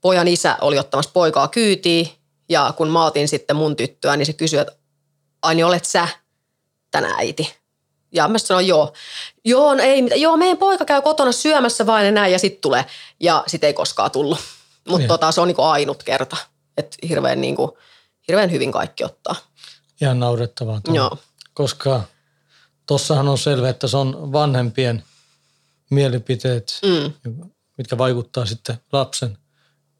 pojan 0.00 0.28
isä 0.28 0.56
oli 0.60 0.78
ottamassa 0.78 1.10
poikaa 1.14 1.48
kyytiin 1.48 2.08
ja 2.48 2.74
kun 2.76 2.88
mä 2.88 3.04
otin 3.04 3.28
sitten 3.28 3.56
mun 3.56 3.76
tyttöä, 3.76 4.16
niin 4.16 4.26
se 4.26 4.32
kysyi, 4.32 4.58
että 4.58 4.72
ai 5.42 5.54
niin 5.54 5.66
olet 5.66 5.84
sä 5.84 6.08
tänä 6.90 7.14
äiti? 7.18 7.54
Ja 8.14 8.28
mä 8.28 8.38
sanoin, 8.38 8.66
joo. 8.66 8.92
Joo, 9.44 9.74
no 9.74 9.82
ei 9.82 10.02
mitään. 10.02 10.20
Joo, 10.20 10.36
meidän 10.36 10.58
poika 10.58 10.84
käy 10.84 11.02
kotona 11.02 11.32
syömässä 11.32 11.86
vain 11.86 12.14
näin 12.14 12.32
ja 12.32 12.38
sitten 12.38 12.60
tulee. 12.60 12.84
Ja 13.20 13.44
sitten 13.46 13.66
ei 13.66 13.74
koskaan 13.74 14.10
tullut. 14.10 14.38
Mutta 14.88 14.98
Niin. 14.98 15.08
tota, 15.08 15.32
se 15.32 15.40
on 15.40 15.48
niinku 15.48 15.62
ainut 15.62 16.02
kerta. 16.02 16.36
Että 16.76 16.96
hirveän, 17.08 17.40
niinku, 17.40 17.78
hirveän 18.28 18.50
hyvin 18.50 18.72
kaikki 18.72 19.04
ottaa. 19.04 19.34
Ihan 20.00 20.20
naurettavaa. 20.20 20.80
tuo. 20.80 20.94
Joo. 20.94 21.18
Koska 21.54 22.02
tossahan 22.86 23.28
on 23.28 23.38
selvä, 23.38 23.68
että 23.68 23.86
se 23.88 23.96
on 23.96 24.32
vanhempien 24.32 25.02
mielipiteet, 25.90 26.80
Mm, 26.84 27.12
mitkä 27.78 27.98
vaikuttaa 27.98 28.46
sitten 28.46 28.76
lapsen 28.92 29.38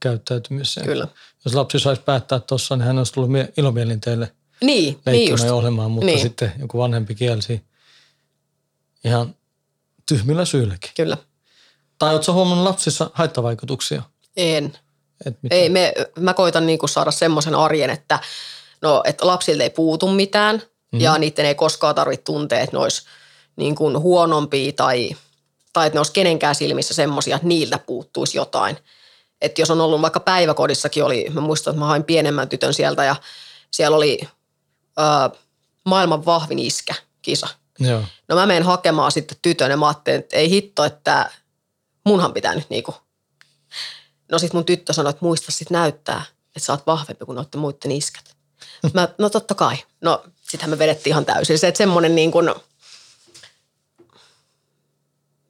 käyttäytymiseen. 0.00 0.86
kyllä. 0.86 1.08
Jos 1.44 1.54
lapsi 1.54 1.78
saisi 1.80 2.02
päättää 2.02 2.40
tuossa, 2.40 2.76
niin 2.76 2.86
hän 2.86 2.98
olisi 2.98 3.12
tullut 3.12 3.30
mie- 3.30 3.52
ilomielin 3.56 4.00
teille 4.00 4.32
Niin, 4.62 4.84
niin 4.84 5.00
leikkimään 5.06 5.46
ja 5.46 5.54
ohjelmaan, 5.54 5.90
mutta 5.90 6.06
Niin. 6.06 6.20
sitten 6.20 6.52
joku 6.58 6.78
vanhempi 6.78 7.14
kielsi 7.14 7.64
ihan 9.04 9.34
tyhmillä 10.08 10.44
syylläkin. 10.44 10.90
Kyllä. 10.96 11.16
Tai 11.98 12.14
oletko 12.14 12.32
huomannut 12.32 12.64
lapsissa 12.64 13.10
haittavaikutuksia? 13.14 14.02
En. 14.36 14.78
Et 15.26 15.42
mitä? 15.42 15.54
Ei, 15.54 15.68
me, 15.68 15.92
mä 16.18 16.34
koitan 16.34 16.66
niinku 16.66 16.88
saada 16.88 17.10
semmoisen 17.10 17.54
arjen, 17.54 17.90
että, 17.90 18.18
no, 18.82 19.02
että 19.06 19.26
lapsilta 19.26 19.62
ei 19.62 19.70
puutu 19.70 20.08
mitään 20.08 20.62
mm. 20.92 21.00
ja 21.00 21.18
niiden 21.18 21.46
ei 21.46 21.54
koskaan 21.54 21.94
tarvitse 21.94 22.24
tuntea, 22.24 22.60
että 22.60 22.76
ne 22.76 22.82
olisi 22.82 23.02
niin 23.56 23.74
kuin 23.74 23.98
huonompia 23.98 24.72
tai, 24.72 25.10
tai 25.72 25.86
että 25.86 25.96
ne 25.96 26.00
olisi 26.00 26.12
kenenkään 26.12 26.54
silmissä 26.54 26.94
semmoisia, 26.94 27.36
että 27.36 27.48
niiltä 27.48 27.78
puuttuisi 27.78 28.38
jotain. 28.38 28.78
Että 29.40 29.62
jos 29.62 29.70
on 29.70 29.80
ollut 29.80 30.02
vaikka 30.02 30.20
päiväkodissakin 30.20 31.04
oli, 31.04 31.26
mä 31.30 31.40
muistan, 31.40 31.70
että 31.70 31.80
mä 31.80 31.86
hain 31.86 32.04
pienemmän 32.04 32.48
tytön 32.48 32.74
sieltä 32.74 33.04
ja 33.04 33.16
siellä 33.70 33.96
oli 33.96 34.20
ö, 34.98 35.36
maailman 35.84 36.24
vahvin 36.24 36.58
iskä 36.58 36.94
kisa. 37.22 37.48
Joo. 37.78 38.02
No 38.28 38.36
mä 38.36 38.46
menen 38.46 38.62
hakemaan 38.62 39.12
sitten 39.12 39.38
tytön 39.42 39.70
ja 39.70 39.76
mä 39.76 39.86
ajattelin, 39.86 40.20
että 40.20 40.36
ei 40.36 40.50
hitto, 40.50 40.84
että 40.84 41.30
munhan 42.04 42.32
pitää 42.32 42.54
nyt 42.54 42.70
niinku. 42.70 42.94
No 44.33 44.39
sit 44.39 44.53
mun 44.53 44.64
tyttö 44.64 44.93
sanoi, 44.93 45.11
että 45.11 45.24
muista 45.24 45.53
sit 45.53 45.70
näyttää, 45.70 46.24
että 46.47 46.66
sä 46.66 46.72
oot 46.72 46.87
vahvempi 46.87 47.24
kuin 47.24 47.37
noitten 47.37 47.61
muiden 47.61 47.93
iskät. 47.93 48.37
Mä, 48.95 49.09
no 49.18 49.30
totta 49.30 49.55
kai. 49.55 49.76
No 50.01 50.24
sitähän 50.51 50.70
me 50.70 50.78
vedettiin 50.78 51.12
ihan 51.12 51.24
täysin. 51.24 51.59
Se, 51.59 51.68
että 51.68 51.78
semmoinen 51.78 52.14
niin 52.14 52.33
kuin, 52.33 52.55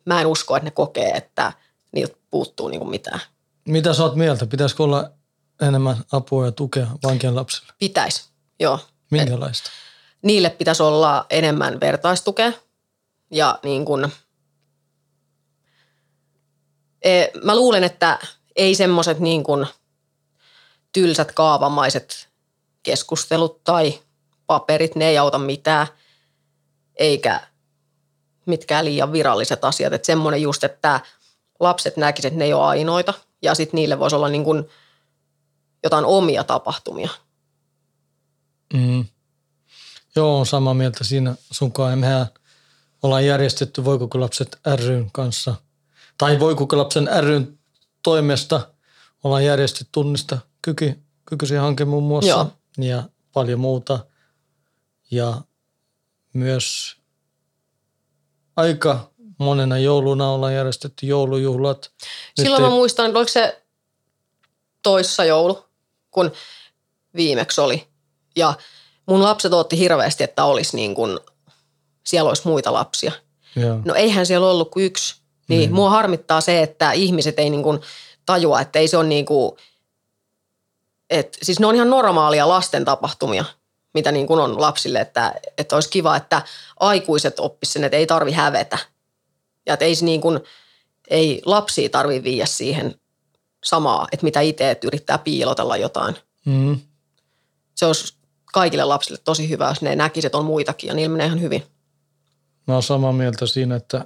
mä 0.05 0.21
en 0.21 0.27
usko, 0.27 0.57
että 0.57 0.65
ne 0.65 0.71
kokee, 0.71 1.11
että 1.11 1.53
niiltä 1.93 2.17
puuttuu 2.31 2.69
niin 2.69 2.81
kuin 2.81 2.91
mitään. 2.91 3.21
Mitä 3.69 3.95
sä 3.95 4.03
oot 4.03 4.17
mieltä? 4.17 4.47
Pitäisikö 4.47 4.83
olla 4.83 5.11
enemmän 5.61 5.97
apua 6.13 6.47
ja 6.47 6.53
tukea 6.53 6.87
vankien 7.03 7.37
lapsille? 7.37 7.73
Pitäisi, 7.79 8.25
joo. 8.61 8.79
Minkälaista? 9.11 9.71
niille 10.23 10.51
pitäisi 10.51 10.83
olla 10.83 11.27
enemmän 11.31 11.81
vertaistukea 11.81 12.53
ja 13.31 13.59
niin 13.63 13.85
kuin, 13.85 14.13
e, 17.03 17.27
mä 17.45 17.57
luulen, 17.57 17.85
että 17.85 18.19
ei 18.57 18.75
semmoiset 18.75 19.19
niin 19.19 19.45
kuin 19.45 19.67
tylsät 20.93 21.33
kaavamaiset 21.33 22.29
keskustelut 22.83 23.65
tai 23.65 24.01
paperit, 24.47 24.95
ne 24.95 25.09
ei 25.09 25.19
auta 25.19 25.39
mitään, 25.39 25.87
eikä 26.95 27.41
mitkään 28.47 28.85
liian 28.85 29.13
viralliset 29.13 29.65
asiat. 29.65 29.93
Että 29.93 30.07
semmoinen 30.07 30.43
just, 30.43 30.65
että 30.65 31.01
lapset 31.61 31.97
näkisivät, 31.97 32.33
että 32.33 32.39
ne 32.39 32.45
ei 32.45 32.53
ole 32.53 32.65
ainoita 32.65 33.15
ja 33.43 33.55
sitten 33.55 33.79
niille 33.79 33.99
voisi 33.99 34.17
olla 34.17 34.29
niin 34.29 34.45
kuin 34.45 34.65
jotain 35.83 36.05
omia 36.05 36.45
tapahtumia. 36.45 37.09
Mm. 38.75 39.05
Joo, 40.17 40.45
samaa 40.45 40.75
mieltä 40.75 41.05
siinä 41.05 41.35
sunkaan. 41.51 41.99
Mehän 41.99 42.27
ollaan 43.03 43.27
järjestetty 43.27 43.85
Voikoko 43.85 44.21
lapset 44.21 44.59
ryn 44.75 45.11
kanssa, 45.13 45.55
tai 46.19 46.41
Voikoko 46.41 46.79
lapsen 46.79 47.09
ryn 47.21 47.59
toimesta 48.03 48.69
ollaan 49.25 49.45
järjestetty 49.45 49.89
tunnista 49.93 50.39
kyky, 50.63 51.03
kykyisiä 51.27 51.61
hanke 51.61 51.85
muun 51.85 52.03
muassa 52.05 52.31
Joo. 52.31 52.53
ja 52.79 53.03
paljon 53.33 53.61
muuta. 53.61 53.99
Ja 55.11 55.41
myös 56.33 56.97
aika 58.57 59.11
monena 59.39 59.79
jouluna 59.79 60.31
ollaan 60.31 60.55
järjestetty 60.55 61.07
joulujuhlat. 61.07 61.91
Nyt 62.03 62.11
Silloin 62.45 62.63
ei- 62.63 62.69
mä 62.69 62.75
muistan, 62.75 63.07
että 63.07 63.19
oliko 63.19 63.33
se 63.33 63.63
toissa 64.83 65.25
joulu, 65.25 65.65
kun 66.11 66.33
viimeksi 67.17 67.61
oli. 67.61 67.89
Ja 68.37 68.55
mun 69.07 69.23
lapset 69.23 69.53
otti 69.53 69.79
hirveästi, 69.79 70.25
että 70.25 70.45
olisi 70.45 70.77
niin 70.77 70.95
kuin, 70.95 71.19
siellä 72.07 72.29
olisi 72.29 72.49
muita 72.49 72.73
lapsia. 72.73 73.13
Joo. 73.57 73.81
No 73.85 73.95
eihän 73.95 74.27
siellä 74.27 74.47
ollut 74.51 74.71
kuin 74.71 74.85
yksi. 74.87 75.22
Niin, 75.49 75.71
Mm. 75.71 75.75
mua 75.75 75.91
harmittaa 75.91 76.41
se, 76.41 76.63
että 76.63 76.93
ihmiset 76.93 77.39
ei 77.39 77.51
niin 77.51 77.63
kuin 77.63 77.81
tajua, 78.27 78.61
että 78.61 78.79
ei 78.79 78.89
se 78.89 78.97
ole 78.97 79.07
niin 79.09 79.27
kuin, 79.27 79.53
että 81.11 81.39
siis 81.43 81.61
ne 81.61 81.67
on 81.67 81.75
ihan 81.75 81.91
normaalia 81.91 82.49
lasten 82.49 82.85
tapahtumia, 82.85 83.45
mitä 83.95 84.13
niin 84.13 84.27
kuin 84.27 84.41
on 84.41 84.61
lapsille, 84.61 85.01
että, 85.01 85.35
että 85.59 85.75
olisi 85.75 85.91
kiva, 85.91 86.17
että 86.17 86.43
aikuiset 86.81 87.41
oppisivat 87.41 87.73
sen, 87.73 87.85
että 87.85 87.97
ei 87.97 88.07
tarvi 88.07 88.33
hävetä. 88.33 88.79
Ja 89.67 89.73
että 89.73 89.85
ei, 89.85 89.95
niin 90.01 90.21
kuin, 90.21 90.41
ei 91.11 91.43
lapsia 91.45 91.89
tarvi 91.89 92.23
viiä 92.23 92.47
siihen 92.47 92.95
samaa, 93.65 94.09
että 94.13 94.25
mitä 94.25 94.41
itse, 94.41 94.71
että 94.71 94.87
yrittää 94.87 95.19
piilotella 95.19 95.77
jotain. 95.77 96.17
Mm. 96.45 96.81
Se 97.75 97.87
olisi 97.87 98.15
kaikille 98.53 98.85
lapsille 98.85 99.21
tosi 99.25 99.49
hyvä, 99.49 99.69
jos 99.69 99.83
ne 99.83 99.97
näkisivät, 99.97 100.27
että 100.27 100.39
on 100.39 100.45
muitakin 100.45 100.89
ja 100.89 100.95
niillä 100.95 101.13
menee 101.13 101.27
ihan 101.27 101.41
hyvin. 101.41 101.63
Mä 102.67 102.75
oon 102.75 102.83
samaa 102.83 103.13
mieltä 103.13 103.47
siinä, 103.47 103.77
että 103.77 104.05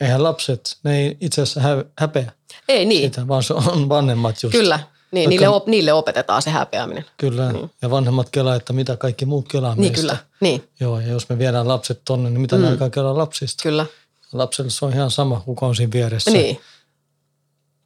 eihän 0.00 0.22
lapset, 0.22 0.76
ne 0.84 0.98
ei 0.98 1.16
itse 1.20 1.42
asiassa 1.42 1.60
hä- 1.60 1.84
häpeä 1.98 2.32
Ei 2.68 2.84
niin, 2.84 3.02
sitä, 3.10 3.28
vaan 3.28 3.42
se 3.42 3.54
on 3.54 3.88
vanhemmat 3.88 4.42
just. 4.42 4.52
kyllä. 4.52 4.76
Niin, 5.12 5.24
Vaikka- 5.24 5.28
niille, 5.30 5.48
op, 5.48 5.66
niille 5.66 5.92
opetetaan 5.92 6.42
se 6.42 6.50
häpeäminen. 6.50 7.04
Kyllä. 7.16 7.52
Ja 7.82 7.90
vanhemmat 7.90 8.30
kelaa, 8.30 8.54
että 8.54 8.72
mitä 8.72 8.96
kaikki 8.96 9.24
muut 9.24 9.48
kelaa 9.48 9.74
Niin 9.74 9.80
meistä. 9.92 10.00
kyllä, 10.00 10.16
niin, 10.40 10.68
Joo, 10.80 11.00
ja 11.00 11.06
jos 11.06 11.28
me 11.28 11.38
viedään 11.38 11.68
lapset 11.68 12.00
tonne, 12.04 12.30
niin 12.30 12.40
mitä 12.40 12.56
mm. 12.56 12.62
ne 12.62 12.68
alkaa 12.68 12.90
kelaa 12.90 13.18
lapsista? 13.18 13.62
kyllä. 13.62 13.86
Lapselle 14.32 14.70
se 14.70 14.84
on 14.84 14.92
ihan 14.92 15.10
sama, 15.10 15.40
kuka 15.40 15.66
on 15.66 15.76
siinä 15.76 15.92
vieressä. 15.92 16.30
Niin, 16.30 16.60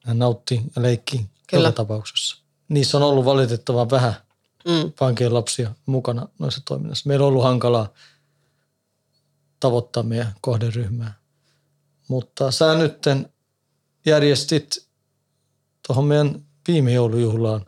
Hän 0.04 0.18
nauttii 0.18 0.62
ja 0.76 0.82
leikkii 0.82 1.26
Kyllä. 1.46 1.68
joka 1.68 1.76
tapauksessa. 1.76 2.36
Niissä 2.68 2.96
on 2.96 3.02
ollut 3.02 3.24
valitettavan 3.24 3.90
vähän 3.90 4.14
mm, 4.68 4.92
vankien 5.00 5.34
lapsia 5.34 5.70
mukana 5.86 6.28
noissa 6.38 6.60
toiminnassa. 6.64 7.08
Meillä 7.08 7.22
on 7.24 7.28
ollut 7.28 7.42
hankalaa 7.42 7.88
tavoittaa 9.60 10.02
meidän 10.02 10.34
kohderyhmää. 10.40 11.14
Mutta 12.08 12.50
sä 12.50 12.74
nytten 12.74 13.32
järjestit 14.06 14.88
tuohon 15.86 16.04
meidän 16.04 16.44
viime 16.68 16.92
joulujuhlaan 16.92 17.66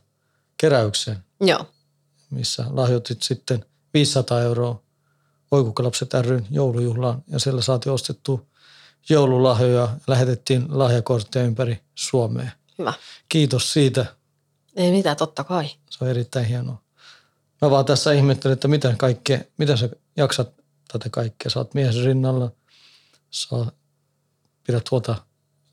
keräykseen, 0.56 1.18
joo, 1.40 1.66
missä 2.30 2.64
lahjoitit 2.70 3.22
sitten 3.22 3.64
500 3.94 4.40
euroa 4.40 4.86
Oikukalapset 5.50 6.14
ryn 6.14 6.46
joulujuhlaan 6.50 7.24
ja 7.28 7.38
siellä 7.38 7.62
saatiin 7.62 7.92
ostettua 7.92 8.46
joululahjoja 9.08 9.80
ja 9.80 9.88
lähetettiin 10.06 10.66
lahjakortteja 10.68 11.44
ympäri 11.44 11.80
Suomea. 11.94 12.50
hyvä. 12.78 12.92
Kiitos 13.28 13.72
siitä. 13.72 14.06
Ei 14.76 14.90
mitään, 14.90 15.16
totta 15.16 15.44
kai. 15.44 15.70
Se 15.90 16.04
on 16.04 16.10
erittäin 16.10 16.46
hienoa. 16.46 16.82
Mä 17.62 17.70
vaan 17.70 17.84
tässä 17.84 18.12
ihmettelen, 18.12 18.52
että 18.52 18.68
mitä, 18.68 18.94
kaikkea, 18.98 19.38
mitä 19.58 19.76
sä 19.76 19.88
jaksat 20.16 20.54
tätä 20.92 21.08
kaikkea. 21.10 21.50
Sä 21.50 21.58
oot 21.58 21.74
mies 21.74 22.04
rinnalla, 22.04 22.50
sä 23.30 23.56
pidät 24.66 24.90
huolta 24.90 25.14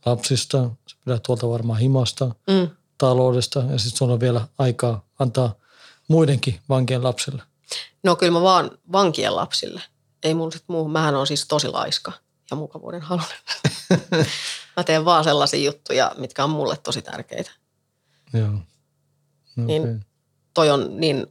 lapsista, 0.05 0.69
sä 0.91 0.97
pidät 1.05 1.27
huolta 1.27 1.49
varmaan 1.49 1.79
himasta, 1.79 2.35
Mm, 2.47 2.69
taloudesta 2.97 3.59
ja 3.59 3.77
sitten 3.79 3.97
sulla 3.97 4.13
on 4.13 4.19
vielä 4.19 4.47
aikaa 4.57 5.05
antaa 5.19 5.55
muidenkin 6.07 6.59
vankien 6.69 7.03
lapsille. 7.03 7.43
No 8.03 8.15
kyllä 8.15 8.31
mä 8.31 8.41
vaan 8.41 8.71
vankien 8.91 9.35
lapsille. 9.35 9.81
Ei 10.23 10.33
mulla 10.33 10.51
sit 10.51 10.63
muuhun. 10.67 10.91
Mähän 10.91 11.15
on 11.15 11.27
siis 11.27 11.47
tosi 11.47 11.67
laiska 11.67 12.11
ja 12.51 12.57
mukavuuden 12.57 13.01
halunen. 13.01 13.37
mä 14.77 14.83
teen 14.85 15.05
vaan 15.05 15.23
sellaisia 15.23 15.65
juttuja, 15.65 16.11
mitkä 16.17 16.43
on 16.43 16.49
mulle 16.49 16.77
tosi 16.77 17.01
tärkeitä. 17.01 17.51
Joo. 18.33 18.51
No, 19.55 19.65
Niin-. 19.65 20.05
Toi 20.53 20.69
on 20.69 20.99
niin 20.99 21.27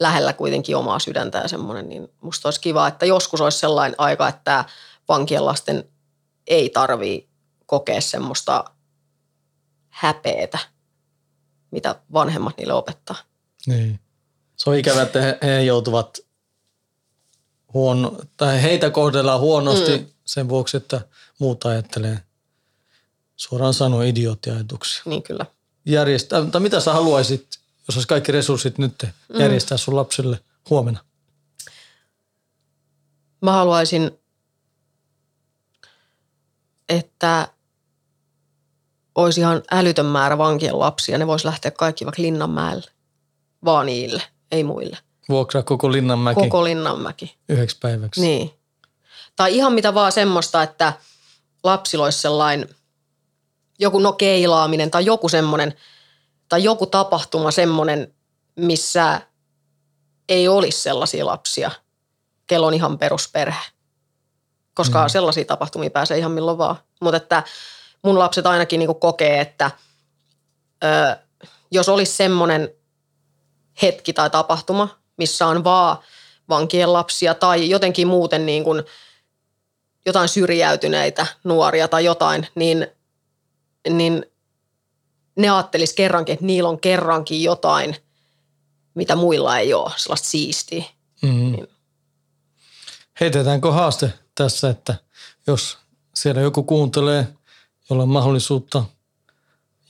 lähellä 0.00 0.32
kuitenkin 0.32 0.76
omaa 0.76 0.98
sydäntä 0.98 1.38
ja 1.38 1.48
semmoinen, 1.48 1.88
niin 1.88 2.08
musta 2.20 2.46
olisi 2.48 2.60
kiva, 2.60 2.88
että 2.88 3.06
joskus 3.06 3.40
olisi 3.40 3.58
sellainen 3.58 3.94
aika, 4.00 4.28
että 4.28 4.64
vankien 5.08 5.46
lasten 5.46 5.84
ei 6.46 6.70
tarvii 6.70 7.28
kokea 7.66 8.00
semmoista 8.00 8.64
häpeetä, 9.88 10.58
mitä 11.70 12.00
vanhemmat 12.12 12.56
niille 12.56 12.72
opettaa. 12.72 13.16
Niin. 13.66 14.00
Se 14.56 14.70
on 14.70 14.76
ikävä, 14.76 15.02
että 15.02 15.20
he, 15.20 15.38
he 15.42 15.62
joutuvat 15.62 16.18
huono, 17.74 18.20
tai 18.36 18.62
heitä 18.62 18.90
kohdellaan 18.90 19.40
huonosti 19.40 19.98
mm. 19.98 20.06
sen 20.24 20.48
vuoksi, 20.48 20.76
että 20.76 21.00
muut 21.38 21.64
ajattelee 21.64 22.22
suoraan 23.36 23.74
sanoen 23.74 24.08
idioottiajatuksia. 24.08 25.02
Niin 25.06 25.22
kyllä. 25.22 25.46
Järjestää, 25.86 26.44
tai 26.44 26.60
mitä 26.60 26.80
sä 26.80 26.92
haluaisit, 26.92 27.46
jos 27.88 27.96
olisi 27.96 28.08
kaikki 28.08 28.32
resurssit 28.32 28.78
nyt 28.78 29.06
järjestää 29.38 29.78
sun 29.78 29.96
lapselle 29.96 30.40
huomenna? 30.70 31.04
Mä 33.40 33.52
haluaisin, 33.52 34.18
että 36.88 37.48
olisi 39.14 39.40
ihan 39.40 39.62
älytön 39.70 40.06
määrä 40.06 40.38
vankien 40.38 40.78
lapsia. 40.78 41.18
Ne 41.18 41.26
vois 41.26 41.44
lähteä 41.44 41.70
kaikki 41.70 42.04
vaikka 42.04 42.22
Linnanmäelle. 42.22 42.90
Vaan 43.64 43.86
niille, 43.86 44.22
ei 44.50 44.64
muille. 44.64 44.98
Vuokraa 45.28 45.62
koko 45.62 45.92
Linnanmäki 45.92 46.34
Koko. 46.34 46.46
Koko 46.46 46.64
Linnanmäki. 46.64 47.38
yhdeksi 47.48 47.78
päiväksi. 47.80 48.20
Niin. 48.20 48.50
Tai 49.36 49.56
ihan 49.56 49.72
mitä 49.72 49.94
vaan 49.94 50.12
semmoista, 50.12 50.62
että 50.62 50.92
lapsilla 51.64 52.04
olisi 52.04 52.20
sellainen 52.20 52.68
joku 53.78 53.98
no 53.98 54.12
keilaaminen 54.12 54.90
tai 54.90 55.04
joku 55.04 55.28
semmoinen, 55.28 55.74
tai 56.48 56.64
joku 56.64 56.86
tapahtuma 56.86 57.50
semmoinen, 57.50 58.14
missä 58.56 59.20
ei 60.28 60.48
olisi 60.48 60.78
sellaisia 60.78 61.26
lapsia, 61.26 61.70
kello 62.46 62.66
on 62.66 62.74
ihan 62.74 62.98
perusperhe. 62.98 63.73
Koska 64.74 65.02
mm. 65.02 65.08
sellaisia 65.08 65.44
tapahtumia 65.44 65.90
pääsee 65.90 66.18
ihan 66.18 66.32
milloin 66.32 66.58
vaan. 66.58 66.76
Mutta 67.00 67.16
että 67.16 67.42
mun 68.02 68.18
lapset 68.18 68.46
ainakin 68.46 68.78
niinku 68.78 68.94
kokee, 68.94 69.40
että 69.40 69.70
ö, 70.84 71.16
jos 71.70 71.88
olisi 71.88 72.12
semmoinen 72.12 72.68
hetki 73.82 74.12
tai 74.12 74.30
tapahtuma, 74.30 74.88
missä 75.16 75.46
on 75.46 75.64
vaan 75.64 75.98
vankien 76.48 76.92
lapsia 76.92 77.34
tai 77.34 77.70
jotenkin 77.70 78.08
muuten 78.08 78.46
niin 78.46 78.64
kuin 78.64 78.82
jotain 80.06 80.28
syrjäytyneitä 80.28 81.26
nuoria 81.44 81.88
tai 81.88 82.04
jotain, 82.04 82.48
niin, 82.54 82.86
niin 83.90 84.26
ne 85.36 85.50
ajattelis 85.50 85.92
kerrankin, 85.92 86.32
että 86.32 86.44
niillä 86.46 86.68
on 86.68 86.80
kerrankin 86.80 87.42
jotain, 87.42 87.96
mitä 88.94 89.16
muilla 89.16 89.58
ei 89.58 89.74
ole, 89.74 89.92
sellaista 89.96 90.28
siistiä. 90.28 90.84
Mm-hmm. 91.22 91.66
Heitetäänkö 93.20 93.72
haaste 93.72 94.12
tässä, 94.34 94.70
että 94.70 94.94
jos 95.46 95.78
siellä 96.14 96.40
joku 96.40 96.62
kuuntelee, 96.62 97.28
jolla 97.90 98.02
on 98.02 98.08
mahdollisuutta 98.08 98.84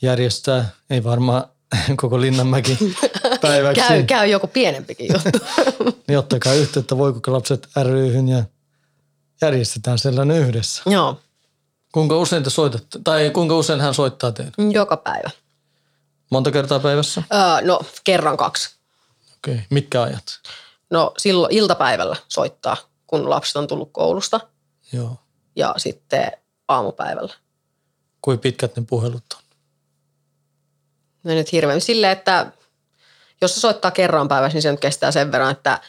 järjestää, 0.03 0.69
ei 0.91 1.05
varmaan 1.05 1.45
koko 2.01 2.21
Linnanmäki 2.21 2.79
päiväksi, 3.41 3.81
Käy, 3.81 4.03
käy 4.03 4.27
joku 4.27 4.47
pienempikin 4.47 5.09
juttu. 5.13 5.47
niin 6.09 6.19
ottakaa 6.19 6.53
yhteyttä 6.53 6.99
Voiko 6.99 7.33
lapset 7.33 7.69
ryhyn 7.83 8.29
ja 8.29 8.45
järjestetään 9.43 9.99
sellainen 9.99 10.37
yhdessä. 10.37 10.83
Joo, 10.87 11.21
Kuinka 11.95 12.19
usein 12.19 12.43
te 12.43 12.51
soitatte, 12.51 12.99
tai 13.05 13.31
kuinka 13.31 13.57
usein 13.57 13.81
hän 13.81 13.95
soittaa 13.95 14.33
teille? 14.33 14.73
joka 14.73 14.97
päivä. 14.97 15.31
Monta 16.31 16.51
kertaa 16.51 16.81
päivässä? 16.81 17.23
Öö, 17.33 17.67
no, 17.67 17.81
kerran 18.05 18.37
kaksi. 18.37 18.77
Okei, 19.37 19.55
okay. 19.55 19.65
mitkä 19.71 20.03
ajat? 20.03 20.25
No, 20.91 21.15
silloin 21.19 21.55
iltapäivällä 21.55 22.17
soittaa, 22.29 22.77
kun 23.15 23.31
lapset 23.31 23.57
on 23.57 23.67
tullut 23.67 23.93
koulusta 23.93 24.41
Joo. 24.93 25.17
ja 25.57 25.75
sitten 25.77 26.33
aamupäivällä. 26.69 27.35
Kuin 28.23 28.39
pitkät 28.39 28.77
ne 28.77 28.85
puhelut 28.89 29.25
on? 29.35 29.43
No 31.25 31.35
nyt 31.35 31.53
hirveän 31.53 31.81
silleen, 31.81 32.13
että 32.13 32.53
jos 33.41 33.55
se 33.55 33.61
soittaa 33.61 33.91
kerran 33.91 34.29
päivässä, 34.29 34.57
niin 34.57 34.63
se 34.63 34.71
nyt 34.71 34.81
kestää 34.81 35.13
sen 35.13 35.33
verran, 35.33 35.51
että 35.51 35.81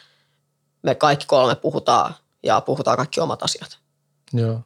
me 0.81 0.95
kaikki 0.95 1.25
kolme 1.25 1.55
puhutaan 1.55 2.15
ja 2.43 2.61
puhutaan 2.61 2.97
kaikki 2.97 3.19
omat 3.19 3.43
asiat. 3.43 3.79
Joo. 4.33 4.61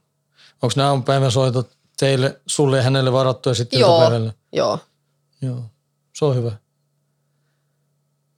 Onko 0.62 0.74
nämä 0.76 0.90
aamupäivän 0.90 1.32
soitot 1.32 1.70
teille, 2.00 2.42
sulle 2.48 2.78
ja 2.78 2.84
hänelle 2.84 3.12
varattu 3.12 3.50
ja 3.50 3.56
sitten 3.56 3.80
Joo, 3.80 3.96
iltapäivällä? 3.96 4.34
joo. 4.52 4.80
Joo, 5.42 5.64
se 6.14 6.26
on 6.26 6.36
hyvä. 6.36 6.52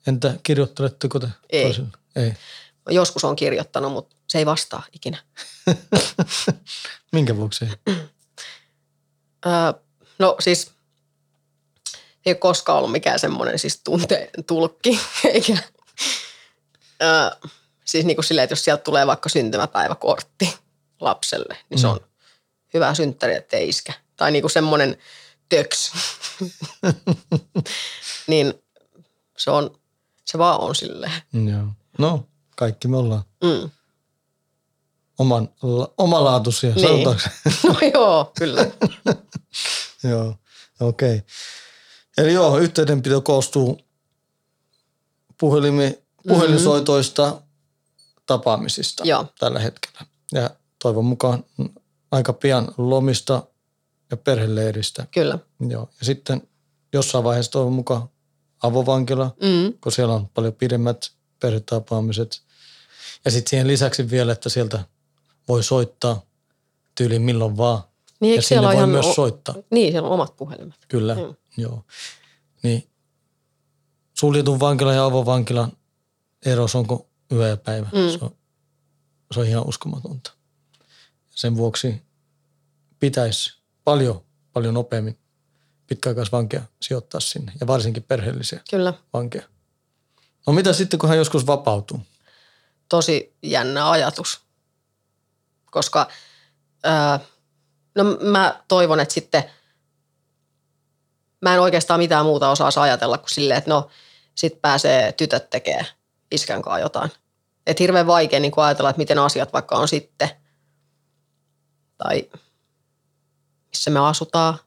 Entä 0.07 0.33
kirjoitteletteko 0.43 1.19
te? 1.19 1.27
Ei. 1.49 1.63
toisille? 1.63 1.89
Ei. 2.15 2.33
Joskus 2.89 3.23
on 3.23 3.35
kirjoittanut, 3.35 3.91
mutta 3.93 4.15
se 4.27 4.37
ei 4.37 4.45
vastaa 4.45 4.83
ikinä. 4.93 5.17
Minkä 7.11 7.35
vuoksi 7.37 7.65
ei? 7.87 7.93
Öö, 9.45 9.73
no 10.19 10.35
siis 10.39 10.71
ei 12.25 12.31
ole 12.31 12.35
koskaan 12.35 12.77
ollut 12.77 12.91
mikään 12.91 13.19
semmoinen 13.19 13.59
siis 13.59 13.81
tunteen 13.83 14.29
tulkki, 14.47 14.99
eikä 15.33 15.57
öö, 17.03 17.29
siis 17.85 18.05
niin 18.05 18.15
kuin 18.17 18.25
silleen, 18.25 18.43
että 18.43 18.51
jos 18.51 18.63
sieltä 18.63 18.83
tulee 18.83 19.07
vaikka 19.07 19.29
syntymäpäiväkortti 19.29 20.57
lapselle, 20.99 21.57
niin 21.69 21.79
se 21.79 21.87
Mm. 21.87 21.93
on 21.93 21.99
hyvä 22.73 22.93
synttäri, 22.93 23.35
ettei 23.35 23.69
iskä. 23.69 23.93
Tai 24.15 24.31
niin 24.31 24.41
kuin 24.43 24.51
semmoinen 24.51 24.97
töks. 25.49 25.91
niin 28.27 28.53
se 29.37 29.51
on, 29.51 29.79
se 30.25 30.37
vaan 30.37 30.59
on 30.59 30.75
silleen. 30.75 31.21
Joo. 31.51 31.67
No, 31.97 32.27
kaikki 32.61 32.87
me 32.87 32.97
ollaan 32.97 33.23
Mm. 33.43 33.69
oman, 35.19 35.49
la, 35.61 35.93
omalaatuisia, 35.97 36.75
Niin. 36.75 36.87
sanotaanko? 36.87 37.21
No 37.67 37.75
joo, 37.93 38.31
kyllä. 38.37 38.65
joo, 40.11 40.35
okei. 40.79 41.15
Okay. 41.15 41.21
Eli 42.17 42.33
joo, 42.33 42.57
yhteydenpito 42.57 43.21
koostuu 43.21 43.79
puhelimi, 45.39 45.97
puhelinsoitoista, 46.27 47.41
tapaamisista 48.25 49.03
Joo. 49.05 49.25
tällä 49.39 49.59
hetkellä. 49.59 49.99
Ja 50.31 50.49
toivon 50.81 51.05
mukaan 51.05 51.43
aika 52.11 52.33
pian 52.33 52.67
lomista 52.77 53.43
ja 54.11 54.17
perheleiristä. 54.17 55.07
Kyllä. 55.11 55.39
Joo. 55.69 55.89
Ja 55.99 56.05
sitten 56.05 56.47
jossain 56.93 57.23
vaiheessa 57.23 57.51
toivon 57.51 57.73
mukaan 57.73 58.09
avovankila, 58.63 59.35
Mm. 59.41 59.73
kun 59.81 59.91
siellä 59.91 60.13
on 60.13 60.29
paljon 60.29 60.53
pidemmät 60.53 61.11
perhetapaamiset. 61.39 62.41
Ja 63.25 63.31
sitten 63.31 63.49
siihen 63.49 63.67
lisäksi 63.67 64.09
vielä, 64.09 64.31
että 64.31 64.49
sieltä 64.49 64.85
voi 65.47 65.63
soittaa 65.63 66.21
tyyliin 66.95 67.21
milloin 67.21 67.57
vaan. 67.57 67.83
Niin, 68.19 68.35
ja 68.35 68.41
sinne 68.41 68.63
voi 68.67 68.75
ihan 68.75 68.89
myös 68.89 69.05
o- 69.05 69.13
soittaa. 69.13 69.55
Niin, 69.71 69.91
siellä 69.91 70.07
on 70.07 70.13
omat 70.13 70.35
puhelimet. 70.37 70.75
Kyllä, 70.87 71.15
Mm. 71.15 71.35
joo. 71.57 71.83
Niin 72.63 72.87
suljetun 74.19 74.59
vankilan 74.59 74.95
ja 74.95 75.05
avovankilan 75.05 75.71
ero 76.45 76.65
onko 76.75 77.07
yö 77.31 77.47
ja 77.47 77.57
päivä. 77.57 77.89
Mm. 77.93 78.09
Se, 78.19 78.25
on, 78.25 78.35
se 79.33 79.39
on 79.39 79.45
ihan 79.47 79.67
uskomatonta. 79.67 80.31
Sen 81.29 81.55
vuoksi 81.57 82.01
pitäisi 82.99 83.53
paljon, 83.83 84.21
paljon 84.53 84.73
nopeammin 84.73 85.17
pitkäaikaisvankeja 85.87 86.61
sijoittaa 86.81 87.19
sinne 87.21 87.51
ja 87.61 87.67
varsinkin 87.67 88.03
perheellisiä 88.03 88.61
Kyllä. 88.69 88.93
vankeja. 89.13 89.43
No 90.47 90.53
mitä 90.53 90.73
sitten, 90.73 90.99
kun 90.99 91.09
hän 91.09 91.17
joskus 91.17 91.47
vapautuu? 91.47 91.99
Tosi 92.91 93.37
jännä 93.43 93.89
ajatus. 93.89 94.41
Koska 95.65 96.07
ää, 96.83 97.19
no 97.95 98.03
mä 98.03 98.63
toivon, 98.67 98.99
että 98.99 99.13
sitten 99.13 99.43
mä 101.41 101.53
en 101.53 101.61
oikeastaan 101.61 101.99
mitään 101.99 102.25
muuta 102.25 102.49
osaa 102.49 102.71
ajatella 102.75 103.17
kuin 103.17 103.29
silleen, 103.29 103.57
että 103.57 103.69
no 103.69 103.89
sit 104.35 104.61
pääsee 104.61 105.11
tytöt 105.11 105.49
tekee 105.49 105.85
iskän 106.31 106.61
kanssa 106.61 106.79
jotain. 106.79 107.11
Et 107.67 107.79
hirveän 107.79 108.07
vaikea 108.07 108.39
niin 108.39 108.51
ajatella, 108.57 108.89
että 108.89 108.97
miten 108.97 109.19
asiat 109.19 109.53
vaikka 109.53 109.75
on 109.75 109.87
sitten. 109.87 110.29
Tai 111.97 112.29
missä 113.69 113.91
me 113.91 113.99
asutaan. 113.99 114.59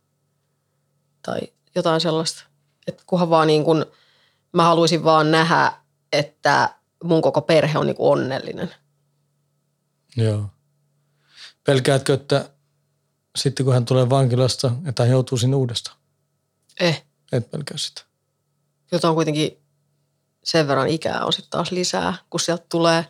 Tai 1.22 1.40
jotain 1.74 2.00
sellaista. 2.00 2.44
Että 2.86 3.02
kunhan 3.06 3.30
vaan 3.30 3.46
niin 3.46 3.64
kuin, 3.64 3.84
mä 4.52 4.62
haluaisin 4.62 5.04
vaan 5.04 5.30
nähdä, 5.30 5.72
että 6.12 6.74
mun 7.04 7.22
koko 7.22 7.40
perhe 7.40 7.78
on 7.78 7.86
niin 7.86 7.96
kuin 7.96 8.12
onnellinen. 8.12 8.74
Joo. 10.16 10.46
Pelkäätkö, 11.64 12.14
että 12.14 12.50
sitten 13.36 13.64
kun 13.64 13.74
hän 13.74 13.84
tulee 13.84 14.10
vankilasta, 14.10 14.72
että 14.86 15.02
hän 15.02 15.10
joutuu 15.10 15.38
sinne 15.38 15.56
uudestaan? 15.56 15.96
Eh, 16.80 17.04
Et 17.32 17.50
pelkää 17.50 17.76
sitä. 17.78 18.02
jota 18.92 19.08
on 19.08 19.14
kuitenkin 19.14 19.58
sen 20.44 20.68
verran 20.68 20.88
ikää 20.88 21.24
on 21.24 21.32
sitten 21.32 21.50
taas 21.50 21.70
lisää, 21.72 22.14
kun 22.30 22.40
sieltä 22.40 22.66
tulee. 22.68 23.04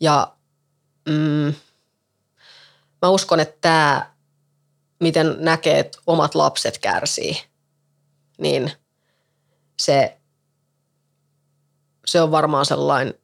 Ja 0.00 0.36
mm, 1.08 1.54
mä 3.02 3.08
uskon, 3.08 3.40
että 3.40 3.56
tämä, 3.60 4.14
miten 5.00 5.36
näkee, 5.38 5.78
että 5.78 5.98
omat 6.06 6.34
lapset 6.34 6.78
kärsii, 6.78 7.36
niin 8.38 8.72
se, 9.78 10.17
se 12.08 12.20
on 12.20 12.30
varmaan 12.30 12.66
sellainen 12.66 13.14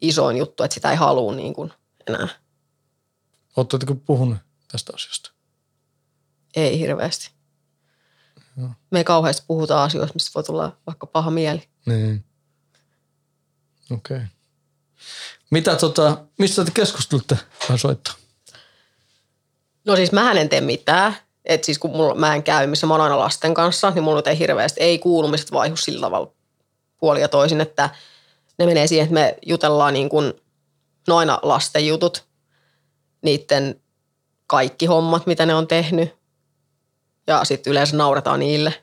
isoin 0.00 0.36
juttu, 0.36 0.62
että 0.62 0.74
sitä 0.74 0.90
ei 0.90 0.96
halua 0.96 1.34
niin 1.34 1.54
kuin 1.54 1.72
enää. 2.08 2.28
Oletteko 3.56 3.94
puhunut 3.94 4.38
tästä 4.72 4.92
asiasta? 4.94 5.30
Ei 6.56 6.78
hirveästi. 6.78 7.30
Me 8.90 8.98
ei 8.98 9.04
kauheasti 9.04 9.44
puhuta 9.46 9.84
asioista, 9.84 10.14
mistä 10.14 10.30
voi 10.34 10.44
tulla 10.44 10.76
vaikka 10.86 11.06
paha 11.06 11.30
mieli. 11.30 11.68
Niin. 11.86 12.24
Okei. 13.90 14.16
Okay. 14.16 14.26
Mitä 15.50 15.76
tota, 15.76 16.24
mistä 16.38 16.64
te 16.64 16.70
keskustelitte? 16.74 17.38
Hän 17.68 17.78
soittaa. 17.78 18.14
No 19.84 19.96
siis 19.96 20.12
mä 20.12 20.32
en 20.32 20.48
tee 20.48 20.60
mitään. 20.60 21.16
Et 21.44 21.64
siis 21.64 21.78
kun 21.78 21.90
mulla, 21.90 22.14
mä 22.14 22.34
en 22.34 22.42
käy, 22.42 22.66
missä 22.66 22.86
mä 22.86 22.94
oon 22.94 23.00
aina 23.00 23.18
lasten 23.18 23.54
kanssa, 23.54 23.90
niin 23.90 24.04
mulla 24.04 24.22
ei 24.26 24.38
hirveästi, 24.38 24.80
ei 24.80 24.98
kuulumiset 24.98 25.52
vaihu 25.52 25.76
sillä 25.76 26.00
tavalla 26.00 26.32
puoli 27.02 27.20
ja 27.20 27.28
toisin, 27.28 27.60
että 27.60 27.90
ne 28.58 28.66
menee 28.66 28.86
siihen, 28.86 29.04
että 29.04 29.14
me 29.14 29.38
jutellaan 29.46 29.94
niin 29.94 30.08
kuin, 30.08 30.32
no 31.08 31.16
aina 31.16 31.38
lasten 31.42 31.86
jutut, 31.86 32.24
niiden 33.22 33.80
kaikki 34.46 34.86
hommat, 34.86 35.26
mitä 35.26 35.46
ne 35.46 35.54
on 35.54 35.66
tehnyt. 35.66 36.16
Ja 37.26 37.44
sitten 37.44 37.70
yleensä 37.70 37.96
nauretaan 37.96 38.40
niille. 38.40 38.74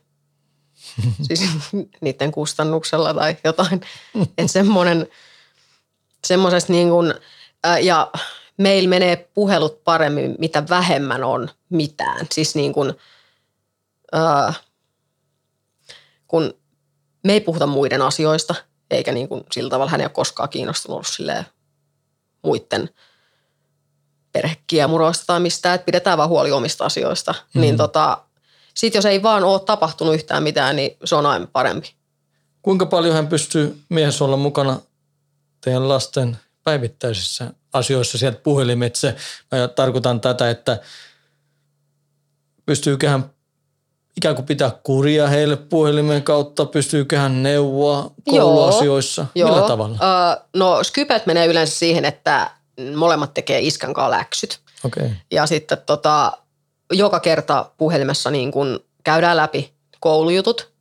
siis 1.28 1.42
niiden 2.02 2.32
kustannuksella 2.32 3.14
tai 3.14 3.38
jotain. 3.44 3.82
Että 4.38 4.52
semmoinen, 4.52 5.08
semmoisesta 6.28 6.74
niin 6.74 6.90
kuin, 6.90 7.14
ää, 7.64 7.80
ja 7.80 8.12
meillä 8.58 8.90
menee 8.90 9.30
puhelut 9.34 9.84
paremmin, 9.84 10.36
mitä 10.40 10.64
vähemmän 10.70 11.24
on 11.24 11.50
mitään. 11.70 12.28
Siis 12.32 12.56
niin 12.56 12.74
kuin, 12.74 12.94
ää, 14.12 14.54
kun 16.28 16.54
me 17.24 17.34
ei 17.34 17.42
puhuta 17.42 17.68
muiden 17.68 18.02
asioista, 18.02 18.56
eikä 18.92 19.12
niin 19.12 19.28
kuin 19.28 19.44
sillä 19.52 19.70
tavalla 19.70 19.92
hän 19.92 20.02
ei 20.02 20.06
ole 20.06 20.12
koskaan 20.12 20.50
kiinnostunut 20.50 20.96
ollut 20.96 21.08
silleen 21.08 21.46
muiden 22.44 22.90
perhekiemuroista 24.32 25.24
tai 25.28 25.40
mistään, 25.40 25.76
että 25.76 25.86
pidetään 25.86 26.18
vaan 26.18 26.30
huoli 26.30 26.52
omista 26.52 26.86
asioista. 26.86 27.36
Mm. 27.54 27.62
Niin 27.62 27.78
tota, 27.78 28.24
sit 28.74 28.96
jos 28.96 29.06
ei 29.06 29.24
vaan 29.24 29.44
ole 29.44 29.60
tapahtunut 29.60 30.16
yhtään 30.16 30.44
mitään, 30.44 30.76
niin 30.76 30.98
se 31.06 31.16
on 31.16 31.26
aina 31.26 31.48
parempi. 31.54 31.94
Kuinka 32.62 32.86
paljon 32.86 33.16
hän 33.16 33.28
pystyy 33.28 33.82
miehessä 33.90 34.26
olla 34.26 34.38
mukana 34.38 34.80
teidän 35.62 35.90
lasten 35.90 36.38
päivittäisissä 36.64 37.54
asioissa 37.74 38.18
sieltä 38.18 38.40
puhelimitse? 38.44 39.16
Mä 39.52 39.68
tarkoitan 39.68 40.22
tätä, 40.22 40.50
että 40.50 40.80
pystyykö 42.66 43.10
hän 43.10 43.30
ikään 44.20 44.36
kuin 44.36 44.46
pitää 44.46 44.72
kuria 44.84 45.28
heille 45.28 45.56
puhelimen 45.56 46.24
kautta, 46.24 46.66
pystyykö 46.66 47.20
hän 47.20 47.44
neuvoa 47.44 48.12
kouluasioissa? 48.30 49.26
Joo. 49.36 49.50
Millä 49.50 49.68
tavalla? 49.68 49.98
Ö, 50.02 50.42
no 50.56 50.84
Skypet 50.84 51.26
menee 51.26 51.46
yleensä 51.46 51.76
siihen, 51.76 52.06
että 52.06 52.52
molemmat 52.96 53.34
tekee 53.34 53.60
iskän 53.60 53.94
kanssa 53.94 54.12
läksyt. 54.12 54.60
Okay. 54.86 55.10
Ja 55.32 55.48
sitten 55.48 55.78
tota, 55.86 56.38
joka 56.92 57.20
kerta 57.20 57.72
puhelimessa 57.78 58.32
niin 58.32 58.52
kun 58.52 58.80
käydään 59.04 59.38
läpi 59.38 59.74
koulujutut 60.00 60.72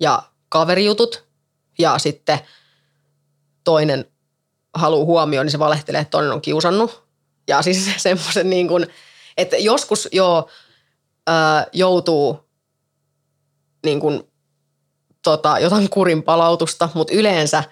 ja 0.00 0.22
kaverijutut 0.48 1.24
ja 1.78 1.98
sitten 1.98 2.38
toinen 3.64 4.04
haluaa 4.74 5.04
huomioon, 5.04 5.46
niin 5.46 5.52
se 5.52 5.58
valehtelee, 5.58 6.00
että 6.00 6.10
toinen 6.10 6.32
on 6.32 6.40
kiusannut. 6.40 7.02
Ja 7.48 7.62
siis 7.62 7.90
semmoisen 7.96 8.50
niin 8.50 8.68
kuin, 8.68 8.86
että 9.36 9.56
joskus 9.56 10.08
jo 10.12 10.48
joutuu 11.72 12.49
niin 13.84 14.00
kuin, 14.00 14.22
tota, 15.22 15.58
jotain 15.58 15.90
kurin 15.90 16.22
palautusta, 16.22 16.88
mutta 16.94 17.14
yleensä 17.14 17.64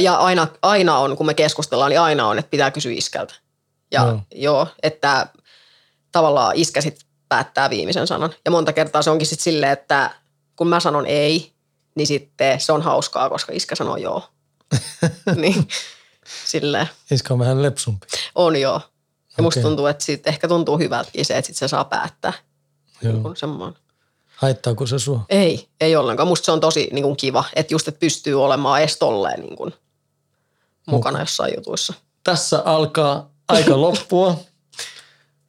ja 0.00 0.16
aina, 0.16 0.46
aina 0.62 0.98
on, 0.98 1.16
kun 1.16 1.26
me 1.26 1.34
keskustellaan, 1.34 1.90
niin 1.90 2.00
aina 2.00 2.28
on, 2.28 2.38
että 2.38 2.50
pitää 2.50 2.70
kysyä 2.70 2.92
iskältä. 2.92 3.34
Ja 3.90 4.02
Joo. 4.04 4.20
joo, 4.34 4.66
että 4.82 5.26
tavallaan 6.12 6.56
iskä 6.56 6.80
sit 6.80 7.00
päättää 7.28 7.70
viimeisen 7.70 8.06
sanan. 8.06 8.34
Ja 8.44 8.50
monta 8.50 8.72
kertaa 8.72 9.02
se 9.02 9.10
onkin 9.10 9.26
sitten 9.26 9.44
silleen, 9.44 9.72
että 9.72 10.10
kun 10.56 10.68
mä 10.68 10.80
sanon 10.80 11.06
ei, 11.06 11.52
niin 11.96 12.06
sitten 12.06 12.60
se 12.60 12.72
on 12.72 12.82
hauskaa, 12.82 13.30
koska 13.30 13.52
iskä 13.52 13.74
sanoo 13.74 13.96
joo. 13.96 14.28
niin 15.36 15.68
silleen 16.44 16.88
Iskä 17.10 17.34
on 17.34 17.38
vähän 17.40 17.62
lepsumpi. 17.62 18.06
on 18.34 18.60
joo. 18.60 18.80
Ja 19.36 19.42
musta 19.42 19.60
Okei. 19.60 19.68
tuntuu, 19.68 19.86
että 19.86 20.04
siitä 20.04 20.30
ehkä 20.30 20.48
tuntuu 20.48 20.78
hyvältäkin 20.78 21.24
se, 21.24 21.38
että 21.38 21.46
sit 21.46 21.56
se 21.56 21.68
saa 21.68 21.84
päättää. 21.84 22.32
Joo. 23.02 23.12
Niin 23.12 23.36
semmoinen. 23.36 23.78
Haittaako 24.36 24.86
se 24.86 24.98
sua? 24.98 25.24
Ei, 25.28 25.68
ei 25.80 25.96
ollenkaan. 25.96 26.28
Musta 26.28 26.44
se 26.44 26.52
on 26.52 26.60
tosi 26.60 26.88
niin 26.92 27.02
kuin 27.02 27.16
kiva, 27.16 27.44
että 27.56 27.74
just, 27.74 27.88
että 27.88 27.98
pystyy 27.98 28.44
olemaan 28.44 28.80
edes 28.80 28.96
tolleen 28.96 29.40
niin 29.40 29.56
kuin 29.56 29.74
mukana 30.86 31.20
jossain 31.20 31.54
jutuissa. 31.54 31.94
Tässä 32.24 32.62
alkaa 32.64 33.30
aika 33.48 33.80
loppua. 33.80 34.36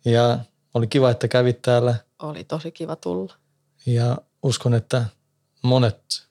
Ja 0.07 0.39
oli 0.73 0.87
kiva, 0.87 1.11
että 1.11 1.27
kävit 1.27 1.61
täällä. 1.61 1.95
Oli 2.21 2.43
tosi 2.43 2.71
kiva 2.71 2.95
tulla. 2.95 3.33
Ja 3.85 4.17
uskon, 4.43 4.73
että 4.73 5.05
monet 5.61 6.27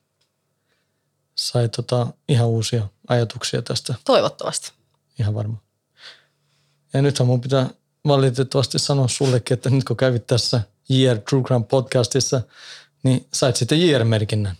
sai 1.34 1.68
tota 1.68 2.06
ihan 2.28 2.46
uusia 2.46 2.88
ajatuksia 3.08 3.62
tästä. 3.62 3.94
Toivottavasti. 4.04 4.72
Ihan 5.18 5.34
varma. 5.34 5.56
Ja 6.92 7.02
nythän 7.02 7.26
mun 7.26 7.40
pitää 7.40 7.70
valitettavasti 8.08 8.78
sanoa 8.78 9.08
sullekin, 9.08 9.54
että 9.54 9.70
nyt 9.70 9.84
kun 9.84 9.96
kävit 9.96 10.26
tässä 10.26 10.60
JR 10.88 11.18
True 11.18 11.42
Crime 11.42 11.64
podcastissa, 11.64 12.40
niin 13.02 13.26
sait 13.32 13.56
sitten 13.56 13.80
JR-merkinnän. 13.80 14.56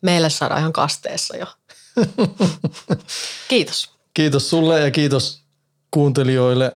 Meille 0.00 0.30
saadaan 0.30 0.60
ihan 0.60 0.72
kasteessa 0.72 1.36
jo. 1.36 1.46
Kiitos. 3.48 3.90
Kiitos 4.14 4.50
sulle 4.50 4.80
ja 4.80 4.90
kiitos 4.90 5.40
kuuntelijoille 5.90 6.72